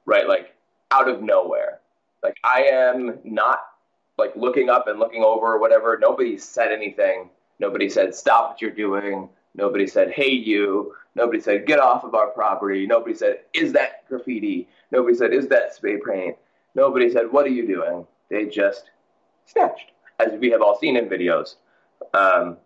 right? 0.05 0.27
Like 0.27 0.55
out 0.91 1.09
of 1.09 1.21
nowhere. 1.21 1.79
Like 2.23 2.37
I 2.43 2.63
am 2.63 3.19
not 3.23 3.59
like 4.17 4.35
looking 4.35 4.69
up 4.69 4.87
and 4.87 4.99
looking 4.99 5.23
over 5.23 5.53
or 5.53 5.59
whatever. 5.59 5.97
Nobody 6.01 6.37
said 6.37 6.71
anything. 6.71 7.29
Nobody 7.59 7.89
said, 7.89 8.15
stop 8.15 8.51
what 8.51 8.61
you're 8.61 8.71
doing. 8.71 9.29
Nobody 9.55 9.87
said, 9.87 10.11
hey, 10.11 10.31
you. 10.31 10.93
Nobody 11.15 11.39
said, 11.39 11.65
get 11.65 11.79
off 11.79 12.03
of 12.03 12.15
our 12.15 12.27
property. 12.27 12.85
Nobody 12.85 13.15
said, 13.15 13.41
is 13.53 13.73
that 13.73 14.07
graffiti? 14.07 14.67
Nobody 14.91 15.15
said, 15.15 15.33
is 15.33 15.47
that 15.47 15.73
spray 15.73 15.99
paint? 16.07 16.37
Nobody 16.75 17.11
said, 17.11 17.31
what 17.31 17.45
are 17.45 17.49
you 17.49 17.67
doing? 17.67 18.05
They 18.29 18.45
just 18.45 18.91
snatched, 19.47 19.91
as 20.19 20.39
we 20.39 20.49
have 20.51 20.61
all 20.61 20.77
seen 20.77 20.95
in 20.95 21.09
videos. 21.09 21.55
Um, 22.13 22.57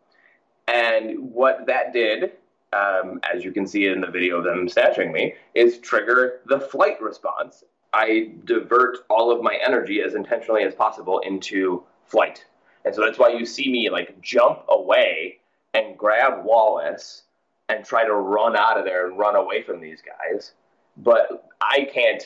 and 0.67 1.19
what 1.31 1.65
that 1.67 1.93
did, 1.93 2.33
um, 2.73 3.19
as 3.33 3.43
you 3.43 3.51
can 3.51 3.65
see 3.65 3.87
in 3.87 4.01
the 4.01 4.07
video 4.07 4.37
of 4.37 4.43
them 4.43 4.67
snatching 4.67 5.11
me, 5.11 5.35
is 5.55 5.79
trigger 5.79 6.41
the 6.47 6.59
flight 6.59 7.01
response. 7.01 7.63
I 7.93 8.31
divert 8.45 8.99
all 9.09 9.31
of 9.31 9.41
my 9.41 9.57
energy 9.65 10.01
as 10.01 10.15
intentionally 10.15 10.63
as 10.63 10.75
possible 10.75 11.19
into 11.19 11.83
flight. 12.05 12.45
And 12.85 12.95
so 12.95 13.01
that's 13.01 13.19
why 13.19 13.29
you 13.29 13.45
see 13.45 13.71
me 13.71 13.89
like 13.89 14.19
jump 14.21 14.63
away 14.69 15.39
and 15.73 15.97
grab 15.97 16.43
Wallace 16.43 17.23
and 17.69 17.85
try 17.85 18.05
to 18.05 18.13
run 18.13 18.55
out 18.55 18.77
of 18.77 18.85
there 18.85 19.07
and 19.07 19.17
run 19.17 19.35
away 19.35 19.61
from 19.61 19.79
these 19.79 20.01
guys. 20.01 20.53
But 20.97 21.49
I 21.61 21.87
can't 21.93 22.23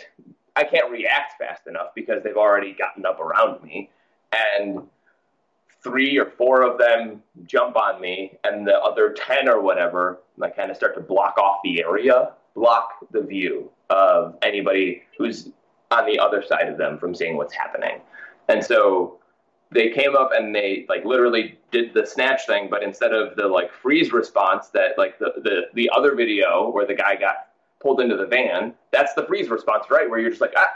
I 0.56 0.64
can't 0.64 0.90
react 0.90 1.34
fast 1.38 1.68
enough 1.68 1.90
because 1.96 2.24
they've 2.24 2.38
already 2.38 2.74
gotten 2.74 3.06
up 3.06 3.20
around 3.20 3.62
me. 3.62 3.90
And 4.60 4.84
three 5.84 6.18
or 6.18 6.26
four 6.26 6.64
of 6.64 6.78
them 6.78 7.22
jump 7.46 7.76
on 7.76 8.02
me, 8.02 8.38
and 8.44 8.68
the 8.68 8.78
other 8.80 9.14
10 9.14 9.48
or 9.48 9.62
whatever, 9.62 10.20
I 10.42 10.50
kind 10.50 10.72
of 10.72 10.78
start 10.78 10.96
to 10.96 11.02
block 11.02 11.38
off 11.38 11.60
the 11.64 11.82
area, 11.82 12.32
block 12.56 12.94
the 13.12 13.22
view 13.22 13.70
of 13.90 14.36
anybody 14.42 15.04
who's 15.18 15.50
on 15.92 16.06
the 16.06 16.20
other 16.20 16.44
side 16.44 16.68
of 16.68 16.78
them 16.78 16.98
from 16.98 17.14
seeing 17.14 17.38
what's 17.38 17.54
happening. 17.54 18.02
And 18.50 18.64
so 18.64 19.20
they 19.72 19.90
came 19.90 20.16
up 20.16 20.32
and 20.34 20.56
they 20.56 20.86
like 20.90 21.06
literally 21.06 21.58
did 21.72 21.94
the 21.94 22.06
snatch 22.06 22.46
thing, 22.48 22.68
but 22.70 22.84
instead 22.84 23.14
of 23.14 23.36
the 23.36 23.48
like 23.48 23.72
freeze 23.72 24.12
response 24.12 24.70
that 24.70 24.98
like 24.98 25.20
the, 25.20 25.34
the, 25.44 25.62
the 25.74 25.90
other 25.96 26.16
video 26.16 26.70
where 26.70 26.86
the 26.86 26.96
guy 26.96 27.16
got 27.16 27.48
pulled 27.80 28.00
into 28.02 28.16
the 28.16 28.26
van, 28.26 28.74
that's 28.92 29.14
the 29.14 29.26
freeze 29.26 29.50
response, 29.50 29.86
right? 29.90 30.10
Where 30.10 30.20
you're 30.20 30.30
just 30.30 30.42
like, 30.42 30.54
ah, 30.58 30.70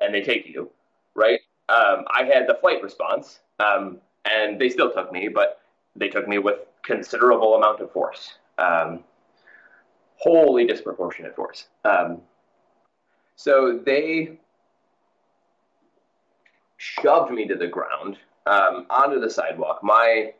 and 0.00 0.14
they 0.14 0.22
take 0.22 0.46
you, 0.46 0.70
right? 1.14 1.40
Um, 1.68 2.04
I 2.08 2.24
had 2.24 2.46
the 2.46 2.58
flight 2.60 2.82
response. 2.82 3.40
Um, 3.58 3.98
and 4.30 4.60
they 4.60 4.68
still 4.68 4.90
took 4.92 5.12
me, 5.12 5.28
but 5.28 5.60
they 5.94 6.08
took 6.08 6.28
me 6.28 6.38
with 6.38 6.56
considerable 6.82 7.54
amount 7.54 7.80
of 7.80 7.90
force, 7.92 8.34
um, 8.58 9.00
wholly 10.16 10.66
disproportionate 10.66 11.34
force. 11.34 11.66
Um, 11.84 12.20
so 13.36 13.80
they 13.84 14.38
shoved 16.76 17.32
me 17.32 17.46
to 17.46 17.54
the 17.54 17.66
ground 17.66 18.18
um, 18.46 18.86
onto 18.90 19.20
the 19.20 19.30
sidewalk. 19.30 19.80
My 19.82 20.32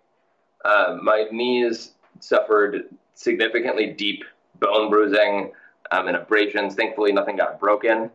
uh, 0.65 0.99
my 1.03 1.27
knees 1.31 1.93
suffered 2.21 2.85
significantly 3.15 3.87
deep 3.93 4.25
bone 4.59 4.91
bruising 4.91 5.53
um, 5.93 6.09
and 6.09 6.17
abrasions. 6.17 6.75
Thankfully, 6.75 7.13
nothing 7.13 7.37
got 7.37 7.61
broken. 7.61 8.11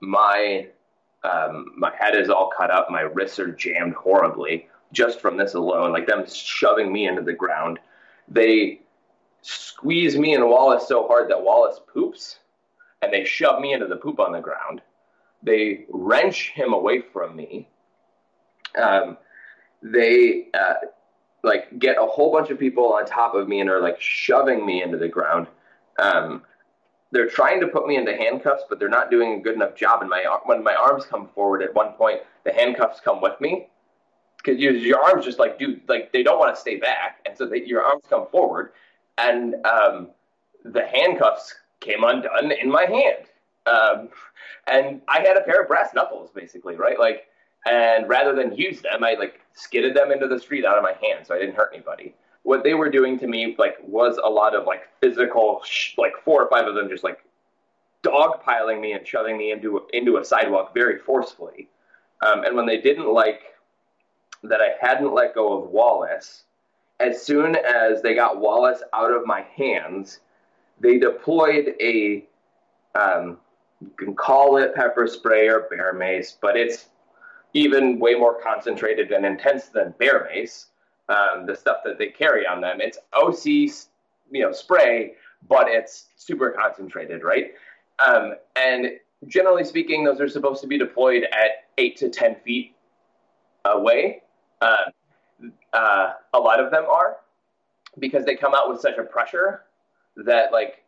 My 0.00 0.66
um, 1.22 1.66
my 1.76 1.92
head 1.98 2.14
is 2.14 2.30
all 2.30 2.50
cut 2.56 2.70
up. 2.70 2.90
My 2.90 3.02
wrists 3.02 3.38
are 3.38 3.52
jammed 3.52 3.94
horribly 3.94 4.68
just 4.92 5.20
from 5.20 5.36
this 5.36 5.54
alone. 5.54 5.92
Like 5.92 6.06
them 6.06 6.24
shoving 6.26 6.92
me 6.92 7.06
into 7.06 7.22
the 7.22 7.32
ground. 7.32 7.78
They 8.28 8.80
squeeze 9.42 10.16
me 10.16 10.34
and 10.34 10.48
Wallace 10.48 10.88
so 10.88 11.06
hard 11.06 11.30
that 11.30 11.42
Wallace 11.42 11.80
poops, 11.92 12.38
and 13.02 13.12
they 13.12 13.24
shove 13.24 13.60
me 13.60 13.72
into 13.72 13.86
the 13.86 13.96
poop 13.96 14.20
on 14.20 14.32
the 14.32 14.40
ground. 14.40 14.82
They 15.42 15.86
wrench 15.88 16.50
him 16.50 16.72
away 16.72 17.02
from 17.12 17.36
me. 17.36 17.68
Um, 18.80 19.16
they 19.82 20.48
uh, 20.54 20.74
like 21.42 21.78
get 21.78 21.96
a 21.98 22.06
whole 22.06 22.32
bunch 22.32 22.50
of 22.50 22.58
people 22.58 22.92
on 22.92 23.06
top 23.06 23.34
of 23.34 23.48
me 23.48 23.60
and 23.60 23.70
are 23.70 23.80
like 23.80 24.00
shoving 24.00 24.64
me 24.64 24.82
into 24.82 24.98
the 24.98 25.08
ground. 25.08 25.46
Um, 25.98 26.42
they're 27.12 27.28
trying 27.28 27.60
to 27.60 27.66
put 27.66 27.86
me 27.86 27.96
into 27.96 28.14
handcuffs, 28.14 28.62
but 28.68 28.78
they're 28.78 28.88
not 28.88 29.10
doing 29.10 29.34
a 29.34 29.40
good 29.40 29.54
enough 29.54 29.74
job. 29.74 30.00
And 30.00 30.10
my 30.10 30.24
when 30.44 30.62
my 30.62 30.74
arms 30.74 31.04
come 31.04 31.28
forward 31.34 31.62
at 31.62 31.74
one 31.74 31.92
point, 31.92 32.20
the 32.44 32.52
handcuffs 32.52 33.00
come 33.00 33.20
with 33.20 33.40
me 33.40 33.68
because 34.36 34.60
your, 34.60 34.72
your 34.72 35.00
arms 35.00 35.24
just 35.24 35.38
like 35.38 35.58
do 35.58 35.80
like 35.88 36.12
they 36.12 36.22
don't 36.22 36.38
want 36.38 36.54
to 36.54 36.60
stay 36.60 36.76
back, 36.76 37.20
and 37.26 37.36
so 37.36 37.46
they, 37.46 37.64
your 37.64 37.82
arms 37.82 38.04
come 38.08 38.26
forward, 38.30 38.72
and 39.18 39.54
um, 39.66 40.08
the 40.64 40.86
handcuffs 40.86 41.54
came 41.80 42.04
undone 42.04 42.52
in 42.52 42.70
my 42.70 42.86
hand, 42.86 43.26
um, 43.66 44.08
and 44.66 45.00
I 45.08 45.20
had 45.20 45.36
a 45.36 45.42
pair 45.42 45.62
of 45.62 45.68
brass 45.68 45.90
knuckles 45.94 46.30
basically, 46.30 46.76
right? 46.76 46.98
Like, 46.98 47.26
and 47.66 48.08
rather 48.08 48.34
than 48.34 48.54
use 48.56 48.80
them, 48.80 49.02
I 49.02 49.14
like 49.14 49.40
skidded 49.54 49.96
them 49.96 50.12
into 50.12 50.28
the 50.28 50.38
street 50.38 50.64
out 50.64 50.76
of 50.76 50.82
my 50.82 50.94
hand, 51.02 51.26
so 51.26 51.34
I 51.34 51.38
didn't 51.38 51.56
hurt 51.56 51.72
anybody 51.74 52.14
what 52.50 52.64
they 52.64 52.74
were 52.74 52.90
doing 52.90 53.16
to 53.16 53.28
me 53.28 53.54
like 53.60 53.76
was 53.80 54.18
a 54.18 54.28
lot 54.28 54.56
of 54.56 54.66
like 54.66 54.88
physical 55.00 55.62
sh- 55.64 55.94
like 55.96 56.14
four 56.24 56.42
or 56.42 56.50
five 56.50 56.66
of 56.66 56.74
them 56.74 56.88
just 56.88 57.04
like 57.04 57.20
dogpiling 58.02 58.80
me 58.80 58.90
and 58.90 59.06
shoving 59.06 59.38
me 59.38 59.52
into 59.52 59.86
into 59.92 60.16
a 60.16 60.24
sidewalk 60.24 60.74
very 60.74 60.98
forcefully. 60.98 61.68
Um, 62.26 62.42
and 62.42 62.56
when 62.56 62.66
they 62.66 62.80
didn't 62.80 63.06
like 63.06 63.42
that 64.42 64.60
i 64.60 64.70
hadn't 64.80 65.14
let 65.14 65.34
go 65.34 65.62
of 65.62 65.70
wallace 65.70 66.44
as 66.98 67.22
soon 67.22 67.54
as 67.54 68.02
they 68.02 68.14
got 68.14 68.40
wallace 68.40 68.82
out 68.94 69.12
of 69.12 69.26
my 69.26 69.42
hands 69.54 70.18
they 70.80 70.98
deployed 70.98 71.74
a 71.80 72.24
um, 72.96 73.38
you 73.80 73.92
can 73.96 74.14
call 74.16 74.56
it 74.56 74.74
pepper 74.74 75.06
spray 75.06 75.46
or 75.48 75.68
bear 75.70 75.92
mace 75.92 76.36
but 76.40 76.56
it's 76.56 76.88
even 77.52 78.00
way 78.00 78.14
more 78.14 78.42
concentrated 78.42 79.12
and 79.12 79.24
intense 79.24 79.66
than 79.66 79.94
bear 79.98 80.28
mace 80.32 80.69
um, 81.10 81.44
the 81.44 81.54
stuff 81.54 81.78
that 81.84 81.98
they 81.98 82.06
carry 82.06 82.46
on 82.46 82.60
them. 82.60 82.78
It's 82.80 82.98
OC, 83.12 83.44
you 83.44 84.42
know, 84.42 84.52
spray, 84.52 85.14
but 85.48 85.66
it's 85.68 86.06
super 86.16 86.50
concentrated, 86.50 87.22
right? 87.24 87.52
Um, 88.06 88.34
and 88.56 88.92
generally 89.26 89.64
speaking, 89.64 90.04
those 90.04 90.20
are 90.20 90.28
supposed 90.28 90.62
to 90.62 90.68
be 90.68 90.78
deployed 90.78 91.24
at 91.24 91.66
eight 91.76 91.96
to 91.98 92.08
ten 92.08 92.36
feet 92.36 92.74
away. 93.64 94.22
Uh, 94.60 94.76
uh, 95.72 96.12
a 96.32 96.38
lot 96.38 96.60
of 96.60 96.70
them 96.70 96.84
are 96.84 97.16
because 97.98 98.24
they 98.24 98.36
come 98.36 98.54
out 98.54 98.70
with 98.70 98.80
such 98.80 98.96
a 98.98 99.02
pressure 99.02 99.62
that, 100.16 100.52
like, 100.52 100.84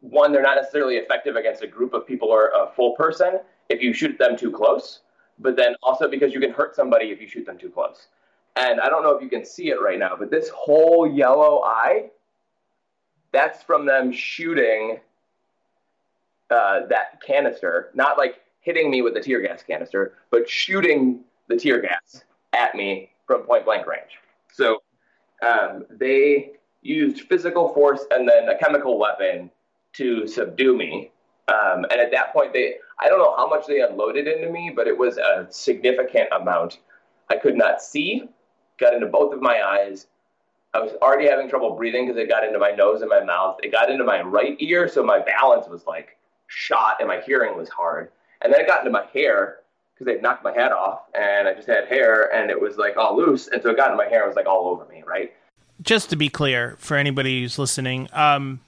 one, 0.00 0.32
they're 0.32 0.42
not 0.42 0.56
necessarily 0.56 0.96
effective 0.96 1.36
against 1.36 1.62
a 1.62 1.66
group 1.66 1.94
of 1.94 2.06
people 2.06 2.28
or 2.28 2.48
a 2.48 2.70
full 2.76 2.94
person 2.94 3.40
if 3.68 3.82
you 3.82 3.92
shoot 3.92 4.18
them 4.18 4.36
too 4.36 4.50
close, 4.50 5.00
but 5.38 5.56
then 5.56 5.74
also 5.82 6.08
because 6.08 6.32
you 6.32 6.40
can 6.40 6.52
hurt 6.52 6.76
somebody 6.76 7.06
if 7.06 7.20
you 7.20 7.26
shoot 7.26 7.44
them 7.46 7.58
too 7.58 7.70
close. 7.70 8.08
And 8.56 8.80
I 8.80 8.88
don't 8.88 9.02
know 9.02 9.10
if 9.10 9.22
you 9.22 9.28
can 9.28 9.44
see 9.44 9.68
it 9.68 9.80
right 9.80 9.98
now, 9.98 10.16
but 10.18 10.30
this 10.30 10.48
whole 10.48 11.06
yellow 11.06 11.62
eye, 11.62 12.10
that's 13.32 13.62
from 13.62 13.86
them 13.86 14.10
shooting 14.10 14.98
uh, 16.50 16.86
that 16.88 17.22
canister, 17.24 17.90
not 17.94 18.18
like 18.18 18.40
hitting 18.60 18.90
me 18.90 19.02
with 19.02 19.14
the 19.14 19.20
tear 19.20 19.40
gas 19.40 19.62
canister, 19.62 20.14
but 20.30 20.48
shooting 20.48 21.20
the 21.48 21.56
tear 21.56 21.80
gas 21.80 22.24
at 22.52 22.74
me 22.74 23.10
from 23.26 23.42
point 23.42 23.64
blank 23.64 23.86
range. 23.86 24.18
So 24.52 24.82
um, 25.46 25.84
they 25.90 26.52
used 26.82 27.22
physical 27.28 27.72
force 27.74 28.04
and 28.10 28.28
then 28.28 28.48
a 28.48 28.58
chemical 28.58 28.98
weapon 28.98 29.50
to 29.94 30.26
subdue 30.26 30.76
me. 30.76 31.10
Um, 31.48 31.84
and 31.90 32.00
at 32.00 32.10
that 32.12 32.32
point, 32.32 32.52
they 32.52 32.76
I 33.00 33.08
don't 33.08 33.18
know 33.18 33.34
how 33.36 33.48
much 33.48 33.66
they 33.66 33.80
unloaded 33.80 34.26
into 34.26 34.50
me, 34.50 34.72
but 34.74 34.86
it 34.86 34.96
was 34.96 35.18
a 35.18 35.46
significant 35.50 36.28
amount. 36.32 36.78
I 37.30 37.36
could 37.36 37.56
not 37.56 37.80
see, 37.82 38.28
got 38.78 38.94
into 38.94 39.06
both 39.06 39.32
of 39.32 39.40
my 39.40 39.62
eyes. 39.62 40.06
I 40.74 40.80
was 40.80 40.92
already 41.02 41.28
having 41.28 41.48
trouble 41.48 41.74
breathing 41.74 42.06
because 42.06 42.20
it 42.20 42.28
got 42.28 42.44
into 42.44 42.58
my 42.58 42.70
nose 42.70 43.00
and 43.00 43.08
my 43.08 43.24
mouth. 43.24 43.58
It 43.62 43.72
got 43.72 43.90
into 43.90 44.04
my 44.04 44.22
right 44.22 44.56
ear, 44.60 44.88
so 44.88 45.02
my 45.02 45.18
balance 45.18 45.66
was 45.68 45.86
like 45.86 46.16
shot 46.46 46.96
and 47.00 47.08
my 47.08 47.20
hearing 47.20 47.56
was 47.56 47.68
hard. 47.68 48.10
And 48.42 48.52
then 48.52 48.60
it 48.60 48.66
got 48.66 48.80
into 48.80 48.90
my 48.90 49.04
hair 49.12 49.60
because 49.94 50.06
they 50.06 50.20
knocked 50.20 50.44
my 50.44 50.52
head 50.52 50.70
off 50.70 51.02
and 51.14 51.48
I 51.48 51.54
just 51.54 51.66
had 51.66 51.88
hair 51.88 52.32
and 52.34 52.50
it 52.50 52.60
was 52.60 52.76
like 52.76 52.96
all 52.96 53.16
loose. 53.16 53.48
And 53.48 53.62
so 53.62 53.70
it 53.70 53.76
got 53.76 53.90
into 53.90 53.96
my 53.96 54.08
hair 54.08 54.22
and 54.22 54.28
was 54.28 54.36
like 54.36 54.46
all 54.46 54.68
over 54.68 54.84
me, 54.86 55.02
right? 55.06 55.32
Just 55.82 56.10
to 56.10 56.16
be 56.16 56.28
clear 56.28 56.76
for 56.78 56.96
anybody 56.96 57.40
who's 57.40 57.58
listening, 57.58 58.08
um, 58.12 58.60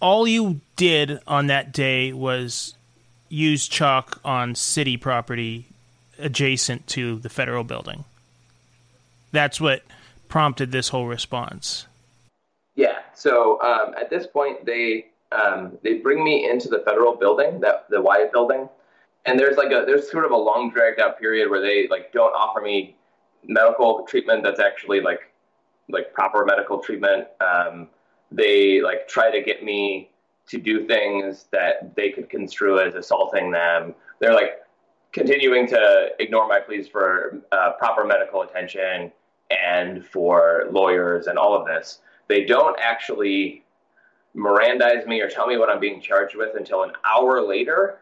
all 0.00 0.26
you 0.26 0.60
did 0.76 1.20
on 1.26 1.46
that 1.46 1.72
day 1.72 2.12
was 2.12 2.74
use 3.28 3.66
chalk 3.66 4.20
on 4.24 4.54
city 4.54 4.96
property 4.96 5.66
adjacent 6.24 6.86
to 6.88 7.20
the 7.20 7.28
federal 7.28 7.62
building. 7.62 8.04
That's 9.30 9.60
what 9.60 9.82
prompted 10.28 10.72
this 10.72 10.88
whole 10.88 11.06
response. 11.06 11.86
Yeah. 12.74 12.98
So 13.14 13.60
um, 13.62 13.94
at 14.00 14.10
this 14.10 14.26
point, 14.26 14.66
they 14.66 15.06
um, 15.30 15.78
they 15.82 15.98
bring 15.98 16.24
me 16.24 16.48
into 16.48 16.68
the 16.68 16.80
federal 16.80 17.14
building, 17.14 17.60
that 17.60 17.86
the 17.90 18.00
Wyatt 18.00 18.32
building, 18.32 18.68
and 19.26 19.38
there's 19.38 19.56
like 19.56 19.68
a 19.70 19.84
there's 19.86 20.10
sort 20.10 20.24
of 20.24 20.30
a 20.30 20.36
long 20.36 20.70
dragged 20.70 21.00
out 21.00 21.18
period 21.18 21.50
where 21.50 21.60
they 21.60 21.86
like 21.88 22.12
don't 22.12 22.32
offer 22.32 22.60
me 22.60 22.96
medical 23.46 24.04
treatment 24.06 24.42
that's 24.42 24.60
actually 24.60 25.00
like 25.00 25.20
like 25.88 26.12
proper 26.12 26.44
medical 26.44 26.78
treatment. 26.78 27.28
Um, 27.40 27.88
they 28.32 28.80
like 28.80 29.06
try 29.06 29.30
to 29.30 29.42
get 29.42 29.62
me 29.62 30.10
to 30.46 30.58
do 30.58 30.86
things 30.86 31.46
that 31.52 31.94
they 31.94 32.10
could 32.10 32.28
construe 32.28 32.80
as 32.80 32.94
assaulting 32.94 33.50
them. 33.50 33.94
They're 34.20 34.34
like 34.34 34.63
continuing 35.14 35.66
to 35.68 36.08
ignore 36.18 36.46
my 36.46 36.60
pleas 36.60 36.86
for 36.86 37.40
uh, 37.52 37.72
proper 37.78 38.04
medical 38.04 38.42
attention 38.42 39.10
and 39.50 40.04
for 40.04 40.66
lawyers 40.70 41.26
and 41.26 41.38
all 41.38 41.58
of 41.58 41.66
this. 41.66 42.00
They 42.28 42.44
don't 42.44 42.78
actually 42.78 43.64
Mirandize 44.36 45.06
me 45.06 45.20
or 45.20 45.28
tell 45.28 45.46
me 45.46 45.56
what 45.56 45.70
I'm 45.70 45.78
being 45.78 46.00
charged 46.00 46.34
with 46.34 46.56
until 46.56 46.82
an 46.82 46.90
hour 47.04 47.40
later 47.40 48.00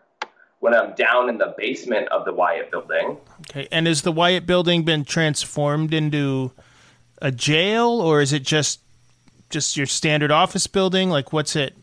when 0.60 0.74
I'm 0.74 0.94
down 0.94 1.28
in 1.28 1.36
the 1.36 1.54
basement 1.58 2.08
of 2.08 2.24
the 2.24 2.32
Wyatt 2.32 2.70
building. 2.70 3.18
Okay. 3.50 3.68
And 3.70 3.86
has 3.86 4.00
the 4.00 4.12
Wyatt 4.12 4.46
building 4.46 4.82
been 4.84 5.04
transformed 5.04 5.92
into 5.92 6.52
a 7.20 7.30
jail 7.30 8.00
or 8.00 8.22
is 8.22 8.32
it 8.32 8.44
just 8.44 8.80
just 9.50 9.76
your 9.76 9.84
standard 9.84 10.30
office 10.30 10.66
building? 10.66 11.10
Like 11.10 11.34
what's 11.34 11.54
it? 11.54 11.76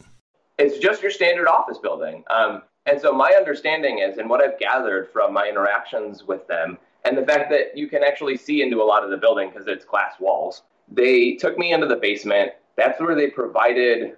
It's 0.58 0.80
just 0.80 1.04
your 1.04 1.12
standard 1.12 1.48
office 1.48 1.78
building. 1.78 2.24
Um, 2.32 2.64
and 2.90 3.00
so 3.00 3.12
my 3.12 3.34
understanding 3.38 4.00
is, 4.00 4.18
and 4.18 4.30
what 4.30 4.42
I've 4.42 4.60
gathered 4.60 5.10
from 5.12 5.34
my 5.34 5.48
interactions 5.48 6.24
with 6.24 6.48
them, 6.48 6.78
and 7.06 7.18
the 7.18 7.26
fact 7.26 7.50
that 7.52 7.78
you 7.78 7.88
can 7.88 8.04
actually 8.04 8.36
see 8.36 8.62
into 8.62 8.82
a 8.82 8.84
lot 8.84 9.04
of 9.04 9.12
the 9.12 9.18
building 9.18 9.50
because 9.50 9.68
it's 9.68 9.86
glass 9.86 10.14
walls, 10.20 10.64
they 10.92 11.36
took 11.36 11.58
me 11.58 11.72
into 11.72 11.86
the 11.86 11.96
basement. 11.96 12.52
That's 12.76 13.00
where 13.00 13.16
they 13.16 13.30
provided 13.30 14.18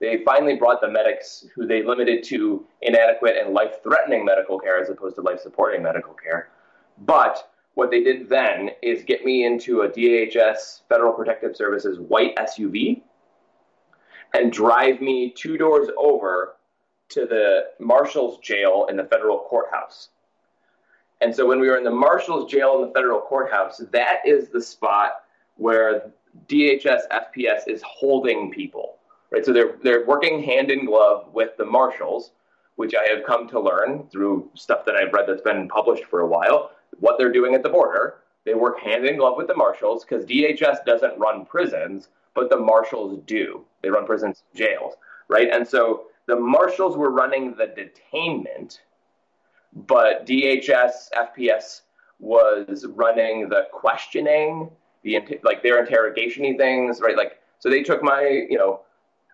they 0.00 0.22
finally 0.24 0.56
brought 0.56 0.80
the 0.80 0.88
medics 0.88 1.46
who 1.54 1.66
they 1.66 1.82
limited 1.82 2.22
to 2.24 2.66
inadequate 2.82 3.36
and 3.36 3.54
life 3.54 3.82
threatening 3.82 4.24
medical 4.24 4.58
care 4.58 4.80
as 4.80 4.90
opposed 4.90 5.16
to 5.16 5.22
life 5.22 5.40
supporting 5.40 5.82
medical 5.82 6.12
care. 6.12 6.50
But 6.98 7.50
what 7.74 7.90
they 7.90 8.02
did 8.02 8.28
then 8.28 8.70
is 8.82 9.02
get 9.04 9.24
me 9.24 9.44
into 9.44 9.82
a 9.82 9.88
DHS 9.88 10.82
Federal 10.88 11.12
Protective 11.12 11.56
Services 11.56 11.98
white 11.98 12.36
SUV 12.36 13.02
and 14.34 14.52
drive 14.52 15.00
me 15.00 15.30
two 15.30 15.56
doors 15.56 15.88
over 15.96 16.53
to 17.14 17.26
the 17.26 17.70
Marshall's 17.78 18.38
jail 18.38 18.86
in 18.90 18.96
the 18.96 19.04
federal 19.04 19.38
courthouse. 19.38 20.10
And 21.20 21.34
so 21.34 21.46
when 21.46 21.60
we 21.60 21.68
were 21.68 21.78
in 21.78 21.84
the 21.84 21.90
Marshall's 21.90 22.50
jail 22.50 22.76
in 22.76 22.88
the 22.88 22.94
federal 22.94 23.20
courthouse, 23.20 23.78
that 23.92 24.20
is 24.26 24.48
the 24.48 24.60
spot 24.60 25.22
where 25.56 26.10
DHS 26.48 27.02
FPS 27.10 27.68
is 27.68 27.82
holding 27.82 28.50
people 28.50 28.98
right? 29.34 29.44
So 29.44 29.52
they're 29.52 29.76
they're 29.82 30.06
working 30.06 30.42
hand 30.42 30.70
in 30.70 30.86
glove 30.86 31.26
with 31.32 31.56
the 31.56 31.64
marshals, 31.64 32.30
which 32.76 32.94
I 32.94 33.12
have 33.12 33.24
come 33.24 33.48
to 33.48 33.60
learn 33.60 34.06
through 34.10 34.48
stuff 34.54 34.84
that 34.86 34.94
I've 34.94 35.12
read 35.12 35.28
that's 35.28 35.42
been 35.42 35.68
published 35.68 36.04
for 36.04 36.20
a 36.20 36.26
while. 36.26 36.70
What 37.00 37.18
they're 37.18 37.32
doing 37.32 37.54
at 37.54 37.64
the 37.64 37.68
border, 37.68 38.18
they 38.44 38.54
work 38.54 38.78
hand 38.80 39.04
in 39.04 39.16
glove 39.16 39.36
with 39.36 39.48
the 39.48 39.56
marshals 39.56 40.04
because 40.04 40.24
DHS 40.24 40.84
doesn't 40.84 41.18
run 41.18 41.44
prisons, 41.44 42.08
but 42.34 42.48
the 42.48 42.56
marshals 42.56 43.20
do. 43.26 43.64
They 43.82 43.90
run 43.90 44.06
prisons, 44.06 44.44
jails, 44.54 44.94
right? 45.28 45.48
And 45.52 45.66
so 45.66 46.04
the 46.26 46.36
marshals 46.36 46.96
were 46.96 47.10
running 47.10 47.54
the 47.54 47.66
detainment, 47.66 48.78
but 49.74 50.26
DHS 50.26 51.08
FPS 51.16 51.82
was 52.18 52.86
running 52.94 53.48
the 53.48 53.66
questioning, 53.72 54.70
the 55.02 55.20
like 55.42 55.62
their 55.62 55.84
interrogationy 55.84 56.56
things, 56.56 57.00
right? 57.00 57.16
Like 57.16 57.40
so 57.58 57.68
they 57.68 57.82
took 57.82 58.02
my 58.02 58.46
you 58.48 58.58
know 58.58 58.80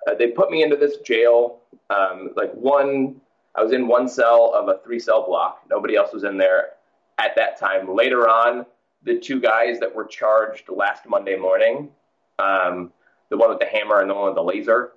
uh, 0.06 0.14
they 0.14 0.28
put 0.28 0.50
me 0.50 0.62
into 0.62 0.76
this 0.76 0.98
jail. 0.98 1.58
Um, 1.90 2.30
like 2.36 2.52
one, 2.54 3.20
I 3.56 3.62
was 3.62 3.72
in 3.72 3.86
one 3.86 4.08
cell 4.08 4.52
of 4.54 4.68
a 4.68 4.80
three 4.84 4.98
cell 4.98 5.26
block. 5.26 5.62
Nobody 5.70 5.96
else 5.96 6.12
was 6.12 6.24
in 6.24 6.36
there 6.36 6.70
at 7.18 7.36
that 7.36 7.58
time. 7.58 7.94
Later 7.94 8.28
on, 8.28 8.64
the 9.04 9.18
two 9.18 9.40
guys 9.40 9.78
that 9.80 9.94
were 9.94 10.04
charged 10.04 10.68
last 10.68 11.06
Monday 11.06 11.36
morning, 11.36 11.90
um, 12.38 12.92
the 13.28 13.36
one 13.36 13.50
with 13.50 13.58
the 13.58 13.66
hammer 13.66 14.00
and 14.00 14.10
the 14.10 14.14
one 14.14 14.26
with 14.26 14.34
the 14.34 14.42
laser, 14.42 14.92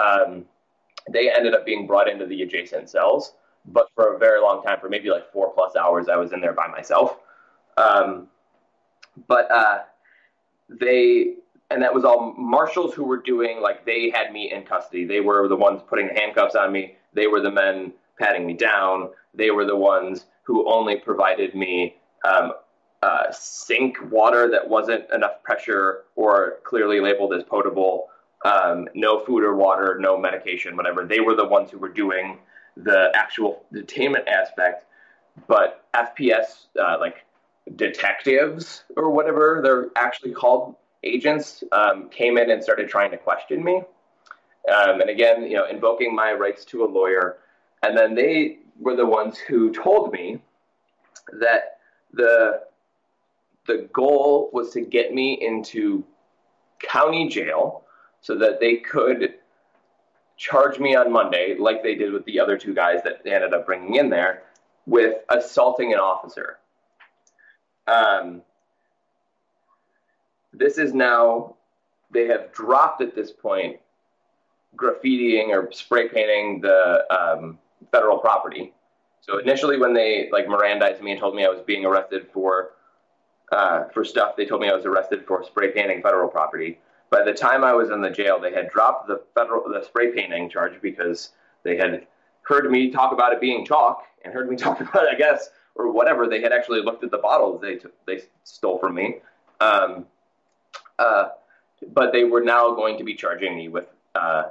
um, 0.00 0.44
they 1.10 1.30
ended 1.30 1.54
up 1.54 1.64
being 1.64 1.86
brought 1.86 2.08
into 2.08 2.26
the 2.26 2.42
adjacent 2.42 2.88
cells. 2.88 3.34
But 3.66 3.88
for 3.94 4.14
a 4.14 4.18
very 4.18 4.40
long 4.40 4.62
time, 4.62 4.78
for 4.80 4.88
maybe 4.88 5.10
like 5.10 5.30
four 5.32 5.52
plus 5.52 5.76
hours, 5.76 6.08
I 6.08 6.16
was 6.16 6.32
in 6.32 6.40
there 6.40 6.52
by 6.52 6.68
myself. 6.68 7.18
Um, 7.76 8.28
but 9.26 9.50
uh, 9.50 9.80
they 10.68 11.34
and 11.70 11.82
that 11.82 11.92
was 11.92 12.04
all 12.04 12.34
marshals 12.38 12.94
who 12.94 13.04
were 13.04 13.18
doing 13.18 13.60
like 13.60 13.84
they 13.84 14.10
had 14.10 14.32
me 14.32 14.52
in 14.52 14.62
custody. 14.62 15.04
They 15.04 15.20
were 15.20 15.48
the 15.48 15.56
ones 15.56 15.82
putting 15.86 16.08
the 16.08 16.14
handcuffs 16.14 16.54
on 16.54 16.72
me. 16.72 16.96
They 17.12 17.26
were 17.26 17.40
the 17.40 17.50
men 17.50 17.92
patting 18.18 18.46
me 18.46 18.54
down. 18.54 19.10
They 19.34 19.50
were 19.50 19.64
the 19.64 19.76
ones 19.76 20.26
who 20.44 20.70
only 20.70 20.96
provided 20.96 21.54
me 21.54 21.96
um, 22.24 22.52
uh, 23.02 23.30
sink 23.30 23.98
water 24.10 24.50
that 24.50 24.66
wasn't 24.68 25.10
enough 25.12 25.42
pressure 25.42 26.04
or 26.16 26.58
clearly 26.64 27.00
labeled 27.00 27.34
as 27.34 27.44
potable. 27.44 28.08
Um, 28.44 28.88
no 28.94 29.20
food 29.20 29.42
or 29.42 29.56
water, 29.56 29.98
no 30.00 30.16
medication, 30.16 30.76
whatever. 30.76 31.04
They 31.04 31.20
were 31.20 31.34
the 31.34 31.46
ones 31.46 31.70
who 31.70 31.78
were 31.78 31.88
doing 31.88 32.38
the 32.76 33.10
actual 33.14 33.64
detainment 33.74 34.28
aspect. 34.28 34.84
But 35.46 35.84
FPS, 35.94 36.66
uh, 36.80 36.98
like 37.00 37.24
detectives 37.76 38.84
or 38.96 39.10
whatever 39.10 39.60
they're 39.62 39.88
actually 39.96 40.32
called, 40.32 40.76
agents 41.02 41.62
um, 41.72 42.08
came 42.10 42.38
in 42.38 42.50
and 42.50 42.62
started 42.62 42.88
trying 42.88 43.10
to 43.10 43.18
question 43.18 43.62
me. 43.62 43.82
Um, 44.72 45.00
and 45.00 45.10
again, 45.10 45.42
you 45.44 45.54
know, 45.54 45.66
invoking 45.68 46.14
my 46.14 46.32
rights 46.32 46.64
to 46.66 46.84
a 46.84 46.86
lawyer. 46.86 47.38
And 47.82 47.96
then 47.96 48.14
they 48.14 48.58
were 48.78 48.96
the 48.96 49.06
ones 49.06 49.38
who 49.38 49.72
told 49.72 50.12
me 50.12 50.40
that 51.40 51.78
the 52.12 52.62
the 53.66 53.88
goal 53.92 54.48
was 54.52 54.70
to 54.70 54.80
get 54.80 55.12
me 55.12 55.38
into 55.40 56.02
county 56.82 57.28
jail 57.28 57.84
so 58.20 58.36
that 58.36 58.60
they 58.60 58.76
could 58.76 59.34
charge 60.36 60.78
me 60.78 60.94
on 60.94 61.12
Monday, 61.12 61.56
like 61.58 61.82
they 61.82 61.94
did 61.94 62.12
with 62.12 62.24
the 62.24 62.38
other 62.38 62.56
two 62.56 62.74
guys 62.74 63.02
that 63.04 63.24
they 63.24 63.32
ended 63.32 63.52
up 63.52 63.66
bringing 63.66 63.96
in 63.96 64.08
there, 64.10 64.44
with 64.86 65.18
assaulting 65.28 65.92
an 65.92 65.98
officer. 65.98 66.58
Um, 67.86 68.42
this 70.52 70.78
is 70.78 70.94
now, 70.94 71.56
they 72.10 72.26
have 72.26 72.52
dropped 72.52 73.02
at 73.02 73.14
this 73.14 73.30
point 73.30 73.78
graffitiing 74.76 75.48
or 75.48 75.70
spray 75.72 76.08
painting 76.08 76.60
the 76.60 77.04
um, 77.12 77.58
federal 77.90 78.18
property. 78.18 78.72
So 79.20 79.38
initially, 79.38 79.78
when 79.78 79.92
they 79.92 80.28
like 80.32 80.46
Mirandized 80.46 81.02
me 81.02 81.12
and 81.12 81.20
told 81.20 81.34
me 81.34 81.44
I 81.44 81.48
was 81.48 81.60
being 81.66 81.84
arrested 81.84 82.28
for 82.32 82.70
uh, 83.52 83.84
for 83.92 84.04
stuff, 84.04 84.36
they 84.36 84.46
told 84.46 84.60
me 84.60 84.68
I 84.68 84.74
was 84.74 84.84
arrested 84.86 85.26
for 85.26 85.44
spray 85.44 85.72
painting 85.72 86.02
federal 86.02 86.28
property. 86.28 86.78
By 87.10 87.22
the 87.22 87.32
time 87.32 87.64
I 87.64 87.72
was 87.72 87.90
in 87.90 88.00
the 88.00 88.10
jail, 88.10 88.38
they 88.38 88.52
had 88.52 88.68
dropped 88.70 89.08
the 89.08 89.22
federal 89.34 89.68
the 89.68 89.82
spray 89.84 90.12
painting 90.12 90.50
charge 90.50 90.80
because 90.82 91.30
they 91.62 91.76
had 91.76 92.06
heard 92.42 92.70
me 92.70 92.90
talk 92.90 93.12
about 93.12 93.32
it 93.32 93.40
being 93.40 93.64
chalk 93.64 94.02
and 94.24 94.32
heard 94.32 94.48
me 94.48 94.56
talk 94.66 94.80
about 94.80 95.04
it, 95.04 95.08
I 95.12 95.16
guess, 95.16 95.50
or 95.74 95.90
whatever. 95.90 96.26
They 96.26 96.40
had 96.40 96.52
actually 96.52 96.82
looked 96.82 97.04
at 97.04 97.10
the 97.10 97.18
bottles 97.18 97.60
they 97.60 97.78
they 98.06 98.22
stole 98.44 98.78
from 98.78 98.94
me. 98.94 99.16
Um, 99.60 100.06
uh, 100.98 101.30
but 101.92 102.12
they 102.12 102.24
were 102.24 102.42
now 102.42 102.74
going 102.74 102.98
to 102.98 103.04
be 103.04 103.14
charging 103.14 103.56
me 103.56 103.68
with 103.68 103.86
uh, 104.14 104.44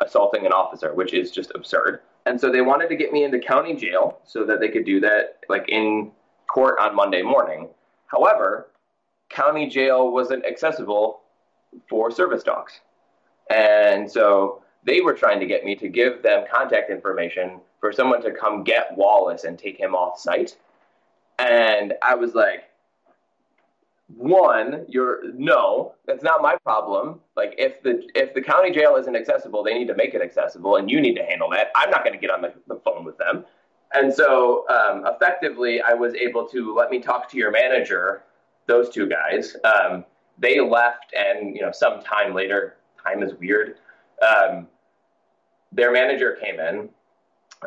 assaulting 0.00 0.44
an 0.46 0.52
officer, 0.52 0.94
which 0.94 1.14
is 1.14 1.30
just 1.30 1.52
absurd. 1.54 2.00
And 2.26 2.40
so 2.40 2.50
they 2.50 2.60
wanted 2.60 2.88
to 2.88 2.96
get 2.96 3.12
me 3.12 3.24
into 3.24 3.38
county 3.38 3.74
jail 3.74 4.18
so 4.24 4.44
that 4.44 4.60
they 4.60 4.68
could 4.68 4.84
do 4.84 5.00
that 5.00 5.40
like 5.48 5.68
in 5.68 6.10
court 6.48 6.78
on 6.78 6.94
Monday 6.94 7.22
morning. 7.22 7.68
However, 8.06 8.68
county 9.28 9.68
jail 9.68 10.12
wasn't 10.12 10.44
accessible 10.44 11.20
for 11.88 12.10
service 12.10 12.42
dogs. 12.42 12.80
And 13.50 14.10
so 14.10 14.62
they 14.84 15.00
were 15.00 15.14
trying 15.14 15.40
to 15.40 15.46
get 15.46 15.64
me 15.64 15.74
to 15.76 15.88
give 15.88 16.22
them 16.22 16.44
contact 16.52 16.90
information 16.90 17.60
for 17.80 17.92
someone 17.92 18.22
to 18.22 18.32
come 18.32 18.64
get 18.64 18.96
Wallace 18.96 19.44
and 19.44 19.58
take 19.58 19.78
him 19.78 19.94
off 19.94 20.18
site. 20.18 20.56
And 21.38 21.94
I 22.02 22.14
was 22.14 22.34
like, 22.34 22.64
one, 24.08 24.86
you're 24.88 25.32
no, 25.32 25.94
that's 26.06 26.22
not 26.22 26.40
my 26.40 26.56
problem. 26.62 27.20
Like 27.36 27.54
if 27.58 27.82
the 27.82 28.08
if 28.14 28.34
the 28.34 28.40
county 28.40 28.70
jail 28.70 28.96
isn't 28.96 29.16
accessible, 29.16 29.64
they 29.64 29.74
need 29.74 29.88
to 29.88 29.96
make 29.96 30.14
it 30.14 30.22
accessible, 30.22 30.76
and 30.76 30.88
you 30.88 31.00
need 31.00 31.14
to 31.16 31.24
handle 31.24 31.50
that. 31.50 31.72
I'm 31.74 31.90
not 31.90 32.04
going 32.04 32.12
to 32.12 32.20
get 32.20 32.30
on 32.30 32.40
the, 32.40 32.52
the, 32.68 32.80
phone 32.84 33.04
with 33.04 33.18
them. 33.18 33.44
And 33.92 34.12
so, 34.12 34.68
um, 34.68 35.04
effectively, 35.06 35.80
I 35.80 35.94
was 35.94 36.14
able 36.14 36.46
to 36.48 36.74
let 36.74 36.90
me 36.90 37.00
talk 37.00 37.28
to 37.30 37.36
your 37.36 37.50
manager. 37.50 38.22
Those 38.66 38.88
two 38.90 39.08
guys, 39.08 39.56
um, 39.64 40.04
they 40.38 40.60
left, 40.60 41.12
and 41.14 41.54
you 41.54 41.62
know, 41.62 41.72
some 41.72 42.02
time 42.02 42.34
later, 42.34 42.76
time 43.02 43.22
is 43.22 43.34
weird. 43.34 43.76
Um, 44.26 44.68
their 45.72 45.92
manager 45.92 46.38
came 46.42 46.60
in, 46.60 46.88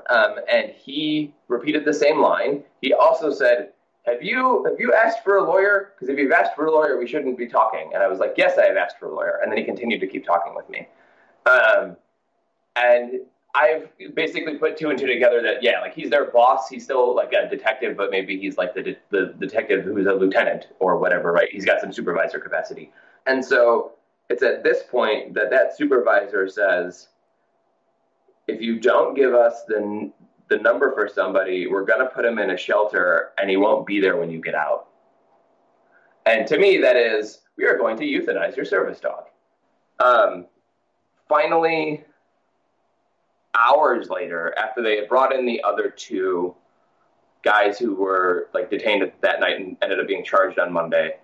um, 0.09 0.35
and 0.51 0.71
he 0.71 1.33
repeated 1.47 1.85
the 1.85 1.93
same 1.93 2.19
line. 2.19 2.63
He 2.81 2.93
also 2.93 3.31
said, 3.31 3.73
"Have 4.05 4.23
you 4.23 4.63
have 4.65 4.79
you 4.79 4.93
asked 4.93 5.23
for 5.23 5.37
a 5.37 5.43
lawyer? 5.43 5.93
Because 5.95 6.09
if 6.09 6.17
you've 6.19 6.31
asked 6.31 6.55
for 6.55 6.65
a 6.65 6.71
lawyer, 6.71 6.97
we 6.97 7.07
shouldn't 7.07 7.37
be 7.37 7.47
talking." 7.47 7.91
And 7.93 8.03
I 8.03 8.07
was 8.07 8.19
like, 8.19 8.33
"Yes, 8.37 8.57
I 8.57 8.65
have 8.65 8.77
asked 8.77 8.99
for 8.99 9.07
a 9.07 9.13
lawyer." 9.13 9.39
And 9.41 9.51
then 9.51 9.57
he 9.57 9.63
continued 9.63 9.99
to 10.01 10.07
keep 10.07 10.25
talking 10.25 10.55
with 10.55 10.69
me, 10.69 10.87
um, 11.45 11.97
and 12.75 13.21
I've 13.55 13.89
basically 14.13 14.57
put 14.57 14.77
two 14.77 14.89
and 14.89 14.99
two 14.99 15.07
together 15.07 15.41
that 15.41 15.63
yeah, 15.63 15.81
like 15.81 15.95
he's 15.95 16.09
their 16.09 16.29
boss. 16.31 16.69
He's 16.69 16.83
still 16.83 17.15
like 17.15 17.33
a 17.33 17.49
detective, 17.49 17.97
but 17.97 18.11
maybe 18.11 18.39
he's 18.39 18.57
like 18.57 18.75
the 18.75 18.83
de- 18.83 18.97
the 19.09 19.33
detective 19.39 19.85
who's 19.85 20.05
a 20.05 20.13
lieutenant 20.13 20.67
or 20.79 20.97
whatever, 20.97 21.31
right? 21.31 21.49
He's 21.51 21.65
got 21.65 21.81
some 21.81 21.91
supervisor 21.91 22.39
capacity, 22.39 22.91
and 23.25 23.43
so 23.43 23.93
it's 24.29 24.43
at 24.43 24.63
this 24.63 24.83
point 24.83 25.33
that 25.33 25.49
that 25.49 25.75
supervisor 25.75 26.47
says, 26.47 27.07
if 28.47 28.61
you 28.61 28.79
don't 28.79 29.15
give 29.15 29.33
us 29.33 29.63
the 29.67 30.11
the 30.49 30.57
number 30.57 30.93
for 30.93 31.07
somebody, 31.07 31.67
we're 31.67 31.85
to 31.85 32.07
put 32.07 32.25
him 32.25 32.39
in 32.39 32.51
a 32.51 32.57
shelter 32.57 33.31
and 33.37 33.49
he 33.49 33.57
won't 33.57 33.85
be 33.85 33.99
there 33.99 34.17
when 34.17 34.29
you 34.29 34.41
get 34.41 34.55
out. 34.55 34.87
And 36.25 36.47
to 36.47 36.57
me, 36.57 36.77
that 36.77 36.95
is, 36.95 37.41
we 37.57 37.65
are 37.65 37.77
going 37.77 37.97
to 37.97 38.03
euthanize 38.03 38.55
your 38.55 38.65
service 38.65 38.99
dog. 38.99 39.25
Um, 39.99 40.47
finally, 41.27 42.03
hours 43.55 44.09
later, 44.09 44.53
after 44.57 44.81
they 44.81 44.97
had 44.97 45.09
brought 45.09 45.33
in 45.33 45.45
the 45.45 45.61
other 45.63 45.89
two 45.89 46.55
guys 47.43 47.79
who 47.79 47.95
were 47.95 48.49
like 48.53 48.69
detained 48.69 49.11
that 49.21 49.39
night 49.39 49.59
and 49.59 49.77
ended 49.81 49.99
up 49.99 50.07
being 50.07 50.23
charged 50.23 50.59
on 50.59 50.71
Monday, 50.71 51.15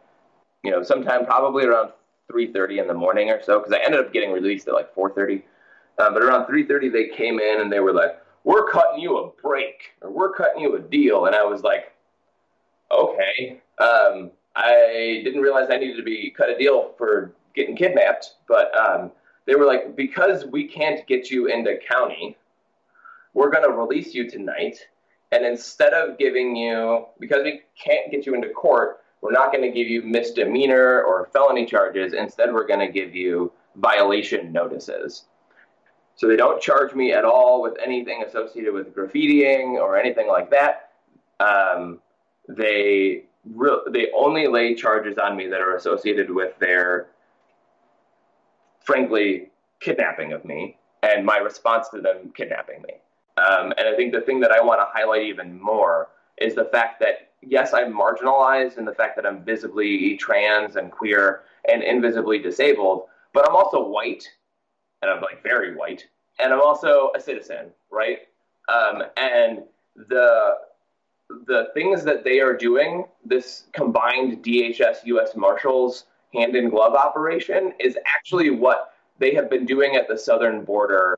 you 0.64 0.72
know, 0.72 0.82
sometime 0.84 1.26
probably 1.26 1.66
around 1.66 1.92
3.30 2.32 2.82
in 2.82 2.88
the 2.88 2.94
morning 2.94 3.30
or 3.30 3.42
so, 3.42 3.60
because 3.60 3.74
I 3.74 3.84
ended 3.84 4.00
up 4.00 4.14
getting 4.14 4.32
released 4.32 4.68
at 4.68 4.74
like 4.74 4.94
4.30 4.96 5.44
uh, 5.98 6.12
but 6.12 6.22
around 6.22 6.46
3:30, 6.48 6.92
they 6.92 7.08
came 7.08 7.40
in 7.40 7.62
and 7.62 7.72
they 7.72 7.80
were 7.80 7.94
like, 7.94 8.20
"We're 8.44 8.70
cutting 8.70 9.00
you 9.00 9.18
a 9.18 9.30
break, 9.42 9.94
or 10.02 10.12
we're 10.12 10.34
cutting 10.34 10.62
you 10.62 10.76
a 10.76 10.80
deal." 10.80 11.26
And 11.26 11.36
I 11.36 11.44
was 11.44 11.64
like, 11.64 11.94
"Okay." 12.92 13.62
Um, 13.80 14.32
I 14.56 15.22
didn't 15.24 15.42
realize 15.42 15.70
I 15.70 15.78
needed 15.78 15.98
to 15.98 16.04
be 16.04 16.32
cut 16.32 16.50
a 16.50 16.58
deal 16.58 16.94
for 16.98 17.34
getting 17.54 17.76
kidnapped, 17.76 18.36
but 18.48 18.76
um, 18.78 19.12
they 19.46 19.56
were 19.56 19.66
like, 19.66 19.96
"Because 19.96 20.46
we 20.46 20.68
can't 20.68 21.06
get 21.08 21.30
you 21.30 21.48
into 21.48 21.78
county, 21.90 22.38
we're 23.34 23.52
going 23.52 23.70
to 23.70 23.76
release 23.76 24.14
you 24.14 24.30
tonight." 24.30 24.78
And 25.32 25.46
instead 25.46 25.94
of 25.94 26.18
giving 26.18 26.56
you, 26.56 27.06
because 27.20 27.44
we 27.44 27.62
can't 27.84 28.12
get 28.12 28.26
you 28.26 28.36
into 28.36 28.50
court, 28.50 29.02
we're 29.22 29.32
not 29.32 29.52
going 29.52 29.64
to 29.64 29.72
give 29.72 29.88
you 29.88 30.02
misdemeanor 30.04 31.02
or 31.02 31.30
felony 31.34 31.66
charges. 31.66 32.14
Instead, 32.14 32.54
we're 32.54 32.68
going 32.68 32.80
to 32.80 32.92
give 32.92 33.16
you 33.16 33.52
violation 33.76 34.52
notices. 34.52 35.26
So 36.16 36.28
they 36.28 36.38
don't 36.38 36.62
charge 36.62 36.94
me 36.94 37.12
at 37.12 37.26
all 37.26 37.62
with 37.62 37.74
anything 37.84 38.24
associated 38.24 38.74
with 38.74 38.96
graffitiing 38.96 39.74
or 39.74 39.98
anything 39.98 40.28
like 40.28 40.50
that. 40.52 40.92
Um, 41.40 42.00
they 42.48 43.24
re- 43.54 43.82
they 43.92 44.08
only 44.16 44.48
lay 44.48 44.76
charges 44.76 45.18
on 45.18 45.36
me 45.36 45.48
that 45.48 45.60
are 45.60 45.76
associated 45.76 46.30
with 46.30 46.58
their, 46.60 47.08
frankly, 48.86 49.50
kidnapping 49.82 50.34
of 50.34 50.46
me 50.46 50.78
and 51.04 51.26
my 51.26 51.38
response 51.38 51.90
to 51.90 52.02
them 52.02 52.32
kidnapping 52.36 52.82
me. 52.82 52.94
Um, 53.38 53.74
and 53.78 53.88
I 53.88 53.96
think 53.96 54.14
the 54.14 54.22
thing 54.22 54.40
that 54.40 54.52
I 54.52 54.62
want 54.62 54.80
to 54.80 54.86
highlight 54.92 55.24
even 55.24 55.60
more 55.62 56.10
is 56.38 56.56
the 56.56 56.66
fact 56.66 57.00
that 57.02 57.32
yes, 57.42 57.74
I'm 57.74 57.94
marginalized 57.94 58.78
and 58.78 58.88
the 58.88 58.94
fact 58.94 59.16
that 59.18 59.26
I'm 59.26 59.44
visibly 59.44 60.18
trans 60.18 60.78
and 60.78 60.92
queer 60.92 61.44
and 61.72 61.84
invisibly 61.84 62.40
disabled, 62.40 63.04
but 63.34 63.48
I'm 63.48 63.56
also 63.56 63.88
white 63.88 64.28
and 65.02 65.12
I'm 65.12 65.22
like 65.22 65.44
very 65.44 65.76
white, 65.76 66.08
and 66.40 66.54
I'm 66.54 66.62
also 66.62 67.12
a 67.16 67.20
citizen, 67.20 67.68
right? 67.92 68.20
Um, 68.70 69.04
and 69.18 69.64
the 69.96 70.56
the 71.48 71.68
things 71.74 72.04
that 72.04 72.24
they 72.24 72.40
are 72.40 72.56
doing, 72.56 73.06
this 73.24 73.64
combined 73.74 74.44
DHS 74.44 74.98
U.S. 75.06 75.36
Marshals 75.36 76.06
hand 76.36 76.56
in 76.56 76.70
glove 76.70 76.94
operation, 76.94 77.74
is 77.80 77.98
actually 78.16 78.50
what 78.50 78.94
they 79.20 79.34
have 79.34 79.50
been 79.50 79.66
doing 79.66 79.96
at 79.96 80.08
the 80.08 80.18
southern 80.18 80.64
border 80.64 81.18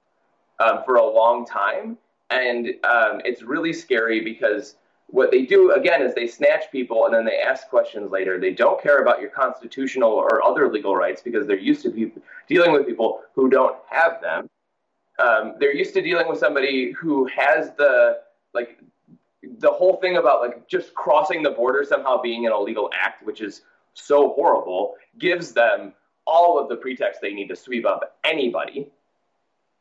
um, 0.59 0.79
for 0.85 0.95
a 0.95 1.05
long 1.05 1.45
time, 1.45 1.97
and 2.29 2.67
um, 2.83 3.21
it's 3.25 3.41
really 3.41 3.73
scary 3.73 4.23
because 4.23 4.75
what 5.07 5.31
they 5.31 5.43
do 5.45 5.71
again 5.71 6.01
is 6.01 6.13
they 6.13 6.27
snatch 6.27 6.69
people 6.71 7.05
and 7.05 7.13
then 7.13 7.25
they 7.25 7.39
ask 7.39 7.69
questions 7.69 8.11
later. 8.11 8.39
They 8.39 8.51
don't 8.51 8.81
care 8.81 8.99
about 9.01 9.21
your 9.21 9.29
constitutional 9.29 10.11
or 10.11 10.43
other 10.43 10.71
legal 10.71 10.95
rights 10.95 11.21
because 11.21 11.47
they're 11.47 11.57
used 11.57 11.83
to 11.83 12.11
dealing 12.47 12.73
with 12.73 12.85
people 12.85 13.21
who 13.33 13.49
don't 13.49 13.77
have 13.89 14.21
them. 14.21 14.49
Um, 15.19 15.55
they're 15.59 15.73
used 15.73 15.93
to 15.93 16.01
dealing 16.01 16.27
with 16.27 16.39
somebody 16.39 16.91
who 16.91 17.25
has 17.27 17.71
the 17.77 18.19
like 18.53 18.79
the 19.59 19.71
whole 19.71 19.95
thing 19.97 20.17
about 20.17 20.41
like 20.41 20.67
just 20.67 20.93
crossing 20.93 21.41
the 21.41 21.51
border 21.51 21.85
somehow 21.87 22.21
being 22.21 22.45
an 22.45 22.51
illegal 22.51 22.89
act, 22.93 23.25
which 23.25 23.41
is 23.41 23.61
so 23.97 24.33
horrible, 24.33 24.95
gives 25.17 25.51
them 25.51 25.93
all 26.25 26.59
of 26.59 26.69
the 26.69 26.75
pretext 26.75 27.21
they 27.21 27.33
need 27.33 27.47
to 27.47 27.55
sweep 27.55 27.85
up 27.85 28.17
anybody 28.23 28.87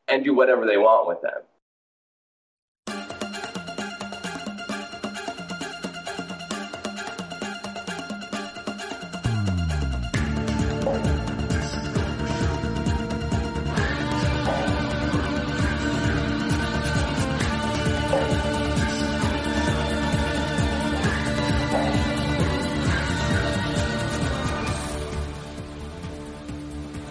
and 0.07 0.23
do 0.23 0.33
whatever 0.33 0.65
they 0.65 0.77
want 0.77 1.07
with 1.07 1.21
them. 1.21 1.41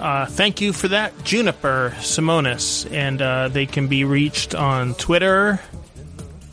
Uh, 0.07 0.25
thank 0.25 0.61
you 0.61 0.73
for 0.73 0.87
that, 0.87 1.25
Juniper 1.25 1.93
Simonis. 1.97 2.89
And 2.93 3.21
uh, 3.21 3.49
they 3.49 3.67
can 3.67 3.89
be 3.89 4.05
reached 4.05 4.55
on 4.55 4.95
Twitter 4.95 5.59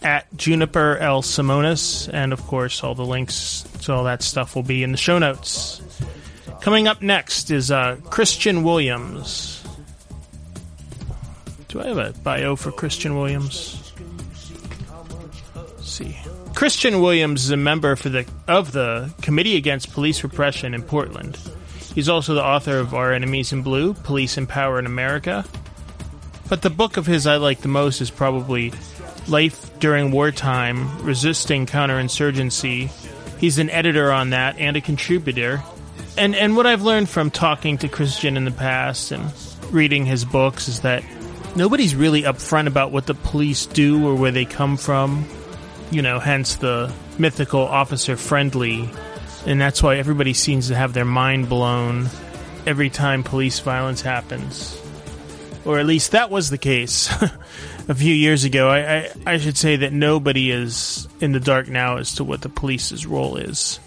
at 0.01 0.25
Juniper 0.35 0.97
L. 0.97 1.21
Simonis. 1.21 2.11
And 2.11 2.33
of 2.33 2.41
course, 2.47 2.83
all 2.83 2.95
the 2.95 3.05
links 3.05 3.61
to 3.83 3.93
all 3.93 4.05
that 4.05 4.23
stuff 4.23 4.55
will 4.55 4.63
be 4.63 4.81
in 4.81 4.91
the 4.91 4.97
show 4.97 5.19
notes. 5.19 5.83
Coming 6.61 6.87
up 6.87 7.03
next 7.03 7.51
is 7.51 7.69
uh, 7.69 7.97
Kristian 8.05 8.63
Williams. 8.63 9.63
Do 11.67 11.79
I 11.79 11.89
have 11.89 11.97
a 11.99 12.13
bio 12.23 12.55
for 12.55 12.71
Kristian 12.71 13.13
Williams? 13.13 13.93
Let's 15.55 15.91
see. 15.91 16.17
Kristian 16.55 17.03
Williams 17.03 17.45
is 17.45 17.51
a 17.51 17.57
member 17.57 17.95
for 17.95 18.09
the 18.09 18.25
of 18.47 18.71
the 18.71 19.13
Committee 19.21 19.57
Against 19.57 19.93
Police 19.93 20.23
Repression 20.23 20.73
in 20.73 20.81
Portland. 20.81 21.37
He's 21.93 22.09
also 22.09 22.33
the 22.33 22.43
author 22.43 22.77
of 22.79 22.93
Our 22.93 23.13
Enemies 23.13 23.53
in 23.53 23.61
Blue 23.61 23.93
Police 23.93 24.37
and 24.37 24.49
Power 24.49 24.79
in 24.79 24.85
America. 24.85 25.45
But 26.49 26.61
the 26.61 26.69
book 26.69 26.97
of 26.97 27.05
his 27.05 27.27
I 27.27 27.37
like 27.37 27.61
the 27.61 27.67
most 27.67 28.01
is 28.01 28.09
probably 28.09 28.73
Life 29.27 29.79
During 29.79 30.11
Wartime 30.11 31.03
Resisting 31.03 31.65
Counterinsurgency. 31.65 32.89
He's 33.39 33.59
an 33.59 33.69
editor 33.69 34.11
on 34.11 34.31
that 34.31 34.57
and 34.57 34.75
a 34.75 34.81
contributor. 34.81 35.63
And, 36.17 36.35
and 36.35 36.55
what 36.55 36.65
I've 36.65 36.81
learned 36.81 37.09
from 37.09 37.31
talking 37.31 37.77
to 37.79 37.87
Kristian 37.87 38.37
in 38.37 38.45
the 38.45 38.51
past 38.51 39.11
and 39.11 39.31
reading 39.71 40.05
his 40.05 40.25
books 40.25 40.67
is 40.67 40.81
that 40.81 41.03
nobody's 41.55 41.95
really 41.95 42.23
upfront 42.23 42.67
about 42.67 42.91
what 42.91 43.05
the 43.05 43.15
police 43.15 43.65
do 43.65 44.07
or 44.07 44.15
where 44.15 44.31
they 44.31 44.45
come 44.45 44.77
from. 44.77 45.25
You 45.91 46.01
know, 46.01 46.19
hence 46.19 46.55
the 46.55 46.91
mythical 47.17 47.61
officer 47.61 48.17
friendly 48.17 48.89
and 49.45 49.59
that's 49.59 49.83
why 49.83 49.97
everybody 49.97 50.33
seems 50.33 50.69
to 50.69 50.75
have 50.75 50.93
their 50.93 51.05
mind 51.05 51.49
blown 51.49 52.09
every 52.65 52.89
time 52.89 53.23
police 53.23 53.59
violence 53.59 54.01
happens. 54.01 54.79
Or 55.65 55.79
at 55.79 55.85
least 55.85 56.11
that 56.11 56.29
was 56.29 56.49
the 56.49 56.57
case 56.57 57.09
a 57.87 57.95
few 57.95 58.13
years 58.13 58.43
ago. 58.43 58.69
I, 58.69 58.79
I, 58.79 59.09
I, 59.25 59.37
should 59.37 59.57
say 59.57 59.77
that 59.77 59.93
nobody 59.93 60.51
is 60.51 61.07
in 61.21 61.31
the 61.31 61.39
dark 61.39 61.69
now 61.69 61.97
as 61.97 62.15
to 62.15 62.23
what 62.23 62.41
the 62.41 62.49
police's 62.49 63.05
role 63.05 63.37
is. 63.37 63.79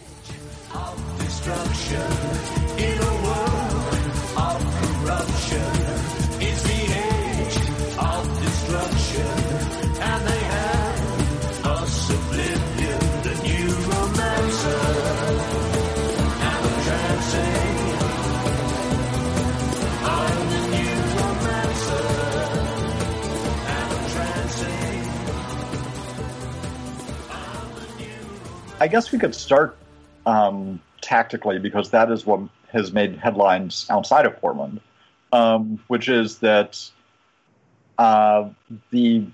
I 28.79 28.89
guess 28.89 29.11
we 29.11 29.19
could 29.19 29.35
start 29.35 29.79
um, 30.27 30.83
tactically 31.01 31.59
because 31.59 31.91
that 31.91 32.11
is 32.11 32.27
what 32.27 32.41
has 32.69 32.93
made 32.93 33.17
headlines 33.17 33.87
outside 33.89 34.27
of 34.27 34.39
Portland, 34.39 34.81
um, 35.33 35.83
which 35.89 36.11
is 36.11 36.39
that 36.41 36.79
uh, 37.97 38.51
the 38.91 39.27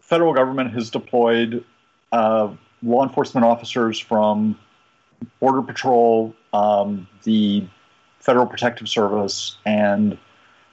federal 0.00 0.34
government 0.34 0.72
has 0.72 0.90
deployed 0.90 1.64
uh, 2.10 2.52
law 2.82 3.04
enforcement 3.04 3.46
officers 3.46 4.00
from 4.00 4.58
Border 5.38 5.62
Patrol, 5.62 6.34
um, 6.52 7.06
the 7.22 7.64
Federal 8.18 8.46
Protective 8.46 8.88
Service, 8.88 9.56
and 9.64 10.18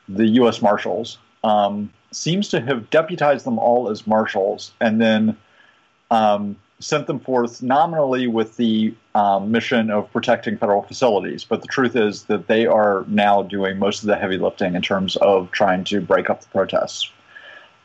the 0.10 0.26
U.S. 0.26 0.60
Marshals. 0.62 1.20
Um, 1.44 1.94
seems 2.12 2.48
to 2.50 2.62
have 2.62 2.90
deputized 2.90 3.46
them 3.46 3.60
all 3.60 3.90
as 3.90 4.08
marshals 4.08 4.72
and 4.80 5.02
then 5.02 5.38
um, 6.14 6.56
sent 6.84 7.08
them 7.08 7.20
forth 7.20 7.64
nominally 7.64 8.28
with 8.28 8.58
the 8.58 8.94
um, 9.16 9.52
mission 9.52 9.90
of 9.90 10.12
protecting 10.12 10.58
federal 10.58 10.82
facilities. 10.82 11.46
But 11.46 11.62
the 11.62 11.68
truth 11.68 11.96
is 11.96 12.26
that 12.26 12.48
they 12.48 12.66
are 12.66 13.06
now 13.08 13.42
doing 13.44 13.80
most 13.80 14.04
of 14.04 14.08
the 14.08 14.18
heavy 14.18 14.38
lifting 14.38 14.76
in 14.76 14.82
terms 14.82 15.16
of 15.18 15.50
trying 15.52 15.86
to 15.86 16.02
break 16.02 16.30
up 16.30 16.42
the 16.42 16.48
protests. 16.48 17.10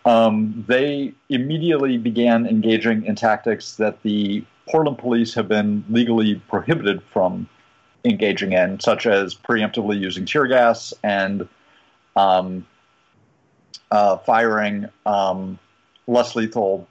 Um, 0.04 0.64
they 0.66 1.12
immediately 1.28 1.96
began 1.96 2.46
engaging 2.46 3.04
in 3.04 3.14
tactics 3.14 3.76
that 3.76 4.02
the 4.02 4.44
Portland 4.68 4.98
police 4.98 5.34
have 5.34 5.48
been 5.48 5.84
legally 5.88 6.36
prohibited 6.48 7.02
from 7.12 7.48
engaging 8.04 8.52
in, 8.52 8.80
such 8.80 9.06
as 9.06 9.34
preemptively 9.34 9.98
using 9.98 10.24
tear 10.24 10.46
gas 10.46 10.92
and 11.02 11.48
um, 12.16 12.66
uh, 13.90 14.16
firing 14.18 14.88
um, 15.06 15.58
less 16.06 16.34
lethal 16.34 16.88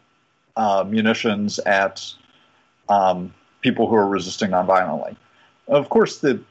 uh, 0.57 0.83
munitions 0.85 1.59
at 1.59 2.03
um, 2.89 3.33
people 3.61 3.87
who 3.87 3.95
are 3.95 4.07
resisting 4.07 4.49
nonviolently. 4.49 5.15
Of 5.67 5.89
course, 5.89 6.19
the 6.19 6.41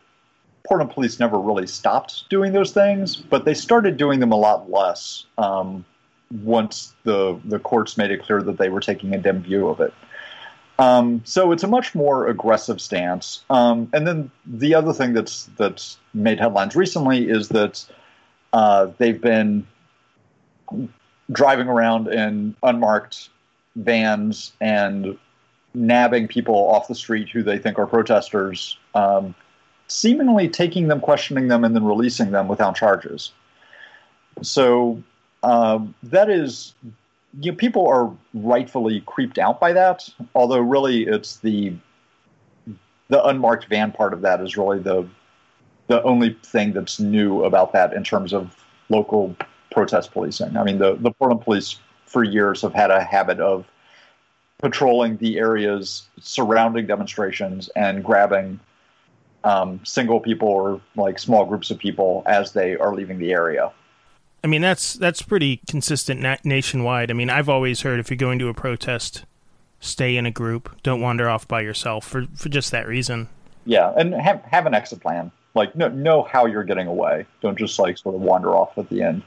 Portland 0.67 0.91
police 0.91 1.21
never 1.21 1.39
really 1.39 1.67
stopped 1.67 2.29
doing 2.31 2.53
those 2.53 2.73
things, 2.73 3.17
but 3.17 3.45
they 3.45 3.55
started 3.55 3.97
doing 3.97 4.21
them 4.21 4.33
a 4.33 4.37
lot 4.37 4.71
less 4.71 5.27
um, 5.39 5.85
once 6.43 6.95
the 7.05 7.39
the 7.45 7.59
courts 7.59 7.97
made 7.97 8.11
it 8.11 8.23
clear 8.23 8.43
that 8.43 8.59
they 8.59 8.69
were 8.69 8.81
taking 8.81 9.15
a 9.15 9.19
dim 9.19 9.43
view 9.43 9.69
of 9.69 9.81
it. 9.81 9.93
Um, 10.79 11.23
so 11.25 11.53
it's 11.53 11.63
a 11.63 11.69
much 11.69 11.95
more 11.95 12.27
aggressive 12.29 12.81
stance. 12.81 13.45
Um, 13.49 13.89
and 13.95 14.07
then 14.07 14.31
the 14.45 14.75
other 14.75 14.93
thing 14.93 15.15
that's 15.15 15.49
that's 15.57 15.99
made 16.15 16.39
headlines 16.39 16.77
recently 16.77 17.29
is 17.31 17.49
that 17.49 17.85
uh, 18.53 18.89
they've 18.99 19.21
been 19.21 19.67
driving 21.33 21.69
around 21.69 22.09
in 22.09 22.55
unmarked 22.63 23.31
vans 23.77 24.53
and 24.61 25.17
nabbing 25.75 26.27
people 26.27 26.55
off 26.55 26.89
the 26.89 26.95
street 26.95 27.29
who 27.29 27.43
they 27.43 27.59
think 27.59 27.79
are 27.79 27.87
protesters, 27.87 28.79
um, 28.95 29.35
seemingly 29.89 30.49
taking 30.49 30.89
them, 30.89 31.01
questioning 31.01 31.49
them, 31.49 31.65
and 31.65 31.77
then 31.77 31.85
releasing 31.85 32.33
them 32.33 32.49
without 32.49 32.75
charges. 32.75 33.33
So 34.43 35.03
um, 35.43 35.95
that 36.03 36.31
is, 36.31 36.75
you 37.41 37.53
know, 37.53 37.57
people 37.57 37.87
are 37.87 38.11
rightfully 38.35 39.03
creeped 39.07 39.39
out 39.39 39.61
by 39.61 39.73
that. 39.75 40.09
Although 40.35 40.61
really, 40.61 41.07
it's 41.07 41.37
the 41.37 41.75
the 43.09 43.25
unmarked 43.25 43.67
van 43.67 43.93
part 43.93 44.13
of 44.13 44.23
that 44.23 44.41
is 44.41 44.57
really 44.57 44.81
the 44.81 45.07
the 45.87 46.03
only 46.03 46.37
thing 46.43 46.73
that's 46.73 46.99
new 46.99 47.45
about 47.45 47.73
that 47.73 47.93
in 47.93 48.03
terms 48.03 48.33
of 48.33 48.57
local 48.89 49.37
protest 49.71 50.11
policing. 50.13 50.57
I 50.57 50.65
mean, 50.65 50.79
the 50.79 50.97
the 50.97 51.13
Portland 51.13 51.43
police 51.43 51.79
for 52.07 52.25
years 52.25 52.63
have 52.63 52.75
had 52.75 52.91
a 52.91 53.03
habit 53.03 53.41
of 53.41 53.67
patrolling 54.59 55.17
the 55.19 55.39
areas 55.39 56.07
surrounding 56.21 56.87
demonstrations 56.87 57.69
and 57.77 58.03
grabbing 58.03 58.59
um, 59.45 59.81
single 59.85 60.21
people 60.21 60.49
or 60.49 60.81
like 60.97 61.19
small 61.19 61.45
groups 61.45 61.71
of 61.71 61.79
people 61.79 62.23
as 62.27 62.53
they 62.53 62.77
are 62.77 62.95
leaving 62.95 63.19
the 63.19 63.33
area. 63.33 63.71
I 64.43 64.49
mean, 64.49 64.63
that's 64.63 64.95
that's 64.95 65.23
pretty 65.23 65.61
consistent 65.69 66.21
na- 66.21 66.37
nationwide. 66.45 67.11
I 67.11 67.15
mean, 67.15 67.31
I've 67.31 67.49
always 67.49 67.83
heard 67.83 68.01
if 68.01 68.11
you're 68.11 68.17
going 68.17 68.39
to 68.39 68.49
a 68.49 68.55
protest, 68.55 69.25
stay 69.81 70.17
in 70.17 70.27
a 70.27 70.31
group, 70.31 70.83
don't 70.83 71.01
wander 71.01 71.29
off 71.29 71.47
by 71.49 71.61
yourself 71.61 72.07
for 72.07 72.27
for 72.35 72.49
just 72.49 72.71
that 72.71 72.87
reason. 72.87 73.29
Yeah, 73.65 73.93
and 73.97 74.15
have 74.15 74.43
have 74.43 74.67
an 74.67 74.75
exit 74.75 75.01
plan. 75.01 75.33
Like, 75.55 75.75
know 75.75 75.89
know 75.89 76.23
how 76.23 76.47
you're 76.47 76.65
getting 76.65 76.87
away. 76.87 77.27
Don't 77.41 77.59
just 77.59 77.79
like 77.79 77.99
sort 77.99 78.15
of 78.15 78.21
wander 78.21 78.55
off 78.55 78.79
at 78.79 78.89
the 78.89 79.03
end. 79.03 79.23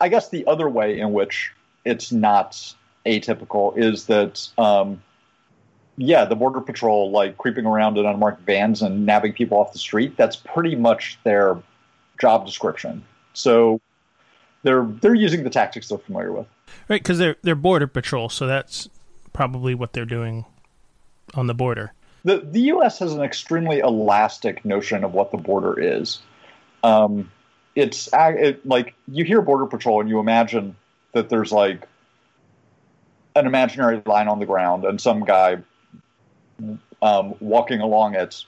I 0.00 0.08
guess 0.08 0.28
the 0.28 0.46
other 0.46 0.68
way 0.68 1.00
in 1.00 1.12
which 1.12 1.52
it's 1.84 2.12
not 2.12 2.74
atypical 3.06 3.76
is 3.76 4.06
that, 4.06 4.48
um, 4.58 5.02
yeah, 5.96 6.24
the 6.24 6.36
border 6.36 6.60
patrol 6.60 7.10
like 7.10 7.36
creeping 7.38 7.66
around 7.66 7.98
in 7.98 8.06
unmarked 8.06 8.42
vans 8.42 8.82
and 8.82 9.04
nabbing 9.04 9.32
people 9.32 9.58
off 9.58 9.72
the 9.72 9.78
street. 9.78 10.16
That's 10.16 10.36
pretty 10.36 10.76
much 10.76 11.18
their 11.24 11.58
job 12.20 12.46
description. 12.46 13.02
So 13.34 13.80
they're 14.62 14.84
they're 15.00 15.14
using 15.14 15.44
the 15.44 15.50
tactics 15.50 15.88
they're 15.88 15.98
familiar 15.98 16.32
with. 16.32 16.46
Right, 16.88 17.02
because 17.02 17.18
they're 17.18 17.36
they're 17.42 17.54
border 17.54 17.86
patrol, 17.86 18.28
so 18.28 18.46
that's 18.46 18.88
probably 19.32 19.74
what 19.74 19.92
they're 19.92 20.04
doing 20.04 20.44
on 21.34 21.46
the 21.46 21.54
border. 21.54 21.92
The 22.24 22.38
the 22.38 22.60
U.S. 22.62 22.98
has 22.98 23.12
an 23.12 23.22
extremely 23.22 23.78
elastic 23.78 24.64
notion 24.64 25.04
of 25.04 25.14
what 25.14 25.30
the 25.30 25.38
border 25.38 25.78
is. 25.78 26.20
Um, 26.82 27.30
it's 27.74 28.08
it, 28.12 28.66
like 28.66 28.94
you 29.08 29.24
hear 29.24 29.40
border 29.42 29.66
patrol 29.66 30.00
and 30.00 30.08
you 30.08 30.18
imagine 30.18 30.76
that 31.12 31.28
there's 31.28 31.52
like 31.52 31.86
an 33.36 33.46
imaginary 33.46 34.02
line 34.06 34.28
on 34.28 34.38
the 34.38 34.46
ground 34.46 34.84
and 34.84 35.00
some 35.00 35.24
guy 35.24 35.58
um, 37.02 37.34
walking 37.40 37.80
along 37.80 38.14
it, 38.14 38.44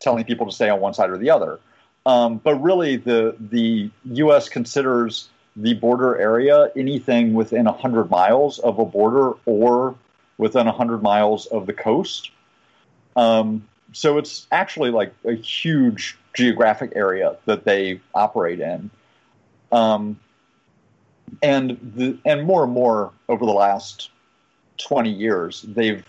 telling 0.00 0.24
people 0.24 0.46
to 0.46 0.52
stay 0.52 0.68
on 0.68 0.80
one 0.80 0.94
side 0.94 1.10
or 1.10 1.18
the 1.18 1.30
other. 1.30 1.58
Um, 2.06 2.38
but 2.38 2.54
really, 2.62 2.96
the 2.96 3.36
the 3.38 3.90
U.S. 4.04 4.48
considers 4.48 5.28
the 5.56 5.74
border 5.74 6.16
area 6.18 6.70
anything 6.76 7.34
within 7.34 7.64
100 7.64 8.10
miles 8.10 8.60
of 8.60 8.78
a 8.78 8.84
border 8.84 9.32
or 9.44 9.94
within 10.38 10.66
100 10.66 11.02
miles 11.02 11.46
of 11.46 11.66
the 11.66 11.72
coast. 11.72 12.30
Um, 13.16 13.66
so 13.92 14.18
it's 14.18 14.46
actually 14.52 14.90
like 14.90 15.12
a 15.24 15.34
huge 15.34 16.16
geographic 16.34 16.92
area 16.94 17.36
that 17.46 17.64
they 17.64 18.00
operate 18.14 18.60
in. 18.60 18.90
Um, 19.72 20.18
and 21.42 21.78
the, 21.94 22.18
and 22.24 22.46
more 22.46 22.64
and 22.64 22.72
more 22.72 23.12
over 23.28 23.44
the 23.44 23.52
last 23.52 24.10
20 24.78 25.10
years, 25.10 25.62
they've 25.62 26.04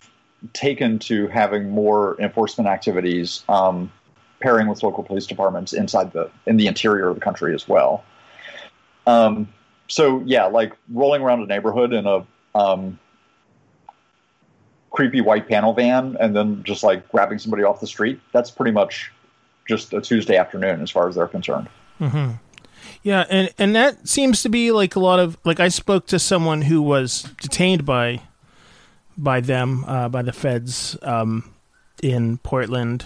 taken 0.54 1.00
to 1.00 1.28
having 1.28 1.70
more 1.70 2.20
enforcement 2.20 2.70
activities, 2.70 3.44
um, 3.50 3.92
pairing 4.40 4.68
with 4.68 4.84
local 4.84 5.04
police 5.04 5.26
departments 5.26 5.74
inside 5.74 6.14
the 6.14 6.30
in 6.46 6.58
the 6.58 6.68
interior 6.68 7.10
of 7.10 7.16
the 7.16 7.22
country 7.22 7.54
as 7.54 7.68
well. 7.68 8.04
Um, 9.06 9.50
so 9.88 10.22
yeah, 10.26 10.46
like 10.46 10.74
rolling 10.94 11.22
around 11.22 11.42
a 11.42 11.46
neighborhood 11.46 11.92
in 11.94 12.06
a 12.06 12.26
um, 12.56 13.00
creepy 14.92 15.22
white 15.22 15.48
panel 15.48 15.74
van 15.74 16.16
and 16.20 16.36
then 16.36 16.64
just 16.64 16.84
like 16.84 17.08
grabbing 17.10 17.40
somebody 17.40 17.64
off 17.64 17.80
the 17.80 17.88
street. 17.88 18.20
That's 18.32 18.52
pretty 18.52 18.72
much 18.72 19.12
just 19.68 19.94
a 19.94 20.02
Tuesday 20.02 20.38
afternoon 20.38 20.82
as 20.82 20.90
far 20.90 21.08
as 21.08 21.16
they're 21.16 21.28
concerned. 21.28 21.68
Mm-hmm. 22.00 22.32
Yeah, 23.04 23.26
and 23.30 23.50
and 23.58 23.76
that 23.76 24.08
seems 24.08 24.42
to 24.44 24.50
be 24.50 24.72
like 24.72 24.96
a 24.96 25.00
lot 25.00 25.20
of 25.20 25.38
like 25.46 25.60
I 25.60 25.70
spoke 25.70 26.08
to 26.08 26.20
someone 26.20 26.64
who 26.64 26.82
was 26.82 27.24
detained 27.42 27.86
by 27.86 28.22
by 29.18 29.42
them 29.42 29.86
uh, 29.86 30.10
by 30.10 30.22
the 30.22 30.34
feds 30.34 30.98
um, 31.02 31.54
in 32.02 32.38
Portland 32.40 33.06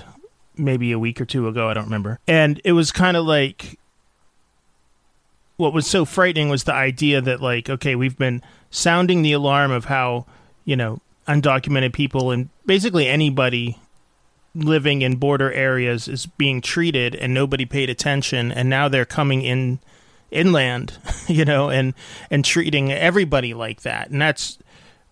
maybe 0.56 0.92
a 0.92 1.00
week 1.00 1.20
or 1.20 1.26
two 1.26 1.48
ago. 1.48 1.70
I 1.70 1.74
don't 1.74 1.86
remember, 1.86 2.20
and 2.28 2.62
it 2.64 2.74
was 2.74 2.92
kind 2.92 3.18
of 3.18 3.26
like 3.26 3.80
what 5.58 5.74
was 5.74 5.88
so 5.88 6.06
frightening 6.06 6.50
was 6.50 6.64
the 6.64 6.74
idea 6.74 7.22
that 7.22 7.42
like 7.42 7.70
okay 7.70 7.96
we've 7.96 8.18
been 8.18 8.42
sounding 8.72 9.22
the 9.22 9.34
alarm 9.34 9.72
of 9.72 9.86
how 9.86 10.26
you 10.66 10.76
know 10.76 11.00
undocumented 11.28 11.94
people 11.94 12.32
and 12.32 12.50
basically 12.66 13.08
anybody 13.08 13.78
living 14.56 15.02
in 15.02 15.16
border 15.16 15.52
areas 15.52 16.08
is 16.08 16.26
being 16.26 16.62
treated 16.62 17.16
and 17.16 17.34
nobody 17.34 17.66
paid 17.66 17.90
attention 17.90 18.52
and 18.52 18.70
now 18.70 18.88
they're 18.88 19.06
coming 19.06 19.42
in 19.42 19.80
inland 20.30 20.94
you 21.28 21.44
know 21.46 21.70
and 21.70 21.94
and 22.30 22.46
treating 22.46 22.92
everybody 22.92 23.54
like 23.54 23.82
that. 23.82 24.10
And 24.10 24.22
that's 24.22 24.60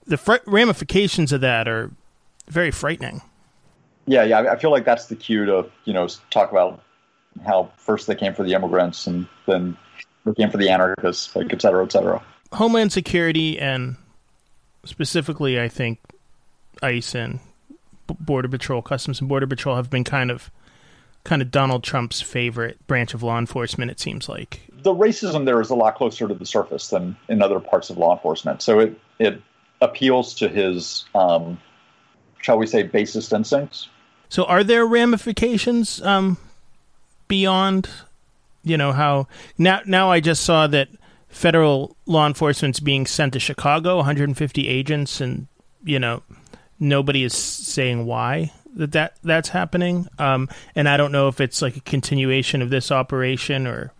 the 0.05 0.17
fr- 0.17 0.35
ramifications 0.45 1.31
of 1.31 1.41
that 1.41 1.67
are 1.67 1.91
very 2.47 2.71
frightening. 2.71 3.21
Yeah 4.05 4.23
yeah 4.23 4.51
i 4.51 4.55
feel 4.57 4.71
like 4.71 4.85
that's 4.85 5.05
the 5.07 5.15
cue 5.15 5.45
to 5.45 5.69
you 5.85 5.93
know 5.93 6.07
talk 6.29 6.51
about 6.51 6.81
how 7.45 7.71
first 7.77 8.07
they 8.07 8.15
came 8.15 8.33
for 8.33 8.43
the 8.43 8.53
immigrants 8.53 9.07
and 9.07 9.27
then 9.45 9.77
they 10.25 10.33
came 10.33 10.51
for 10.51 10.57
the 10.57 10.69
anarchists 10.69 11.35
like 11.35 11.51
et 11.53 11.61
cetera 11.61 11.83
et 11.83 11.91
cetera. 11.91 12.21
Homeland 12.51 12.91
security 12.91 13.59
and 13.59 13.95
specifically 14.83 15.61
i 15.61 15.67
think 15.67 15.99
ice 16.81 17.15
and 17.15 17.39
border 18.19 18.47
patrol 18.47 18.81
customs 18.81 19.19
and 19.19 19.29
border 19.29 19.47
patrol 19.47 19.75
have 19.75 19.89
been 19.89 20.03
kind 20.03 20.31
of 20.31 20.51
kind 21.23 21.41
of 21.41 21.51
donald 21.51 21.83
trump's 21.83 22.19
favorite 22.21 22.85
branch 22.87 23.13
of 23.13 23.21
law 23.21 23.37
enforcement 23.37 23.91
it 23.91 23.99
seems 23.99 24.27
like 24.27 24.61
the 24.83 24.93
racism 24.93 25.45
there 25.45 25.61
is 25.61 25.69
a 25.69 25.75
lot 25.75 25.95
closer 25.95 26.27
to 26.27 26.33
the 26.33 26.45
surface 26.45 26.89
than 26.89 27.15
in 27.29 27.41
other 27.41 27.59
parts 27.59 27.89
of 27.89 27.97
law 27.97 28.11
enforcement 28.13 28.61
so 28.61 28.79
it 28.79 28.99
it 29.19 29.41
appeals 29.81 30.33
to 30.35 30.47
his 30.47 31.05
um, 31.13 31.59
shall 32.41 32.57
we 32.57 32.67
say, 32.67 32.83
basest 32.83 33.31
instincts. 33.31 33.87
So, 34.29 34.43
are 34.45 34.63
there 34.63 34.85
ramifications 34.85 36.01
um, 36.01 36.37
beyond, 37.27 37.89
you 38.63 38.77
know, 38.77 38.91
how 38.91 39.27
now? 39.57 39.81
Now, 39.85 40.11
I 40.11 40.19
just 40.19 40.43
saw 40.43 40.67
that 40.67 40.89
federal 41.29 41.95
law 42.05 42.27
enforcement's 42.27 42.79
being 42.79 43.05
sent 43.05 43.33
to 43.33 43.39
Chicago, 43.39 43.97
150 43.97 44.67
agents, 44.67 45.21
and 45.21 45.47
you 45.83 45.99
know, 45.99 46.23
nobody 46.81 47.23
is 47.23 47.33
saying 47.33 48.05
why 48.05 48.51
that, 48.75 48.91
that 48.91 49.17
that's 49.23 49.49
happening. 49.49 50.07
Um, 50.19 50.49
and 50.75 50.89
I 50.89 50.97
don't 50.97 51.13
know 51.13 51.29
if 51.29 51.39
it's 51.39 51.61
like 51.61 51.77
a 51.77 51.81
continuation 51.81 52.61
of 52.61 52.69
this 52.69 52.91
operation 52.91 53.67
or. 53.67 53.93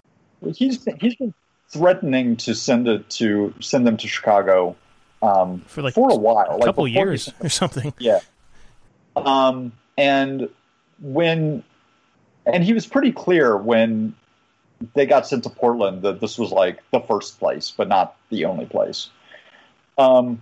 He's 0.55 0.83
he's 0.99 1.15
been 1.15 1.33
threatening 1.69 2.35
to 2.35 2.55
send 2.55 2.87
it 2.87 3.09
to 3.11 3.53
send 3.59 3.87
them 3.87 3.95
to 3.95 4.07
Chicago 4.07 4.75
um, 5.21 5.61
for 5.67 5.81
like 5.81 5.93
for 5.93 6.09
a 6.09 6.15
while, 6.15 6.47
a 6.49 6.57
like 6.57 6.63
couple 6.63 6.87
years 6.87 7.25
he- 7.25 7.45
or 7.45 7.49
something. 7.49 7.93
Yeah. 7.99 8.19
Um, 9.15 9.73
and 9.97 10.49
when, 11.01 11.63
and 12.45 12.63
he 12.63 12.73
was 12.73 12.87
pretty 12.87 13.11
clear 13.11 13.57
when 13.57 14.15
they 14.93 15.05
got 15.05 15.27
sent 15.27 15.43
to 15.43 15.49
Portland 15.49 16.01
that 16.03 16.19
this 16.19 16.39
was 16.39 16.51
like 16.51 16.79
the 16.91 17.01
first 17.01 17.39
place, 17.39 17.71
but 17.75 17.87
not 17.87 18.15
the 18.29 18.45
only 18.45 18.65
place. 18.65 19.09
Um, 19.97 20.41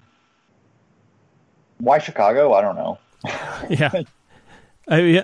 why 1.80 2.00
Chicago? 2.00 2.54
I 2.54 2.62
don't 2.62 2.76
know. 2.76 3.00
yeah. 3.70 4.04
I 4.88 5.02
mean, 5.02 5.24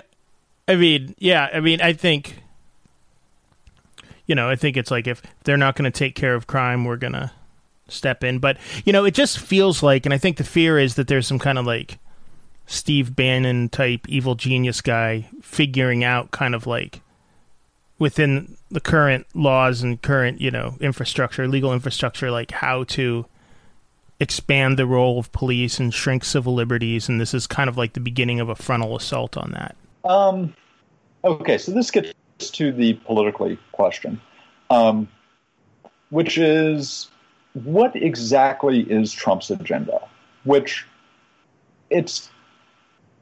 I 0.68 0.76
mean, 0.76 1.14
yeah. 1.18 1.48
I 1.52 1.60
mean, 1.60 1.80
I 1.80 1.92
think, 1.92 2.42
you 4.26 4.34
know, 4.34 4.48
I 4.48 4.56
think 4.56 4.76
it's 4.76 4.90
like 4.90 5.06
if 5.06 5.22
they're 5.44 5.56
not 5.56 5.76
going 5.76 5.90
to 5.90 5.96
take 5.96 6.14
care 6.14 6.34
of 6.34 6.46
crime, 6.46 6.84
we're 6.84 6.96
going 6.96 7.12
to 7.12 7.30
step 7.88 8.24
in. 8.24 8.38
But 8.38 8.56
you 8.84 8.92
know, 8.92 9.04
it 9.04 9.14
just 9.14 9.38
feels 9.38 9.82
like, 9.82 10.06
and 10.06 10.14
I 10.14 10.18
think 10.18 10.36
the 10.36 10.44
fear 10.44 10.78
is 10.78 10.94
that 10.96 11.08
there's 11.08 11.26
some 11.26 11.38
kind 11.38 11.58
of 11.58 11.66
like 11.66 11.98
Steve 12.66 13.14
Bannon 13.14 13.68
type 13.68 14.08
evil 14.08 14.34
genius 14.34 14.80
guy 14.80 15.28
figuring 15.40 16.04
out 16.04 16.30
kind 16.30 16.54
of 16.54 16.66
like 16.66 17.00
within 17.98 18.56
the 18.70 18.80
current 18.80 19.26
laws 19.34 19.82
and 19.82 20.02
current 20.02 20.40
you 20.40 20.50
know 20.50 20.76
infrastructure, 20.80 21.46
legal 21.46 21.72
infrastructure, 21.72 22.30
like 22.30 22.50
how 22.50 22.84
to 22.84 23.26
expand 24.18 24.78
the 24.78 24.86
role 24.86 25.18
of 25.18 25.30
police 25.32 25.78
and 25.78 25.92
shrink 25.92 26.24
civil 26.24 26.54
liberties, 26.54 27.08
and 27.08 27.20
this 27.20 27.34
is 27.34 27.46
kind 27.46 27.68
of 27.68 27.76
like 27.76 27.92
the 27.92 28.00
beginning 28.00 28.40
of 28.40 28.48
a 28.48 28.54
frontal 28.54 28.96
assault 28.96 29.36
on 29.36 29.50
that. 29.52 29.76
Um, 30.04 30.54
okay, 31.24 31.58
so 31.58 31.72
this 31.72 31.90
gets 31.90 32.14
to 32.38 32.72
the 32.72 32.94
politically 32.94 33.58
question, 33.72 34.20
um, 34.70 35.08
which 36.10 36.38
is 36.38 37.10
what 37.64 37.96
exactly 37.96 38.80
is 38.80 39.12
Trump's 39.12 39.50
agenda? 39.50 40.00
Which 40.44 40.86
it's 41.90 42.30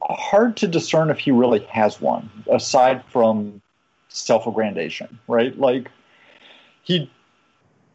hard 0.02 0.56
to 0.58 0.68
discern 0.68 1.10
if 1.10 1.18
he 1.18 1.30
really 1.30 1.60
has 1.70 2.00
one, 2.00 2.30
aside 2.50 3.04
from 3.06 3.62
self-aggrandization, 4.08 5.18
right? 5.28 5.58
Like 5.58 5.90
he 6.82 7.10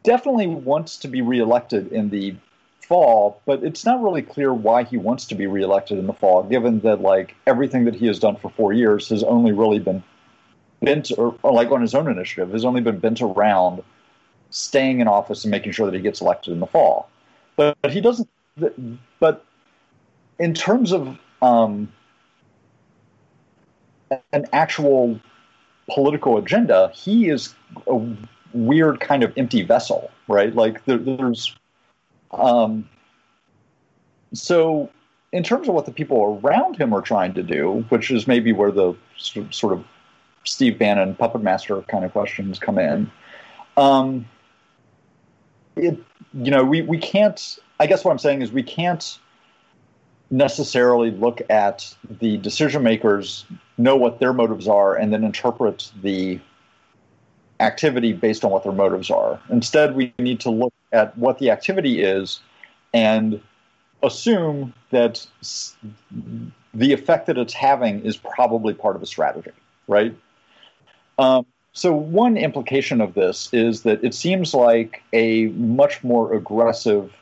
definitely 0.02 0.48
wants 0.48 0.96
to 0.98 1.08
be 1.08 1.22
reelected 1.22 1.92
in 1.92 2.10
the 2.10 2.34
fall, 2.90 3.40
but 3.46 3.62
it's 3.62 3.84
not 3.84 4.02
really 4.02 4.20
clear 4.20 4.52
why 4.52 4.82
he 4.82 4.96
wants 4.96 5.24
to 5.26 5.36
be 5.36 5.46
reelected 5.46 5.96
in 5.96 6.08
the 6.08 6.12
fall, 6.12 6.42
given 6.42 6.80
that 6.80 7.00
like 7.00 7.36
everything 7.46 7.84
that 7.84 7.94
he 7.94 8.08
has 8.08 8.18
done 8.18 8.34
for 8.34 8.50
four 8.50 8.72
years 8.72 9.08
has 9.10 9.22
only 9.22 9.52
really 9.52 9.78
been 9.78 10.02
bent, 10.82 11.12
or, 11.16 11.38
or 11.44 11.52
like 11.52 11.70
on 11.70 11.80
his 11.82 11.94
own 11.94 12.10
initiative, 12.10 12.50
has 12.50 12.64
only 12.64 12.80
been 12.80 12.98
bent 12.98 13.22
around 13.22 13.84
staying 14.50 14.98
in 14.98 15.06
office 15.06 15.44
and 15.44 15.52
making 15.52 15.70
sure 15.70 15.86
that 15.86 15.94
he 15.94 16.00
gets 16.00 16.20
elected 16.20 16.52
in 16.52 16.58
the 16.58 16.66
fall. 16.66 17.08
But, 17.54 17.78
but 17.80 17.92
he 17.92 18.00
doesn't. 18.00 18.28
But 19.20 19.44
in 20.40 20.52
terms 20.52 20.90
of 20.90 21.16
um, 21.42 21.92
an 24.32 24.46
actual 24.52 25.20
political 25.88 26.38
agenda, 26.38 26.90
he 26.92 27.28
is 27.28 27.54
a 27.86 28.04
weird 28.52 28.98
kind 28.98 29.22
of 29.22 29.32
empty 29.36 29.62
vessel, 29.62 30.10
right? 30.26 30.52
Like 30.52 30.84
there, 30.86 30.98
there's 30.98 31.54
um, 32.32 32.88
so, 34.32 34.90
in 35.32 35.42
terms 35.42 35.68
of 35.68 35.74
what 35.74 35.86
the 35.86 35.92
people 35.92 36.40
around 36.42 36.76
him 36.76 36.92
are 36.92 37.02
trying 37.02 37.34
to 37.34 37.42
do, 37.42 37.84
which 37.88 38.10
is 38.10 38.26
maybe 38.26 38.52
where 38.52 38.70
the 38.70 38.94
sort 39.16 39.72
of 39.72 39.84
Steve 40.44 40.78
Bannon 40.78 41.14
puppet 41.14 41.42
master 41.42 41.80
kind 41.82 42.04
of 42.04 42.12
questions 42.12 42.58
come 42.58 42.78
in, 42.78 43.10
um, 43.76 44.26
it, 45.76 45.98
you 46.34 46.50
know, 46.50 46.64
we, 46.64 46.82
we 46.82 46.98
can't, 46.98 47.58
I 47.78 47.86
guess 47.86 48.04
what 48.04 48.12
I'm 48.12 48.18
saying 48.18 48.42
is 48.42 48.52
we 48.52 48.62
can't 48.62 49.18
necessarily 50.30 51.10
look 51.10 51.42
at 51.50 51.94
the 52.20 52.36
decision 52.38 52.82
makers, 52.82 53.44
know 53.78 53.96
what 53.96 54.20
their 54.20 54.32
motives 54.32 54.68
are, 54.68 54.94
and 54.94 55.12
then 55.12 55.24
interpret 55.24 55.90
the 56.02 56.38
activity 57.60 58.12
based 58.12 58.44
on 58.44 58.50
what 58.50 58.64
their 58.64 58.72
motives 58.72 59.10
are. 59.10 59.38
Instead, 59.50 59.94
we 59.94 60.12
need 60.18 60.40
to 60.40 60.50
look 60.50 60.72
at 60.92 61.16
what 61.16 61.38
the 61.38 61.50
activity 61.50 62.02
is 62.02 62.40
and 62.92 63.40
assume 64.02 64.72
that 64.90 65.26
the 66.74 66.92
effect 66.92 67.26
that 67.26 67.38
it's 67.38 67.52
having 67.52 68.04
is 68.04 68.16
probably 68.16 68.74
part 68.74 68.96
of 68.96 69.02
a 69.02 69.06
strategy, 69.06 69.52
right? 69.86 70.16
Um, 71.18 71.46
so, 71.72 71.92
one 71.92 72.36
implication 72.36 73.00
of 73.00 73.14
this 73.14 73.48
is 73.52 73.82
that 73.82 74.02
it 74.02 74.14
seems 74.14 74.54
like 74.54 75.02
a 75.12 75.48
much 75.48 76.02
more 76.02 76.32
aggressive 76.34 77.12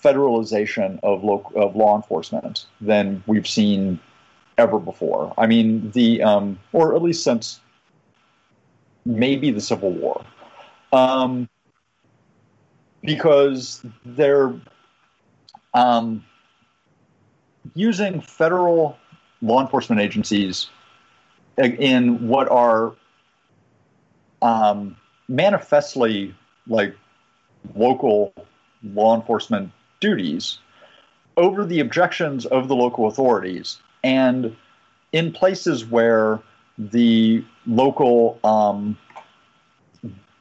federalization 0.00 1.00
of, 1.02 1.24
lo- 1.24 1.50
of 1.56 1.74
law 1.74 1.96
enforcement 1.96 2.66
than 2.80 3.22
we've 3.26 3.48
seen 3.48 3.98
ever 4.58 4.78
before. 4.78 5.32
I 5.38 5.46
mean, 5.46 5.90
the 5.92 6.22
um, 6.22 6.58
or 6.72 6.94
at 6.94 7.02
least 7.02 7.24
since 7.24 7.60
maybe 9.04 9.50
the 9.50 9.60
Civil 9.60 9.90
War, 9.90 10.24
um, 10.92 11.48
because 13.02 13.84
they're 14.04 14.54
um, 15.74 16.24
using 17.74 18.20
federal 18.20 18.96
law 19.42 19.60
enforcement 19.60 20.00
agencies 20.00 20.68
in 21.58 22.28
what 22.28 22.48
are 22.48 22.94
um, 24.42 24.96
manifestly 25.28 26.34
like 26.66 26.94
local 27.74 28.32
law 28.82 29.14
enforcement 29.14 29.70
duties 30.00 30.58
over 31.36 31.64
the 31.64 31.80
objections 31.80 32.46
of 32.46 32.68
the 32.68 32.76
local 32.76 33.06
authorities 33.06 33.78
and 34.02 34.54
in 35.12 35.32
places 35.32 35.84
where 35.84 36.40
the 36.78 37.44
local 37.66 38.38
um, 38.44 38.96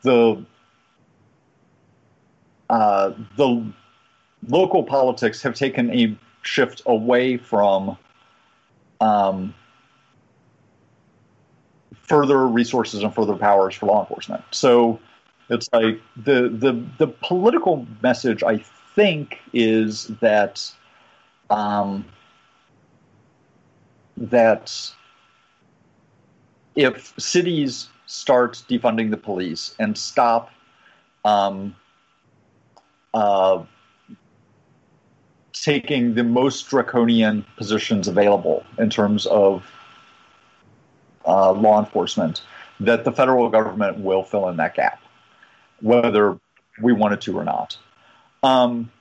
the 0.01 0.43
uh, 2.69 3.11
the 3.38 3.63
local 4.47 4.84
politics 4.84 5.41
have 5.41 5.55
taken 5.55 5.91
a 5.91 6.15
shift 6.41 6.81
away 6.86 7.38
from 7.38 7.97
um, 8.99 9.53
further 12.03 12.47
resources 12.47 13.03
and 13.03 13.13
further 13.13 13.36
powers 13.36 13.75
for 13.75 13.86
law 13.86 14.01
enforcement. 14.01 14.43
So 14.51 14.99
it's 15.49 15.69
like 15.73 16.01
the 16.17 16.49
the 16.49 16.84
the 16.97 17.07
political 17.07 17.86
message 18.01 18.43
I 18.43 18.57
think 18.95 19.39
is 19.53 20.07
that 20.19 20.71
um, 21.49 22.05
that 24.17 24.93
if 26.76 27.13
cities 27.19 27.89
start 28.05 28.63
defunding 28.69 29.11
the 29.11 29.17
police 29.17 29.76
and 29.80 29.97
stop 29.97 30.51
um, 31.26 31.76
uh, 33.13 33.63
taking 35.53 36.15
the 36.15 36.24
most 36.24 36.69
draconian 36.69 37.45
positions 37.55 38.07
available 38.07 38.65
in 38.78 38.89
terms 38.89 39.26
of 39.28 39.63
uh, 41.26 41.51
law 41.51 41.80
enforcement, 41.80 42.41
that 42.80 43.05
the 43.05 43.11
federal 43.11 43.49
government 43.49 43.99
will 43.99 44.24
fill 44.24 44.49
in 44.49 44.57
that 44.57 44.76
gap, 44.76 45.01
whether 45.82 46.38
we 46.82 46.91
wanted 46.91 47.21
to 47.21 47.38
or 47.38 47.43
not. 47.43 47.78
Um, 48.41 48.91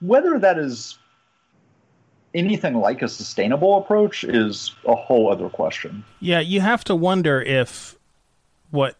whether 0.00 0.38
that 0.38 0.58
is 0.58 0.98
anything 2.36 2.74
like 2.74 3.02
a 3.02 3.08
sustainable 3.08 3.78
approach 3.78 4.22
is 4.22 4.72
a 4.84 4.94
whole 4.94 5.32
other 5.32 5.48
question. 5.48 6.04
Yeah, 6.20 6.40
you 6.40 6.60
have 6.60 6.84
to 6.84 6.94
wonder 6.94 7.40
if 7.40 7.96
what 8.70 8.96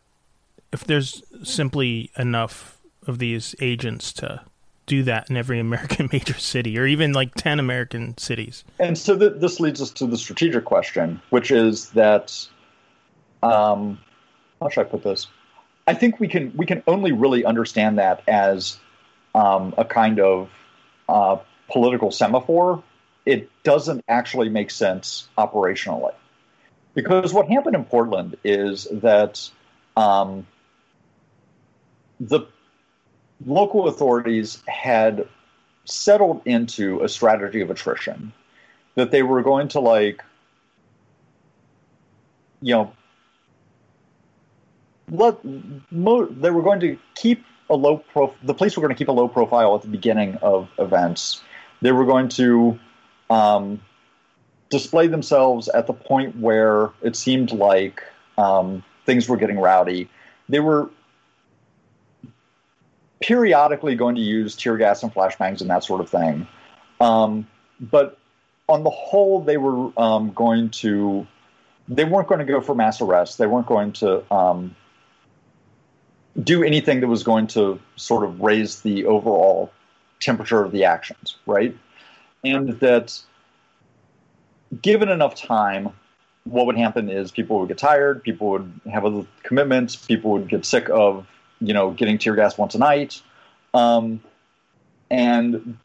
if 0.72 0.84
there's 0.84 1.22
simply 1.44 2.10
enough 2.16 2.80
of 3.06 3.18
these 3.18 3.54
agents 3.60 4.12
to 4.14 4.42
do 4.86 5.02
that 5.04 5.30
in 5.30 5.36
every 5.36 5.60
American 5.68 6.08
major 6.10 6.38
city, 6.38 6.78
or 6.78 6.86
even 6.86 7.12
like 7.12 7.34
ten 7.34 7.60
American 7.60 8.16
cities. 8.18 8.64
And 8.78 8.96
so 8.96 9.16
th- 9.16 9.34
this 9.36 9.60
leads 9.60 9.80
us 9.80 9.90
to 9.92 10.06
the 10.06 10.16
strategic 10.16 10.64
question, 10.64 11.20
which 11.30 11.50
is 11.50 11.90
that, 11.90 12.48
um, 13.42 13.98
how 14.60 14.70
should 14.70 14.86
I 14.86 14.88
put 14.88 15.04
this? 15.04 15.28
I 15.86 15.94
think 15.94 16.18
we 16.18 16.26
can 16.26 16.52
we 16.56 16.66
can 16.66 16.82
only 16.86 17.12
really 17.12 17.44
understand 17.44 17.98
that 17.98 18.22
as 18.26 18.78
um, 19.34 19.74
a 19.76 19.84
kind 19.84 20.18
of 20.18 20.48
uh, 21.08 21.36
political 21.70 22.10
semaphore 22.10 22.82
it 23.26 23.50
doesn't 23.64 24.04
actually 24.08 24.48
make 24.48 24.70
sense 24.70 25.28
operationally. 25.36 26.14
Because 26.94 27.34
what 27.34 27.48
happened 27.48 27.74
in 27.74 27.84
Portland 27.84 28.36
is 28.44 28.86
that 28.90 29.50
um, 29.96 30.46
the 32.20 32.46
local 33.44 33.88
authorities 33.88 34.62
had 34.66 35.28
settled 35.84 36.40
into 36.46 37.02
a 37.02 37.08
strategy 37.08 37.60
of 37.60 37.70
attrition 37.70 38.32
that 38.94 39.10
they 39.10 39.22
were 39.22 39.42
going 39.42 39.68
to 39.68 39.80
like 39.80 40.22
you 42.62 42.74
know 42.74 42.92
let 45.10 45.38
mo- 45.92 46.26
they 46.26 46.50
were 46.50 46.62
going 46.62 46.80
to 46.80 46.98
keep 47.14 47.44
a 47.70 47.76
low 47.76 47.98
prof 47.98 48.34
the 48.42 48.54
police 48.54 48.76
were 48.76 48.80
going 48.80 48.92
to 48.92 48.98
keep 48.98 49.08
a 49.08 49.12
low 49.12 49.28
profile 49.28 49.76
at 49.76 49.82
the 49.82 49.88
beginning 49.88 50.36
of 50.36 50.68
events 50.78 51.42
they 51.82 51.92
were 51.92 52.06
going 52.06 52.28
to 52.28 52.78
um, 53.30 53.80
display 54.70 55.06
themselves 55.06 55.68
at 55.68 55.86
the 55.86 55.92
point 55.92 56.38
where 56.38 56.90
it 57.02 57.16
seemed 57.16 57.52
like 57.52 58.02
um, 58.38 58.82
things 59.04 59.28
were 59.28 59.36
getting 59.36 59.58
rowdy 59.58 60.08
they 60.48 60.60
were 60.60 60.90
periodically 63.20 63.94
going 63.94 64.14
to 64.14 64.20
use 64.20 64.54
tear 64.54 64.76
gas 64.76 65.02
and 65.02 65.12
flashbangs 65.12 65.60
and 65.60 65.70
that 65.70 65.82
sort 65.82 66.00
of 66.00 66.08
thing. 66.08 66.46
Um, 67.00 67.46
but 67.80 68.18
on 68.68 68.84
the 68.84 68.90
whole, 68.90 69.40
they 69.40 69.56
were 69.56 69.90
um, 69.98 70.32
going 70.32 70.70
to, 70.70 71.26
they 71.88 72.04
weren't 72.04 72.28
going 72.28 72.40
to 72.40 72.44
go 72.44 72.60
for 72.60 72.74
mass 72.74 73.00
arrests. 73.00 73.36
They 73.36 73.46
weren't 73.46 73.66
going 73.66 73.92
to 73.92 74.32
um, 74.32 74.76
do 76.42 76.62
anything 76.62 77.00
that 77.00 77.08
was 77.08 77.22
going 77.22 77.46
to 77.48 77.80
sort 77.96 78.24
of 78.24 78.40
raise 78.40 78.82
the 78.82 79.06
overall 79.06 79.72
temperature 80.20 80.62
of 80.62 80.72
the 80.72 80.84
actions, 80.84 81.36
right? 81.46 81.76
And 82.52 82.80
that 82.80 83.20
given 84.82 85.08
enough 85.08 85.34
time, 85.34 85.90
what 86.44 86.66
would 86.66 86.76
happen 86.76 87.08
is 87.08 87.30
people 87.30 87.58
would 87.60 87.68
get 87.68 87.78
tired, 87.78 88.22
people 88.22 88.50
would 88.50 88.80
have 88.90 89.04
other 89.04 89.26
commitments, 89.42 89.96
people 89.96 90.32
would 90.32 90.48
get 90.48 90.64
sick 90.64 90.88
of 90.90 91.26
you 91.60 91.72
know, 91.72 91.90
getting 91.90 92.18
tear 92.18 92.34
gas 92.34 92.58
once 92.58 92.74
a 92.74 92.78
night. 92.78 93.22
Um, 93.74 94.20
and 95.10 95.78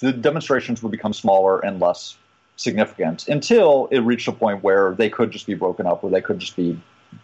the 0.00 0.12
demonstrations 0.12 0.82
would 0.82 0.92
become 0.92 1.12
smaller 1.12 1.60
and 1.60 1.80
less 1.80 2.16
significant 2.56 3.28
until 3.28 3.88
it 3.90 4.00
reached 4.00 4.28
a 4.28 4.32
point 4.32 4.62
where 4.62 4.94
they 4.94 5.08
could 5.08 5.30
just 5.30 5.46
be 5.46 5.54
broken 5.54 5.86
up 5.86 6.02
or 6.02 6.10
they 6.10 6.20
could 6.20 6.38
just 6.38 6.56
be 6.56 6.80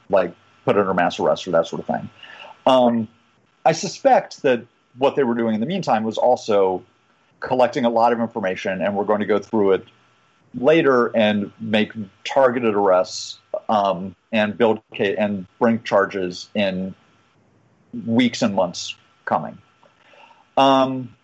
like 0.09 0.35
put 0.65 0.77
under 0.77 0.95
mass 0.95 1.19
arrest 1.19 1.47
or 1.47 1.51
that 1.51 1.67
sort 1.67 1.81
of 1.81 1.87
thing. 1.87 2.11
Um, 2.67 3.09
I 3.65 3.73
suspect 3.73 4.43
that 4.43 4.65
what 4.99 5.17
they 5.17 5.25
were 5.25 5.35
doing 5.35 5.55
in 5.55 5.61
the 5.61 5.67
meantime 5.67 6.05
was 6.05 6.19
also 6.19 6.83
collecting 7.41 7.85
a 7.85 7.91
lot 7.91 8.13
of 8.13 8.21
information, 8.21 8.81
and 8.83 8.97
we're 8.97 9.05
going 9.05 9.21
to 9.21 9.27
go 9.27 9.39
through 9.39 9.73
it 9.73 9.87
later 10.59 11.15
and 11.17 11.53
make 11.61 11.93
targeted 12.25 12.75
arrests 12.75 13.39
um, 13.69 14.15
and 14.33 14.57
build 14.57 14.81
and 14.99 15.47
bring 15.59 15.83
charges 15.83 16.49
in 16.55 16.95
weeks 18.07 18.43
and 18.43 18.55
months 18.55 18.95
coming. 19.25 19.59
Um, 20.57 21.15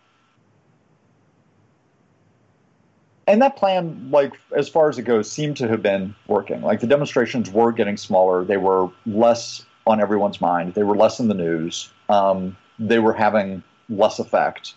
and 3.26 3.42
that 3.42 3.56
plan, 3.56 4.08
like 4.10 4.32
as 4.56 4.68
far 4.68 4.88
as 4.88 4.98
it 4.98 5.02
goes, 5.02 5.30
seemed 5.30 5.56
to 5.58 5.68
have 5.68 5.82
been 5.82 6.14
working. 6.26 6.62
Like 6.62 6.80
the 6.80 6.86
demonstrations 6.86 7.50
were 7.50 7.72
getting 7.72 7.96
smaller; 7.96 8.44
they 8.44 8.56
were 8.56 8.90
less 9.06 9.64
on 9.86 10.00
everyone's 10.00 10.40
mind. 10.40 10.74
They 10.74 10.82
were 10.82 10.96
less 10.96 11.20
in 11.20 11.28
the 11.28 11.34
news. 11.34 11.90
Um, 12.08 12.56
they 12.78 12.98
were 12.98 13.12
having 13.12 13.62
less 13.88 14.18
effect, 14.18 14.74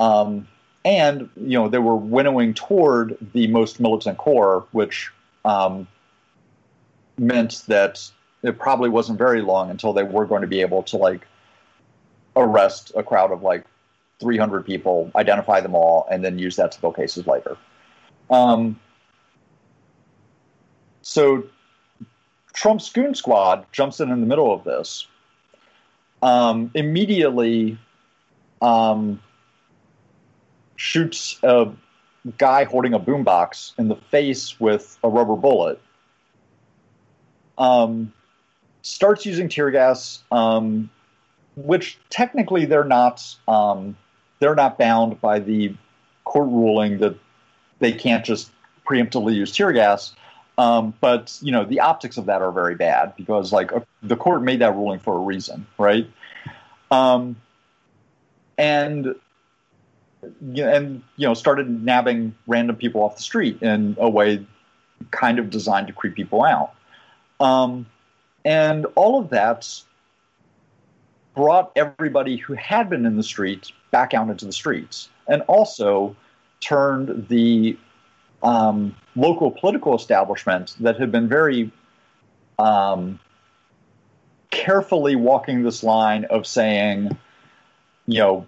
um, 0.00 0.48
and 0.84 1.28
you 1.36 1.58
know 1.58 1.68
they 1.68 1.78
were 1.78 1.96
winnowing 1.96 2.54
toward 2.54 3.16
the 3.32 3.46
most 3.48 3.80
militant 3.80 4.18
core, 4.18 4.66
which 4.72 5.10
um, 5.44 5.86
meant 7.18 7.62
that 7.68 8.10
it 8.42 8.58
probably 8.58 8.90
wasn't 8.90 9.18
very 9.18 9.40
long 9.40 9.70
until 9.70 9.92
they 9.92 10.02
were 10.02 10.26
going 10.26 10.42
to 10.42 10.46
be 10.48 10.60
able 10.60 10.82
to 10.84 10.96
like 10.96 11.26
arrest 12.36 12.92
a 12.94 13.02
crowd 13.02 13.32
of 13.32 13.42
like 13.42 13.64
300 14.20 14.66
people, 14.66 15.10
identify 15.16 15.60
them 15.60 15.74
all, 15.74 16.06
and 16.10 16.24
then 16.24 16.38
use 16.38 16.56
that 16.56 16.72
to 16.72 16.80
build 16.80 16.96
cases 16.96 17.26
later. 17.26 17.56
Um, 18.30 18.78
so 21.02 21.44
Trump's 22.52 22.90
goon 22.90 23.14
squad 23.14 23.66
jumps 23.72 24.00
in 24.00 24.10
in 24.10 24.20
the 24.20 24.26
middle 24.26 24.52
of 24.52 24.64
this. 24.64 25.06
Um, 26.22 26.70
immediately 26.74 27.78
um, 28.62 29.20
shoots 30.76 31.38
a 31.42 31.70
guy 32.38 32.64
holding 32.64 32.94
a 32.94 33.00
boombox 33.00 33.78
in 33.78 33.88
the 33.88 33.96
face 33.96 34.58
with 34.58 34.98
a 35.02 35.08
rubber 35.08 35.36
bullet. 35.36 35.80
Um, 37.56 38.12
starts 38.82 39.24
using 39.26 39.48
tear 39.48 39.70
gas, 39.70 40.22
um, 40.32 40.90
which 41.56 41.98
technically 42.10 42.64
they're 42.64 42.84
not 42.84 43.22
um, 43.46 43.96
they're 44.40 44.54
not 44.54 44.78
bound 44.78 45.20
by 45.20 45.38
the 45.38 45.74
court 46.24 46.48
ruling 46.48 46.98
that 46.98 47.16
they 47.78 47.92
can't 47.92 48.24
just 48.24 48.50
preemptively 48.86 49.34
use 49.34 49.54
tear 49.54 49.72
gas. 49.72 50.14
Um, 50.56 50.94
but 51.00 51.36
you 51.42 51.50
know 51.52 51.64
the 51.64 51.80
optics 51.80 52.16
of 52.16 52.26
that 52.26 52.40
are 52.40 52.52
very 52.52 52.76
bad 52.76 53.14
because 53.16 53.52
like 53.52 53.70
the 54.02 54.16
court 54.16 54.42
made 54.42 54.60
that 54.60 54.74
ruling 54.74 55.00
for 55.00 55.16
a 55.16 55.20
reason, 55.20 55.66
right? 55.78 56.08
Um, 56.90 57.36
and 58.56 59.14
and 60.56 61.02
you 61.16 61.26
know 61.26 61.34
started 61.34 61.84
nabbing 61.84 62.34
random 62.46 62.76
people 62.76 63.02
off 63.02 63.16
the 63.16 63.22
street 63.22 63.60
in 63.62 63.96
a 63.98 64.08
way 64.08 64.44
kind 65.10 65.38
of 65.38 65.50
designed 65.50 65.86
to 65.86 65.92
creep 65.92 66.14
people 66.14 66.44
out. 66.44 66.72
Um, 67.40 67.86
and 68.44 68.86
all 68.94 69.20
of 69.20 69.30
that 69.30 69.68
brought 71.34 71.72
everybody 71.76 72.36
who 72.36 72.54
had 72.54 72.88
been 72.88 73.06
in 73.06 73.16
the 73.16 73.22
streets 73.22 73.72
back 73.90 74.14
out 74.14 74.28
into 74.30 74.44
the 74.44 74.52
streets 74.52 75.08
and 75.26 75.42
also 75.42 76.14
turned 76.60 77.28
the 77.28 77.76
um, 78.42 78.94
local 79.16 79.50
political 79.50 79.96
establishment 79.96 80.76
that 80.80 80.98
had 80.98 81.10
been 81.10 81.28
very 81.28 81.70
um, 82.58 83.18
carefully 84.50 85.16
walking 85.16 85.62
this 85.62 85.82
line 85.82 86.24
of 86.26 86.46
saying, 86.46 87.16
you 88.06 88.18
know, 88.20 88.46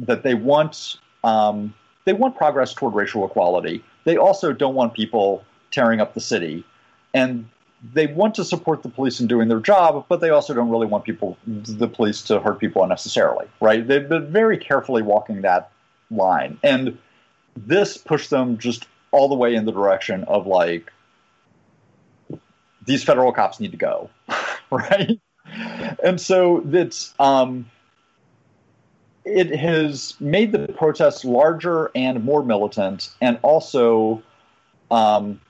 that 0.00 0.22
they 0.22 0.34
want 0.34 0.98
um, 1.24 1.74
they 2.04 2.12
want 2.12 2.36
progress 2.36 2.74
toward 2.74 2.94
racial 2.94 3.24
equality. 3.26 3.84
They 4.04 4.16
also 4.16 4.52
don't 4.52 4.74
want 4.74 4.94
people 4.94 5.44
tearing 5.70 6.00
up 6.00 6.14
the 6.14 6.20
city, 6.20 6.64
and 7.12 7.48
they 7.92 8.06
want 8.06 8.34
to 8.36 8.44
support 8.44 8.82
the 8.82 8.88
police 8.88 9.20
in 9.20 9.26
doing 9.26 9.48
their 9.48 9.60
job, 9.60 10.06
but 10.08 10.20
they 10.20 10.30
also 10.30 10.54
don't 10.54 10.70
really 10.70 10.86
want 10.86 11.04
people, 11.04 11.36
the 11.46 11.88
police, 11.88 12.22
to 12.22 12.40
hurt 12.40 12.58
people 12.58 12.82
unnecessarily, 12.82 13.46
right? 13.60 13.86
They've 13.86 14.08
been 14.08 14.32
very 14.32 14.58
carefully 14.58 15.02
walking 15.02 15.42
that 15.42 15.70
line, 16.10 16.58
and 16.62 16.98
this 17.56 17.96
pushed 17.96 18.30
them 18.30 18.58
just 18.58 18.86
all 19.12 19.28
the 19.28 19.34
way 19.34 19.54
in 19.54 19.64
the 19.64 19.72
direction 19.72 20.24
of 20.24 20.46
like 20.46 20.90
these 22.86 23.02
federal 23.02 23.32
cops 23.32 23.60
need 23.60 23.72
to 23.72 23.76
go, 23.76 24.10
right? 24.70 25.20
And 26.02 26.20
so 26.20 26.62
that's 26.64 27.14
um, 27.18 27.70
it 29.24 29.54
has 29.54 30.14
made 30.20 30.52
the 30.52 30.68
protests 30.68 31.24
larger 31.24 31.90
and 31.94 32.24
more 32.24 32.42
militant, 32.42 33.10
and 33.20 33.38
also 33.42 34.22
um, 34.90 35.40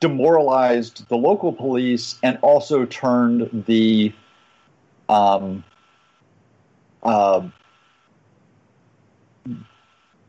demoralized 0.00 1.08
the 1.08 1.16
local 1.16 1.52
police 1.52 2.18
and 2.22 2.38
also 2.42 2.86
turned 2.86 3.64
the 3.66 4.12
um, 5.08 5.62
uh, 7.02 7.42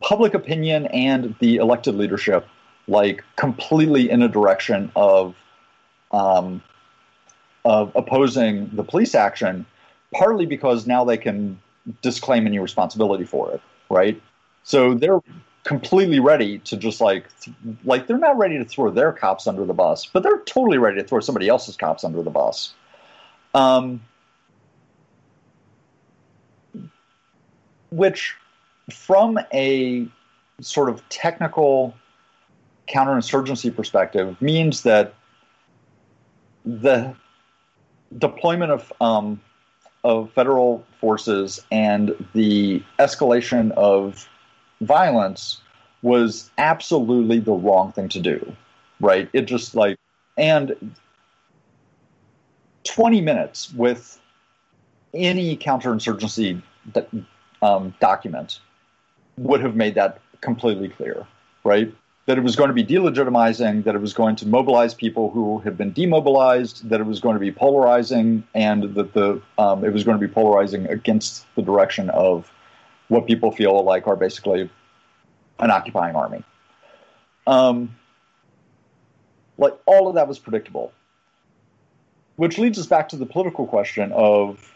public 0.02 0.34
opinion 0.34 0.88
and 0.88 1.36
the 1.40 1.58
elected 1.58 1.96
leadership 1.96 2.48
like 2.88 3.24
completely 3.36 4.10
in 4.10 4.22
a 4.22 4.28
direction 4.28 4.92
of 4.96 5.36
um, 6.12 6.62
of 7.64 7.92
opposing 7.96 8.70
the 8.74 8.84
police 8.84 9.16
action, 9.16 9.66
partly 10.14 10.46
because 10.46 10.88
now 10.88 11.04
they 11.04 11.18
can 11.18 11.60
disclaim 12.02 12.46
any 12.46 12.60
responsibility 12.60 13.24
for 13.26 13.52
it, 13.52 13.62
right? 13.90 14.22
So 14.64 14.94
they're 14.94 15.22
completely 15.64 16.20
ready 16.20 16.58
to 16.60 16.76
just 16.76 17.02
like 17.02 17.28
like 17.84 18.08
they're 18.08 18.18
not 18.18 18.38
ready 18.38 18.58
to 18.58 18.66
throw 18.66 18.90
their 18.90 19.12
cops 19.12 19.48
under 19.48 19.66
the 19.66 19.74
bus, 19.74 20.06
but 20.06 20.24
they're 20.24 20.40
totally 20.40 20.78
ready 20.78 21.02
to 21.02 21.08
throw 21.08 21.20
somebody 21.20 21.48
else's 21.48 21.76
cops 21.76 22.04
under 22.04 22.22
the 22.24 22.30
bus. 22.30 22.74
Um, 23.54 24.02
which, 27.92 28.36
from 28.92 29.38
a 29.54 30.08
sort 30.62 30.90
of 30.90 31.08
technical 31.10 31.94
counterinsurgency 32.88 33.76
perspective, 33.76 34.42
means 34.42 34.84
that 34.84 35.14
the 36.66 37.14
deployment 38.18 38.72
of 38.72 38.94
um, 39.02 39.42
of 40.04 40.32
federal 40.34 40.84
forces 41.00 41.64
and 41.72 42.14
the 42.34 42.82
escalation 43.00 43.72
of 43.72 44.28
violence 44.82 45.62
was 46.02 46.50
absolutely 46.58 47.40
the 47.40 47.52
wrong 47.52 47.92
thing 47.92 48.10
to 48.10 48.20
do, 48.20 48.56
right? 49.00 49.30
It 49.34 49.44
just 49.44 49.76
like, 49.76 49.98
and 50.38 50.96
20 52.84 53.22
minutes 53.22 53.72
with 53.74 54.20
any 55.14 55.56
counterinsurgency 55.56 56.62
um, 57.62 57.94
document 58.00 58.60
would 59.38 59.62
have 59.62 59.76
made 59.76 59.96
that 59.96 60.20
completely 60.42 60.90
clear, 60.90 61.28
right? 61.64 61.94
That 62.28 62.38
it 62.38 62.42
was 62.42 62.56
going 62.56 62.68
to 62.68 62.74
be 62.74 62.84
delegitimizing, 62.84 63.84
that 63.84 63.96
it 63.96 64.02
was 64.02 64.14
going 64.14 64.36
to 64.38 64.48
mobilize 64.48 64.94
people 64.94 65.32
who 65.32 65.60
had 65.60 65.78
been 65.78 65.92
demobilized, 65.92 66.88
that 66.90 67.00
it 67.02 67.06
was 67.06 67.20
going 67.20 67.34
to 67.34 67.40
be 67.40 67.52
polarizing, 67.52 68.44
and 68.54 68.94
that 68.96 69.14
the 69.14 69.42
um, 69.58 69.84
it 69.84 69.92
was 69.92 70.04
going 70.04 70.20
to 70.20 70.28
be 70.28 70.32
polarizing 70.32 70.86
against 70.88 71.46
the 71.56 71.62
direction 71.62 72.10
of 72.12 72.52
what 73.08 73.26
people 73.26 73.52
feel 73.52 73.84
like 73.84 74.08
are 74.08 74.16
basically 74.16 74.70
an 75.60 75.72
occupying 75.72 76.16
army. 76.16 76.44
Um, 77.48 77.96
like 79.58 79.74
all 79.86 80.08
of 80.08 80.16
that 80.16 80.28
was 80.28 80.40
predictable, 80.40 80.94
which 82.36 82.58
leads 82.58 82.78
us 82.80 82.86
back 82.86 83.10
to 83.10 83.16
the 83.16 83.26
political 83.26 83.66
question 83.66 84.12
of 84.14 84.72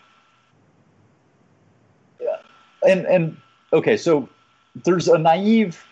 and 2.86 3.06
and 3.06 3.38
okay, 3.74 3.98
so 3.98 4.30
there's 4.84 5.08
a 5.08 5.18
naive 5.18 5.84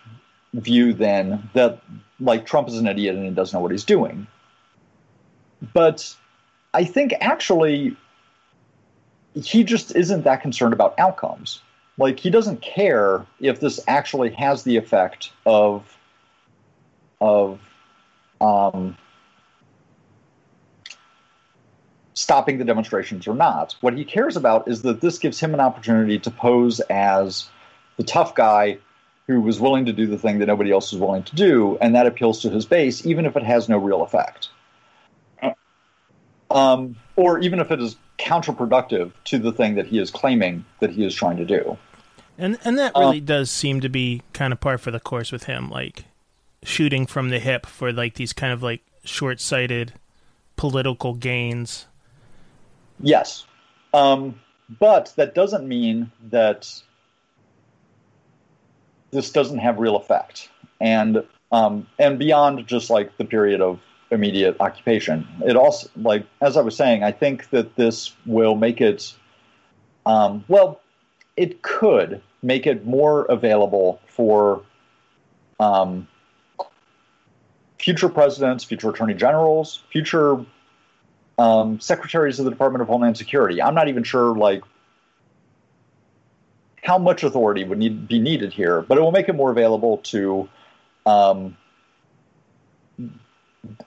view 0.53 0.93
then 0.93 1.49
that 1.53 1.81
like 2.19 2.45
Trump 2.45 2.67
is 2.67 2.77
an 2.77 2.87
idiot 2.87 3.15
and 3.15 3.25
he 3.25 3.31
doesn't 3.31 3.57
know 3.57 3.61
what 3.61 3.71
he's 3.71 3.83
doing. 3.83 4.27
But 5.73 6.15
I 6.73 6.83
think 6.83 7.13
actually 7.21 7.95
he 9.35 9.63
just 9.63 9.95
isn't 9.95 10.23
that 10.23 10.41
concerned 10.41 10.73
about 10.73 10.97
outcomes. 10.99 11.61
Like 11.97 12.19
he 12.19 12.29
doesn't 12.29 12.61
care 12.61 13.25
if 13.39 13.59
this 13.59 13.79
actually 13.87 14.31
has 14.31 14.63
the 14.63 14.77
effect 14.77 15.31
of 15.45 15.97
of 17.21 17.59
um, 18.41 18.97
stopping 22.13 22.57
the 22.57 22.65
demonstrations 22.65 23.27
or 23.27 23.33
not. 23.33 23.75
What 23.81 23.97
he 23.97 24.03
cares 24.03 24.35
about 24.35 24.67
is 24.67 24.81
that 24.81 25.01
this 25.01 25.17
gives 25.17 25.39
him 25.39 25.53
an 25.53 25.59
opportunity 25.59 26.19
to 26.19 26.31
pose 26.31 26.79
as 26.81 27.47
the 27.97 28.03
tough 28.03 28.35
guy 28.35 28.79
who 29.27 29.41
was 29.41 29.59
willing 29.59 29.85
to 29.85 29.93
do 29.93 30.05
the 30.05 30.17
thing 30.17 30.39
that 30.39 30.47
nobody 30.47 30.71
else 30.71 30.91
was 30.91 30.99
willing 30.99 31.23
to 31.23 31.35
do, 31.35 31.77
and 31.81 31.95
that 31.95 32.05
appeals 32.05 32.41
to 32.41 32.49
his 32.49 32.65
base, 32.65 33.05
even 33.05 33.25
if 33.25 33.35
it 33.37 33.43
has 33.43 33.69
no 33.69 33.77
real 33.77 34.01
effect. 34.01 34.49
Um, 36.51 36.97
or 37.15 37.39
even 37.39 37.59
if 37.59 37.71
it 37.71 37.81
is 37.81 37.95
counterproductive 38.19 39.11
to 39.25 39.39
the 39.39 39.51
thing 39.51 39.75
that 39.75 39.87
he 39.87 39.97
is 39.97 40.11
claiming 40.11 40.65
that 40.79 40.91
he 40.91 41.05
is 41.05 41.13
trying 41.15 41.37
to 41.37 41.45
do. 41.45 41.77
And 42.37 42.57
and 42.63 42.77
that 42.77 42.93
really 42.95 43.19
um, 43.19 43.25
does 43.25 43.51
seem 43.51 43.81
to 43.81 43.89
be 43.89 44.21
kind 44.33 44.53
of 44.53 44.59
par 44.59 44.77
for 44.77 44.91
the 44.91 44.99
course 44.99 45.31
with 45.31 45.43
him, 45.43 45.69
like 45.69 46.05
shooting 46.63 47.05
from 47.05 47.29
the 47.29 47.39
hip 47.39 47.65
for 47.65 47.91
like 47.91 48.15
these 48.15 48.33
kind 48.33 48.53
of 48.53 48.63
like 48.63 48.81
short-sighted 49.03 49.93
political 50.55 51.13
gains. 51.13 51.87
Yes, 52.99 53.45
um, 53.93 54.39
but 54.79 55.13
that 55.15 55.35
doesn't 55.35 55.67
mean 55.67 56.11
that 56.29 56.81
this 59.13 59.31
doesn't 59.31 59.59
have 59.59 59.79
real 59.79 59.95
effect. 59.95 60.49
And 60.81 61.23
um, 61.51 61.87
and 61.99 62.17
beyond 62.17 62.65
just 62.67 62.89
like 62.89 63.17
the 63.17 63.25
period 63.25 63.61
of 63.61 63.79
immediate 64.11 64.57
occupation, 64.59 65.27
it 65.45 65.55
also 65.55 65.89
like 65.95 66.25
as 66.41 66.57
I 66.57 66.61
was 66.61 66.75
saying, 66.75 67.03
I 67.03 67.11
think 67.11 67.49
that 67.51 67.75
this 67.75 68.13
will 68.25 68.55
make 68.55 68.81
it 68.81 69.13
um, 70.05 70.43
well. 70.47 70.81
It 71.35 71.63
could 71.63 72.21
make 72.43 72.67
it 72.67 72.85
more 72.85 73.25
available 73.25 73.99
for 74.05 74.61
um, 75.59 76.07
future 77.79 78.09
presidents, 78.09 78.63
future 78.63 78.89
attorney 78.91 79.15
generals, 79.15 79.83
future 79.91 80.45
um, 81.37 81.79
secretaries 81.79 82.39
of 82.39 82.45
the 82.45 82.51
Department 82.51 82.81
of 82.81 82.87
Homeland 82.87 83.17
Security. 83.17 83.61
I'm 83.61 83.73
not 83.73 83.87
even 83.87 84.03
sure 84.03 84.35
like 84.35 84.63
how 86.83 86.97
much 86.97 87.23
authority 87.23 87.63
would 87.63 87.77
need 87.77 88.07
be 88.07 88.19
needed 88.19 88.53
here, 88.53 88.81
but 88.81 88.97
it 88.97 89.01
will 89.01 89.11
make 89.11 89.29
it 89.29 89.33
more 89.33 89.51
available 89.51 89.97
to 89.97 90.47
um, 91.05 91.57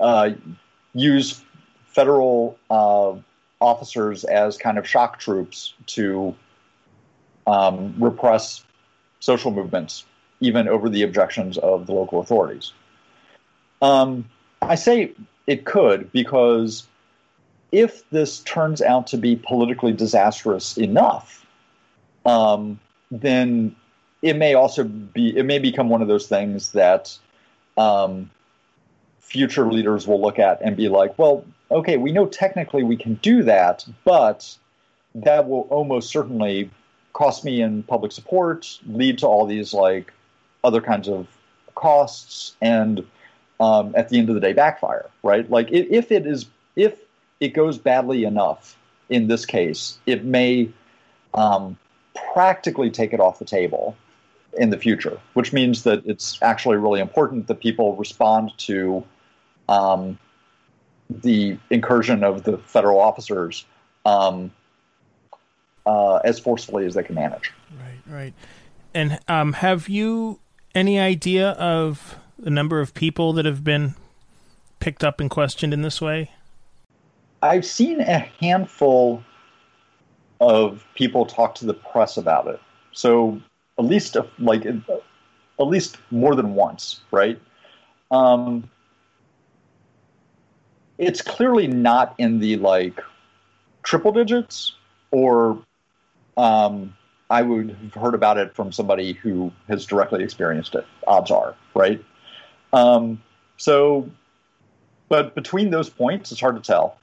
uh, 0.00 0.30
use 0.94 1.42
federal 1.86 2.58
uh, 2.70 3.14
officers 3.60 4.24
as 4.24 4.56
kind 4.56 4.78
of 4.78 4.88
shock 4.88 5.18
troops 5.18 5.74
to 5.86 6.34
um, 7.46 7.94
repress 7.98 8.64
social 9.20 9.50
movements, 9.50 10.04
even 10.40 10.66
over 10.66 10.88
the 10.88 11.02
objections 11.02 11.58
of 11.58 11.86
the 11.86 11.92
local 11.92 12.20
authorities. 12.20 12.72
Um, 13.82 14.28
I 14.62 14.74
say 14.74 15.12
it 15.46 15.66
could 15.66 16.10
because 16.12 16.86
if 17.72 18.08
this 18.08 18.40
turns 18.40 18.80
out 18.80 19.06
to 19.08 19.18
be 19.18 19.36
politically 19.36 19.92
disastrous 19.92 20.78
enough, 20.78 21.46
um, 22.24 22.80
then 23.20 23.76
it 24.22 24.36
may 24.36 24.54
also 24.54 24.84
be 24.84 25.36
it 25.36 25.44
may 25.44 25.58
become 25.58 25.88
one 25.88 26.02
of 26.02 26.08
those 26.08 26.26
things 26.26 26.72
that 26.72 27.16
um, 27.76 28.30
future 29.20 29.70
leaders 29.70 30.06
will 30.06 30.20
look 30.20 30.38
at 30.38 30.60
and 30.62 30.76
be 30.76 30.88
like, 30.88 31.18
well, 31.18 31.44
okay, 31.70 31.96
we 31.96 32.12
know 32.12 32.26
technically 32.26 32.82
we 32.82 32.96
can 32.96 33.14
do 33.16 33.42
that, 33.42 33.84
but 34.04 34.56
that 35.14 35.48
will 35.48 35.62
almost 35.70 36.10
certainly 36.10 36.70
cost 37.12 37.44
me 37.44 37.60
in 37.60 37.82
public 37.82 38.12
support, 38.12 38.78
lead 38.86 39.18
to 39.18 39.26
all 39.26 39.46
these 39.46 39.72
like 39.72 40.12
other 40.64 40.80
kinds 40.80 41.08
of 41.08 41.26
costs, 41.74 42.54
and 42.60 43.04
um, 43.60 43.94
at 43.96 44.08
the 44.08 44.18
end 44.18 44.28
of 44.28 44.34
the 44.34 44.40
day, 44.40 44.52
backfire. 44.52 45.06
Right? 45.22 45.48
Like 45.50 45.70
if 45.70 46.10
it 46.10 46.26
is 46.26 46.46
if 46.76 46.98
it 47.40 47.48
goes 47.48 47.78
badly 47.78 48.24
enough 48.24 48.76
in 49.08 49.28
this 49.28 49.46
case, 49.46 49.98
it 50.06 50.24
may 50.24 50.70
um, 51.34 51.76
practically 52.32 52.90
take 52.90 53.12
it 53.12 53.20
off 53.20 53.38
the 53.38 53.44
table 53.44 53.96
in 54.58 54.70
the 54.70 54.78
future, 54.78 55.20
which 55.34 55.52
means 55.52 55.82
that 55.84 56.04
it's 56.06 56.38
actually 56.42 56.76
really 56.76 57.00
important 57.00 57.46
that 57.46 57.60
people 57.60 57.96
respond 57.96 58.52
to 58.58 59.04
um, 59.68 60.18
the 61.10 61.56
incursion 61.70 62.24
of 62.24 62.44
the 62.44 62.58
federal 62.58 63.00
officers 63.00 63.64
um, 64.04 64.50
uh, 65.84 66.16
as 66.16 66.38
forcefully 66.38 66.84
as 66.86 66.94
they 66.94 67.02
can 67.02 67.14
manage. 67.14 67.52
Right, 67.78 68.14
right. 68.14 68.34
And 68.94 69.18
um, 69.28 69.54
have 69.54 69.88
you 69.88 70.40
any 70.74 70.98
idea 70.98 71.50
of 71.52 72.16
the 72.38 72.50
number 72.50 72.80
of 72.80 72.94
people 72.94 73.32
that 73.34 73.44
have 73.44 73.62
been 73.62 73.94
picked 74.80 75.04
up 75.04 75.20
and 75.20 75.30
questioned 75.30 75.72
in 75.72 75.82
this 75.82 76.00
way? 76.00 76.30
I've 77.42 77.64
seen 77.64 78.00
a 78.00 78.18
handful 78.40 79.22
of 80.40 80.84
people 80.94 81.26
talk 81.26 81.54
to 81.56 81.66
the 81.66 81.74
press 81.74 82.16
about 82.16 82.46
it. 82.46 82.60
So 82.92 83.40
at 83.78 83.84
least 83.84 84.16
like 84.38 84.66
at 84.66 85.66
least 85.66 85.98
more 86.10 86.34
than 86.34 86.54
once, 86.54 87.00
right? 87.10 87.40
Um, 88.10 88.68
it's 90.98 91.20
clearly 91.20 91.66
not 91.66 92.14
in 92.18 92.38
the 92.38 92.56
like 92.56 93.00
triple 93.82 94.12
digits, 94.12 94.74
or 95.10 95.58
um, 96.36 96.94
I 97.30 97.42
would 97.42 97.70
have 97.70 97.94
heard 97.94 98.14
about 98.14 98.38
it 98.38 98.54
from 98.54 98.72
somebody 98.72 99.12
who 99.12 99.52
has 99.68 99.86
directly 99.86 100.22
experienced 100.22 100.74
it. 100.74 100.86
Odds 101.06 101.30
are, 101.30 101.54
right? 101.74 102.02
Um, 102.72 103.22
so, 103.56 104.10
but 105.08 105.34
between 105.34 105.70
those 105.70 105.88
points, 105.88 106.32
it's 106.32 106.40
hard 106.40 106.56
to 106.56 106.62
tell. 106.62 106.98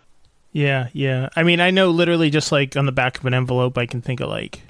Yeah, 0.54 0.90
yeah. 0.94 1.30
I 1.36 1.42
mean, 1.42 1.60
I 1.60 1.72
know 1.72 1.90
literally 1.90 2.30
just 2.30 2.52
like 2.52 2.78
on 2.78 2.86
the 2.86 2.92
back 2.92 3.18
of 3.18 3.26
an 3.26 3.34
envelope, 3.34 3.78
I 3.78 3.88
can 3.88 4.02
think 4.02 4.22
of 4.22 4.30
like, 4.30 4.62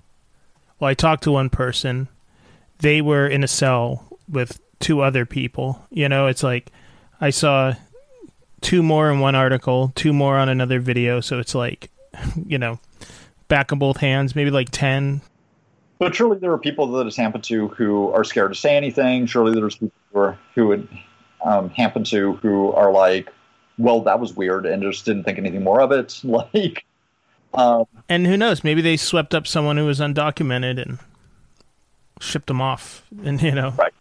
well, 0.80 0.90
I 0.90 0.94
talked 0.94 1.24
to 1.26 1.32
one 1.32 1.50
person. 1.50 2.08
They 2.80 3.02
were 3.02 3.28
in 3.28 3.44
a 3.44 3.48
cell 3.48 4.18
with 4.30 4.60
two 4.80 5.02
other 5.02 5.26
people. 5.26 5.86
You 5.92 6.08
know, 6.08 6.28
it's 6.28 6.42
like 6.42 6.72
I 7.20 7.30
saw 7.30 7.74
two 8.62 8.82
more 8.82 9.12
in 9.12 9.20
one 9.20 9.36
article, 9.36 9.92
two 9.94 10.14
more 10.14 10.38
on 10.38 10.48
another 10.48 10.80
video. 10.80 11.20
So 11.20 11.40
it's 11.40 11.54
like, 11.54 11.92
you 12.48 12.58
know, 12.58 12.80
back 13.50 13.72
of 13.74 13.80
both 13.80 13.98
hands, 13.98 14.36
maybe 14.36 14.52
like 14.52 14.70
10. 14.72 15.22
But 16.00 16.16
surely 16.16 16.40
there 16.40 16.52
are 16.52 16.58
people 16.58 16.88
that 16.94 17.08
it's 17.08 17.18
happened 17.18 17.44
to 17.46 17.68
who 17.70 18.10
are 18.12 18.24
scared 18.24 18.54
to 18.54 18.60
say 18.60 18.76
anything. 18.76 19.26
Surely 19.26 19.54
there's 19.54 19.76
people 19.76 19.94
who, 20.12 20.20
are, 20.20 20.40
who 20.56 20.88
um, 21.44 21.70
to 21.70 22.34
who 22.42 22.72
are 22.72 22.92
like, 22.92 23.32
well, 23.78 24.02
that 24.02 24.20
was 24.20 24.36
weird, 24.36 24.66
and 24.66 24.82
just 24.84 25.06
didn't 25.06 25.24
think 25.24 25.38
anything 25.38 25.64
more 25.64 25.82
of 25.82 25.92
it. 25.92 26.22
Like, 26.24 26.86
um, 27.54 27.86
and 28.10 28.26
who 28.26 28.36
knows? 28.36 28.64
Maybe 28.64 28.82
they 28.82 28.98
swept 28.98 29.36
up 29.36 29.46
someone 29.46 29.78
who 29.78 29.86
was 29.86 30.00
undocumented 30.00 30.82
and 30.82 30.98
shipped 32.20 32.48
them 32.48 32.62
off, 32.62 33.06
and 33.24 33.42
you 33.42 33.52
know, 33.52 33.72
right. 33.72 33.94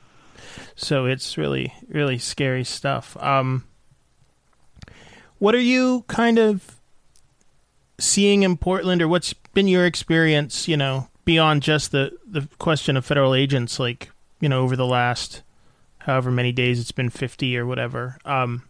So 0.74 1.06
it's 1.06 1.36
really, 1.36 1.74
really 1.88 2.18
scary 2.18 2.64
stuff. 2.64 3.16
Um, 3.20 3.64
what 5.38 5.54
are 5.54 5.60
you 5.60 6.04
kind 6.08 6.38
of 6.38 6.80
seeing 7.98 8.42
in 8.42 8.56
Portland, 8.56 9.02
or 9.02 9.08
what's 9.08 9.32
been 9.54 9.68
your 9.68 9.84
experience? 9.84 10.66
You 10.66 10.76
know, 10.76 11.08
beyond 11.24 11.62
just 11.62 11.92
the 11.92 12.16
the 12.26 12.48
question 12.58 12.96
of 12.96 13.04
federal 13.04 13.34
agents, 13.34 13.78
like 13.78 14.10
you 14.40 14.48
know, 14.48 14.62
over 14.62 14.76
the 14.76 14.86
last 14.86 15.42
however 15.98 16.30
many 16.30 16.52
days 16.52 16.80
it's 16.80 16.92
been 16.92 17.10
fifty 17.10 17.56
or 17.56 17.66
whatever. 17.66 18.18
Um, 18.24 18.62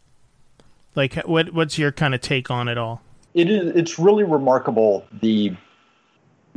like, 0.94 1.14
what 1.22 1.52
what's 1.52 1.78
your 1.78 1.92
kind 1.92 2.14
of 2.14 2.20
take 2.20 2.50
on 2.50 2.68
it 2.68 2.78
all? 2.78 3.02
It 3.34 3.50
is. 3.50 3.74
It's 3.74 3.98
really 3.98 4.24
remarkable 4.24 5.06
the 5.20 5.54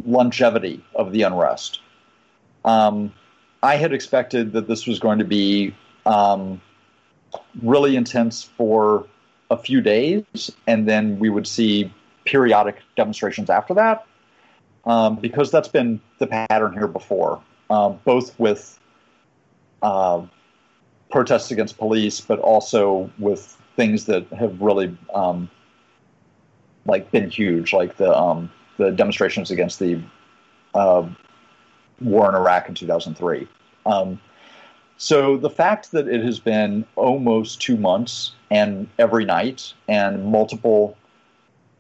longevity 0.05 0.83
of 0.95 1.11
the 1.11 1.21
unrest. 1.21 1.79
Um, 2.65 3.13
I 3.63 3.75
had 3.75 3.93
expected 3.93 4.51
that 4.53 4.67
this 4.67 4.85
was 4.85 4.99
going 4.99 5.19
to 5.19 5.25
be 5.25 5.73
um, 6.05 6.61
really 7.61 7.95
intense 7.95 8.43
for 8.43 9.07
a 9.49 9.57
few 9.57 9.81
days, 9.81 10.51
and 10.67 10.87
then 10.87 11.17
we 11.19 11.29
would 11.29 11.47
see 11.47 11.93
periodic 12.25 12.77
demonstrations 12.95 13.49
after 13.49 13.73
that, 13.75 14.05
um, 14.85 15.15
because 15.15 15.51
that's 15.51 15.67
been 15.67 16.01
the 16.17 16.27
pattern 16.27 16.73
here 16.73 16.87
before, 16.87 17.41
um, 17.69 17.99
both 18.03 18.37
with 18.39 18.79
uh, 19.81 20.21
protests 21.11 21.51
against 21.51 21.77
police, 21.77 22.19
but 22.19 22.39
also 22.39 23.09
with 23.19 23.57
things 23.75 24.05
that 24.05 24.27
have 24.27 24.61
really 24.61 24.95
um, 25.13 25.49
like 26.85 27.11
been 27.11 27.29
huge, 27.29 27.73
like 27.73 27.97
the 27.97 28.15
um, 28.15 28.51
the 28.77 28.91
demonstrations 28.91 29.51
against 29.51 29.79
the 29.79 30.01
uh, 30.73 31.07
war 32.01 32.29
in 32.29 32.35
Iraq 32.35 32.69
in 32.69 32.75
2003. 32.75 33.47
Um, 33.85 34.19
so 34.97 35.37
the 35.37 35.49
fact 35.49 35.91
that 35.91 36.07
it 36.07 36.23
has 36.23 36.39
been 36.39 36.85
almost 36.95 37.61
two 37.61 37.77
months 37.77 38.31
and 38.49 38.87
every 38.97 39.25
night 39.25 39.73
and 39.87 40.25
multiple 40.25 40.97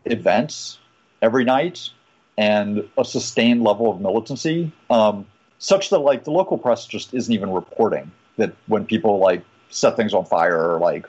events 0.05 0.79
every 1.21 1.43
night 1.43 1.89
and 2.37 2.87
a 2.97 3.05
sustained 3.05 3.63
level 3.63 3.89
of 3.89 4.01
militancy, 4.01 4.71
um, 4.89 5.25
such 5.59 5.89
that 5.89 5.99
like 5.99 6.25
the 6.25 6.31
local 6.31 6.57
press 6.57 6.85
just 6.85 7.13
isn't 7.13 7.33
even 7.33 7.51
reporting 7.51 8.11
that 8.37 8.53
when 8.67 8.85
people 8.85 9.19
like 9.19 9.41
set 9.69 9.95
things 9.95 10.13
on 10.13 10.25
fire 10.25 10.73
or 10.73 10.79
like 10.79 11.07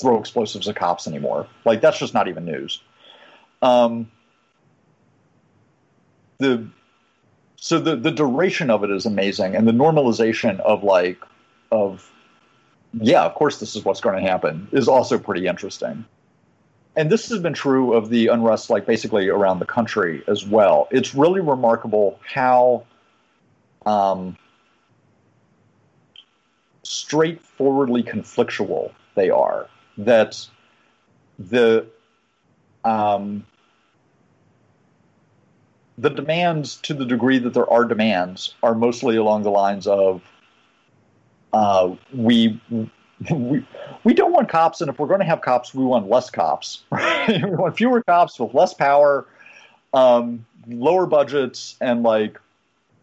throw 0.00 0.18
explosives 0.18 0.68
at 0.68 0.76
cops 0.76 1.06
anymore. 1.06 1.46
Like 1.64 1.80
that's 1.80 1.98
just 1.98 2.14
not 2.14 2.28
even 2.28 2.44
news. 2.44 2.80
Um, 3.62 4.10
the 6.38 6.66
so 7.56 7.78
the 7.78 7.96
the 7.96 8.10
duration 8.10 8.70
of 8.70 8.84
it 8.84 8.90
is 8.90 9.06
amazing, 9.06 9.54
and 9.54 9.68
the 9.68 9.72
normalization 9.72 10.60
of 10.60 10.82
like 10.82 11.22
of 11.70 12.10
yeah, 12.94 13.24
of 13.24 13.34
course 13.34 13.60
this 13.60 13.76
is 13.76 13.84
what's 13.84 14.00
going 14.00 14.22
to 14.22 14.28
happen 14.28 14.68
is 14.72 14.88
also 14.88 15.18
pretty 15.18 15.46
interesting. 15.46 16.04
And 16.96 17.08
this 17.08 17.28
has 17.28 17.38
been 17.38 17.54
true 17.54 17.94
of 17.94 18.08
the 18.08 18.28
unrest, 18.28 18.68
like 18.68 18.84
basically 18.84 19.28
around 19.28 19.60
the 19.60 19.66
country 19.66 20.24
as 20.26 20.44
well. 20.44 20.88
It's 20.90 21.14
really 21.14 21.40
remarkable 21.40 22.18
how 22.26 22.84
um, 23.86 24.36
straightforwardly 26.82 28.02
conflictual 28.02 28.92
they 29.14 29.30
are. 29.30 29.68
That 29.98 30.46
the 31.38 31.86
um, 32.84 33.44
the 35.98 36.10
demands, 36.10 36.76
to 36.76 36.94
the 36.94 37.04
degree 37.04 37.38
that 37.38 37.52
there 37.52 37.70
are 37.70 37.84
demands, 37.84 38.54
are 38.62 38.74
mostly 38.74 39.16
along 39.16 39.42
the 39.42 39.50
lines 39.50 39.86
of 39.86 40.22
uh, 41.52 41.94
we, 42.14 42.60
we 43.30 43.66
we 44.04 44.14
don't 44.14 44.32
want 44.32 44.48
cops, 44.48 44.80
and 44.80 44.88
if 44.88 44.98
we're 44.98 45.08
going 45.08 45.20
to 45.20 45.26
have 45.26 45.42
cops, 45.42 45.74
we 45.74 45.84
want 45.84 46.08
less 46.08 46.30
cops. 46.30 46.84
We 47.28 47.44
want 47.44 47.76
fewer 47.76 48.02
cops 48.02 48.40
with 48.40 48.54
less 48.54 48.72
power, 48.72 49.26
um, 49.92 50.46
lower 50.66 51.06
budgets, 51.06 51.76
and 51.80 52.02
like 52.02 52.40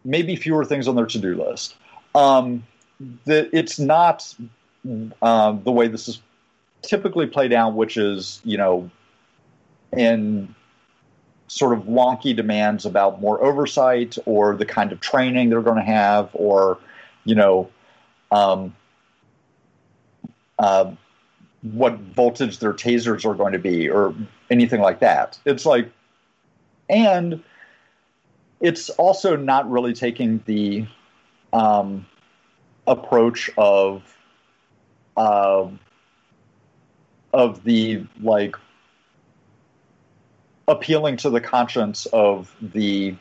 maybe 0.04 0.34
fewer 0.36 0.64
things 0.64 0.88
on 0.88 0.96
their 0.96 1.06
to 1.06 1.18
do 1.18 1.34
list. 1.34 1.76
Um, 2.14 2.66
it's 3.26 3.78
not 3.78 4.34
um, 5.22 5.62
the 5.62 5.72
way 5.72 5.88
this 5.88 6.08
is 6.08 6.20
typically 6.82 7.26
play 7.26 7.48
down, 7.48 7.76
which 7.76 7.96
is 7.96 8.40
you 8.44 8.56
know 8.56 8.90
in 9.96 10.54
sort 11.48 11.76
of 11.76 11.84
wonky 11.84 12.36
demands 12.36 12.84
about 12.84 13.20
more 13.20 13.42
oversight 13.42 14.18
or 14.26 14.54
the 14.54 14.66
kind 14.66 14.92
of 14.92 15.00
training 15.00 15.48
they're 15.48 15.62
going 15.62 15.78
to 15.78 15.82
have 15.82 16.28
or 16.34 16.78
you 17.24 17.34
know 17.34 17.68
um, 18.30 18.74
uh, 20.58 20.90
what 21.62 21.94
voltage 21.98 22.58
their 22.58 22.74
tasers 22.74 23.24
are 23.24 23.34
going 23.34 23.52
to 23.52 23.58
be 23.58 23.88
or 23.88 24.14
anything 24.50 24.80
like 24.80 25.00
that. 25.00 25.38
It's 25.44 25.64
like 25.64 25.90
and 26.88 27.42
it's 28.60 28.90
also 28.90 29.36
not 29.36 29.70
really 29.70 29.92
taking 29.92 30.42
the 30.46 30.86
um, 31.52 32.06
approach 32.86 33.50
of 33.56 34.02
uh, 35.16 35.68
of 37.32 37.64
the 37.64 38.04
like 38.20 38.56
appealing 40.66 41.16
to 41.16 41.30
the 41.30 41.40
conscience 41.40 42.06
of 42.06 42.54
the 42.60 43.14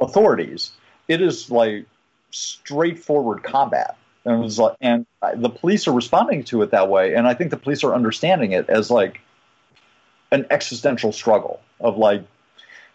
authorities. 0.00 0.72
It 1.08 1.20
is 1.20 1.50
like 1.50 1.86
straightforward 2.30 3.42
combat. 3.42 3.96
And, 4.24 4.40
was 4.40 4.58
like, 4.58 4.76
and 4.80 5.06
the 5.36 5.48
police 5.48 5.88
are 5.88 5.92
responding 5.92 6.44
to 6.44 6.60
it 6.60 6.70
that 6.70 6.90
way. 6.90 7.14
And 7.14 7.26
I 7.26 7.32
think 7.32 7.50
the 7.50 7.56
police 7.56 7.82
are 7.82 7.94
understanding 7.94 8.52
it 8.52 8.68
as 8.68 8.90
like 8.90 9.20
an 10.32 10.44
existential 10.50 11.12
struggle 11.12 11.60
of 11.80 11.96
like, 11.96 12.22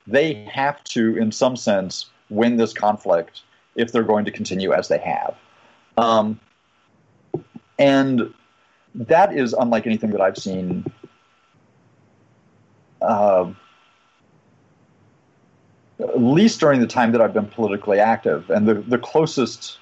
they 0.05 0.33
have 0.51 0.83
to, 0.83 1.17
in 1.17 1.31
some 1.31 1.55
sense, 1.55 2.07
win 2.29 2.57
this 2.57 2.73
conflict 2.73 3.41
if 3.75 3.91
they're 3.91 4.03
going 4.03 4.25
to 4.25 4.31
continue 4.31 4.73
as 4.73 4.89
they 4.89 4.99
have. 4.99 5.35
Um, 5.97 6.39
and 7.79 8.31
that 8.95 9.35
is 9.35 9.53
unlike 9.53 9.85
anything 9.85 10.11
that 10.11 10.21
I've 10.21 10.37
seen 10.37 10.85
uh, 13.01 13.51
at 15.99 16.21
least 16.21 16.59
during 16.59 16.79
the 16.79 16.87
time 16.87 17.11
that 17.11 17.21
I've 17.21 17.33
been 17.33 17.47
politically 17.47 17.99
active. 17.99 18.49
And 18.49 18.67
the, 18.67 18.75
the 18.75 18.97
closest 18.97 19.77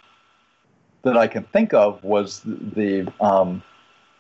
that 1.03 1.17
I 1.17 1.27
can 1.27 1.43
think 1.45 1.73
of 1.73 2.03
was 2.03 2.41
the, 2.41 3.05
the 3.05 3.13
um, 3.23 3.63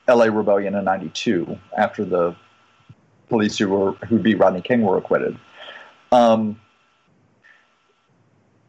LA 0.07 0.25
rebellion 0.25 0.75
in 0.75 0.83
92 0.83 1.57
after 1.77 2.05
the 2.05 2.35
police 3.29 3.57
who 3.57 3.69
were 3.69 3.91
who 4.07 4.19
beat 4.19 4.39
Rodney 4.39 4.61
King 4.61 4.81
were 4.81 4.97
acquitted. 4.97 5.37
Um, 6.11 6.59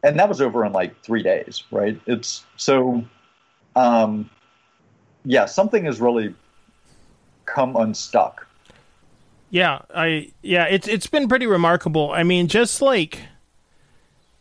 and 0.03 0.19
that 0.19 0.29
was 0.29 0.41
over 0.41 0.65
in 0.65 0.73
like 0.73 1.01
three 1.01 1.23
days, 1.23 1.63
right? 1.71 1.99
It's 2.05 2.45
so, 2.55 3.03
um, 3.75 4.29
yeah, 5.25 5.45
something 5.45 5.85
has 5.85 5.99
really 5.99 6.33
come 7.45 7.75
unstuck 7.75 8.47
yeah, 9.53 9.81
I 9.93 10.31
yeah, 10.41 10.65
it's 10.65 10.87
it's 10.87 11.05
been 11.05 11.27
pretty 11.27 11.45
remarkable. 11.45 12.11
I 12.11 12.23
mean, 12.23 12.47
just 12.47 12.81
like 12.81 13.19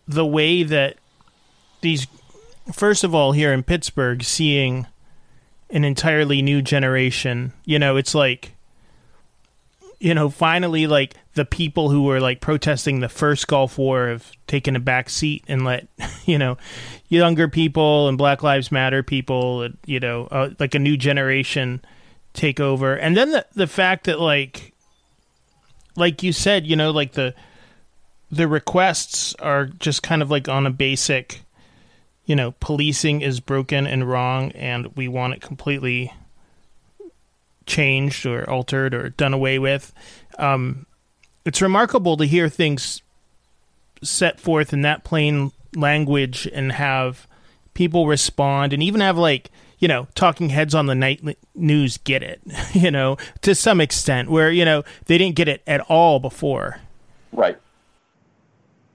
the 0.09 0.25
way 0.25 0.63
that 0.63 0.97
these 1.83 2.07
first 2.73 3.05
of 3.05 3.15
all 3.15 3.33
here 3.33 3.53
in 3.53 3.63
Pittsburgh 3.63 4.23
seeing 4.23 4.87
an 5.69 5.85
entirely 5.85 6.41
new 6.41 6.63
generation, 6.63 7.53
you 7.67 7.79
know, 7.79 7.99
it's 7.99 8.15
like 8.15 8.55
you 10.03 10.15
know, 10.15 10.29
finally 10.29 10.89
like 10.89 11.15
the 11.35 11.45
people 11.45 11.89
who 11.89 12.03
were 12.03 12.19
like 12.19 12.41
protesting 12.41 12.99
the 12.99 13.09
first 13.09 13.47
Gulf 13.47 13.79
War 13.79 14.09
have 14.09 14.33
taken 14.49 14.75
a 14.75 14.81
back 14.81 15.09
seat 15.09 15.45
and 15.47 15.65
let, 15.65 15.87
you 16.27 16.39
know, 16.39 16.59
younger 17.09 17.47
people 17.47 18.09
and 18.09 18.19
Black 18.19 18.43
Lives 18.43 18.73
Matter 18.73 19.05
people, 19.05 19.69
you 19.87 20.01
know, 20.01 20.27
uh, 20.27 20.51
like 20.59 20.75
a 20.75 20.81
new 20.81 20.97
generation 20.97 21.81
take 22.33 22.59
over. 22.59 22.97
And 22.97 23.17
then 23.17 23.31
the 23.31 23.47
the 23.55 23.69
fact 23.69 24.07
that 24.07 24.19
like 24.19 24.75
like 25.95 26.25
you 26.25 26.33
said, 26.33 26.67
you 26.67 26.75
know, 26.75 26.91
like 26.91 27.13
the 27.13 27.33
the 28.29 28.49
requests 28.49 29.37
are 29.37 29.67
just 29.67 30.03
kind 30.03 30.21
of 30.21 30.33
like 30.33 30.49
on 30.49 30.67
a 30.67 30.71
basic, 30.71 31.43
you 32.25 32.35
know, 32.35 32.57
policing 32.59 33.21
is 33.21 33.39
broken 33.39 33.87
and 33.87 34.09
wrong, 34.09 34.51
and 34.53 34.97
we 34.97 35.07
want 35.07 35.35
it 35.35 35.41
completely 35.41 36.13
changed 37.73 38.27
or 38.27 38.49
altered 38.49 38.95
or 38.95 39.09
done 39.11 39.33
away 39.33 39.59
with. 39.59 39.93
Um, 40.39 40.87
it's 41.45 41.63
remarkable 41.63 42.17
to 42.19 42.25
hear 42.25 42.49
things 42.49 43.03
set 44.03 44.39
forth 44.39 44.73
in 44.73 44.83
that 44.83 45.05
plain 45.05 45.53
language 45.75 46.49
and 46.53 46.73
have 46.73 47.27
people 47.75 48.07
respond 48.07 48.73
and 48.73 48.83
even 48.83 49.01
have 49.01 49.17
like 49.17 49.51
you 49.83 49.89
know, 49.89 50.07
talking 50.15 50.49
heads 50.49 50.77
on 50.77 50.87
the 50.87 50.95
night 50.95 51.21
news 51.57 51.99
get 51.99 52.23
it, 52.23 52.41
you 52.73 52.89
know, 52.89 53.17
to 53.41 53.53
some 53.53 53.81
extent, 53.81 54.31
where, 54.31 54.49
you 54.49 54.65
know, 54.65 54.85
they 55.07 55.19
didn't 55.19 55.35
get 55.35 55.49
it 55.49 55.61
at 55.67 55.81
all 55.81 56.21
before. 56.21 56.79
Right. 57.33 57.59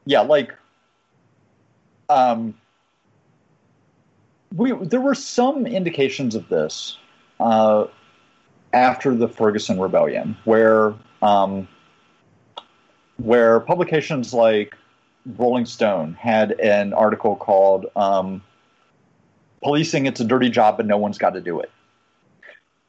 Yeah, 0.05 0.21
like, 0.21 0.55
um, 2.07 2.53
we, 4.55 4.71
there 4.71 5.01
were 5.01 5.13
some 5.13 5.67
indications 5.67 6.35
of 6.35 6.47
this 6.47 6.97
uh, 7.41 7.87
after 8.73 9.15
the 9.15 9.27
Ferguson 9.27 9.79
Rebellion, 9.79 10.37
where 10.45 10.93
um, 11.21 11.67
where 13.17 13.59
publications 13.59 14.33
like 14.33 14.75
Rolling 15.37 15.65
Stone 15.65 16.13
had 16.13 16.51
an 16.59 16.93
article 16.93 17.35
called 17.35 17.87
um, 17.95 18.41
"Policing 19.63 20.05
It's 20.05 20.19
a 20.19 20.25
Dirty 20.25 20.49
Job, 20.49 20.77
but 20.77 20.85
No 20.85 20.97
One's 20.97 21.17
Got 21.17 21.31
to 21.31 21.41
Do 21.41 21.59
It," 21.59 21.71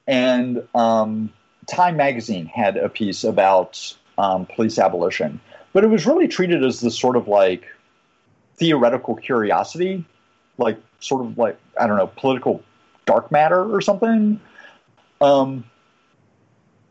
and 0.06 0.66
um, 0.74 1.32
Time 1.66 1.96
Magazine 1.96 2.46
had 2.46 2.76
a 2.76 2.88
piece 2.88 3.24
about 3.24 3.94
um, 4.18 4.46
police 4.46 4.78
abolition, 4.78 5.40
but 5.72 5.84
it 5.84 5.88
was 5.88 6.06
really 6.06 6.28
treated 6.28 6.64
as 6.64 6.80
this 6.80 6.98
sort 6.98 7.16
of 7.16 7.28
like 7.28 7.64
theoretical 8.56 9.14
curiosity, 9.14 10.04
like 10.58 10.78
sort 11.00 11.24
of 11.24 11.38
like 11.38 11.58
I 11.80 11.86
don't 11.86 11.96
know, 11.96 12.08
political 12.08 12.62
dark 13.06 13.30
matter 13.32 13.74
or 13.74 13.80
something, 13.80 14.40
um, 15.20 15.64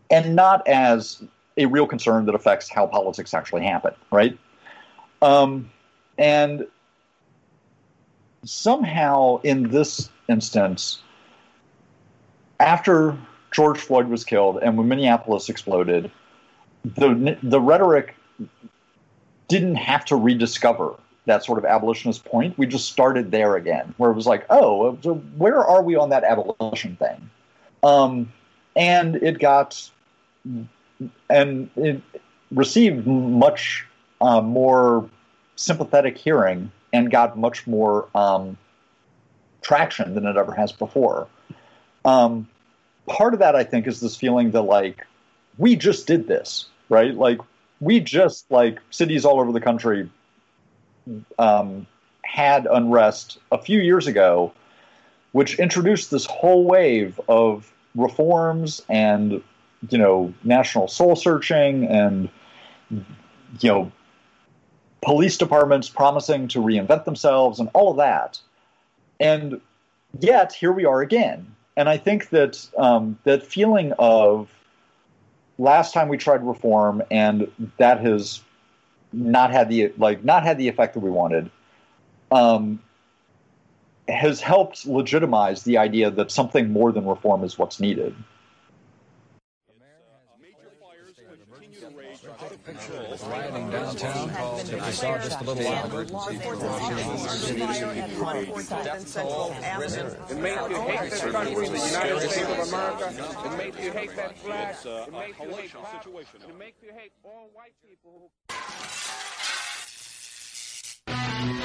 and 0.09 0.35
not 0.35 0.67
as 0.67 1.23
a 1.57 1.65
real 1.65 1.87
concern 1.87 2.25
that 2.25 2.35
affects 2.35 2.69
how 2.69 2.85
politics 2.85 3.33
actually 3.33 3.63
happen, 3.63 3.93
right? 4.11 4.37
Um, 5.21 5.71
and 6.17 6.67
somehow, 8.43 9.41
in 9.43 9.69
this 9.69 10.09
instance, 10.29 11.01
after 12.59 13.17
George 13.51 13.79
Floyd 13.79 14.07
was 14.07 14.23
killed 14.23 14.59
and 14.61 14.77
when 14.77 14.87
Minneapolis 14.87 15.49
exploded, 15.49 16.11
the 16.83 17.37
the 17.43 17.59
rhetoric 17.59 18.15
didn't 19.47 19.75
have 19.75 20.05
to 20.05 20.15
rediscover 20.15 20.95
that 21.25 21.43
sort 21.43 21.57
of 21.57 21.65
abolitionist 21.65 22.23
point. 22.25 22.57
We 22.57 22.67
just 22.67 22.89
started 22.89 23.31
there 23.31 23.55
again, 23.55 23.93
where 23.97 24.11
it 24.11 24.13
was 24.13 24.25
like, 24.27 24.45
oh, 24.49 24.97
so 25.01 25.15
where 25.37 25.59
are 25.59 25.81
we 25.81 25.95
on 25.95 26.09
that 26.09 26.23
abolition 26.23 26.95
thing? 26.95 27.29
Um, 27.83 28.31
and 28.75 29.15
it 29.17 29.39
got 29.39 29.89
and 31.29 31.69
it 31.75 32.01
received 32.51 33.05
much 33.05 33.85
uh, 34.21 34.41
more 34.41 35.09
sympathetic 35.55 36.17
hearing 36.17 36.71
and 36.93 37.11
got 37.11 37.37
much 37.37 37.67
more 37.67 38.07
um, 38.15 38.57
traction 39.61 40.15
than 40.15 40.25
it 40.25 40.37
ever 40.37 40.53
has 40.53 40.71
before. 40.71 41.27
Um, 42.05 42.47
part 43.07 43.33
of 43.33 43.39
that, 43.39 43.55
I 43.55 43.63
think, 43.63 43.87
is 43.87 43.99
this 43.99 44.15
feeling 44.15 44.51
that 44.51 44.61
like 44.61 45.05
we 45.57 45.75
just 45.75 46.07
did 46.07 46.27
this, 46.27 46.67
right? 46.89 47.13
Like 47.13 47.39
we 47.79 47.99
just 47.99 48.49
like 48.51 48.79
cities 48.89 49.25
all 49.25 49.39
over 49.39 49.51
the 49.51 49.61
country 49.61 50.09
um, 51.37 51.87
had 52.23 52.67
unrest 52.69 53.39
a 53.51 53.57
few 53.57 53.79
years 53.81 54.07
ago, 54.07 54.53
which 55.37 55.59
introduced 55.59 56.09
this 56.09 56.25
whole 56.25 56.65
wave 56.65 57.21
of 57.29 57.71
reforms 57.93 58.81
and 58.89 59.43
you 59.89 59.97
know 59.99 60.33
national 60.43 60.87
soul 60.87 61.15
searching 61.15 61.85
and 61.85 62.27
you 63.59 63.69
know 63.69 63.91
police 65.03 65.37
departments 65.37 65.89
promising 65.89 66.47
to 66.47 66.57
reinvent 66.57 67.05
themselves 67.05 67.59
and 67.59 67.69
all 67.75 67.91
of 67.91 67.97
that. 67.97 68.39
And 69.19 69.61
yet 70.19 70.53
here 70.53 70.71
we 70.71 70.85
are 70.85 71.01
again. 71.01 71.55
And 71.75 71.87
i 71.87 71.97
think 71.97 72.29
that 72.29 72.67
um, 72.75 73.19
that 73.23 73.45
feeling 73.45 73.93
of 73.99 74.49
last 75.59 75.93
time 75.93 76.07
we 76.07 76.17
tried 76.17 76.43
reform 76.43 77.03
and 77.11 77.51
that 77.77 77.99
has 77.99 78.41
not 79.13 79.51
had 79.51 79.69
the 79.69 79.93
like 79.99 80.23
not 80.23 80.41
had 80.41 80.57
the 80.57 80.67
effect 80.67 80.95
that 80.95 81.01
we 81.01 81.11
wanted 81.11 81.51
um, 82.31 82.81
has 84.07 84.41
helped 84.41 84.85
legitimize 84.85 85.63
the 85.63 85.77
idea 85.77 86.09
that 86.11 86.31
something 86.31 86.71
more 86.71 86.91
than 86.91 87.05
reform 87.05 87.43
is 87.43 87.57
what's 87.57 87.79
needed 87.79 88.15
downtown. 93.71 94.27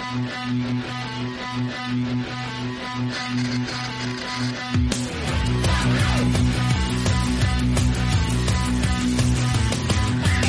It 0.02 0.08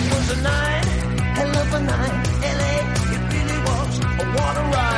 was 0.10 0.30
a 0.32 0.42
night, 0.42 0.86
hell 1.36 1.56
of 1.56 1.74
a 1.74 1.80
night, 1.82 2.28
LA, 2.42 2.74
it 3.14 3.22
really 3.32 3.60
was 3.60 4.00
a 4.00 4.26
water 4.36 4.66
ride. 4.72 4.93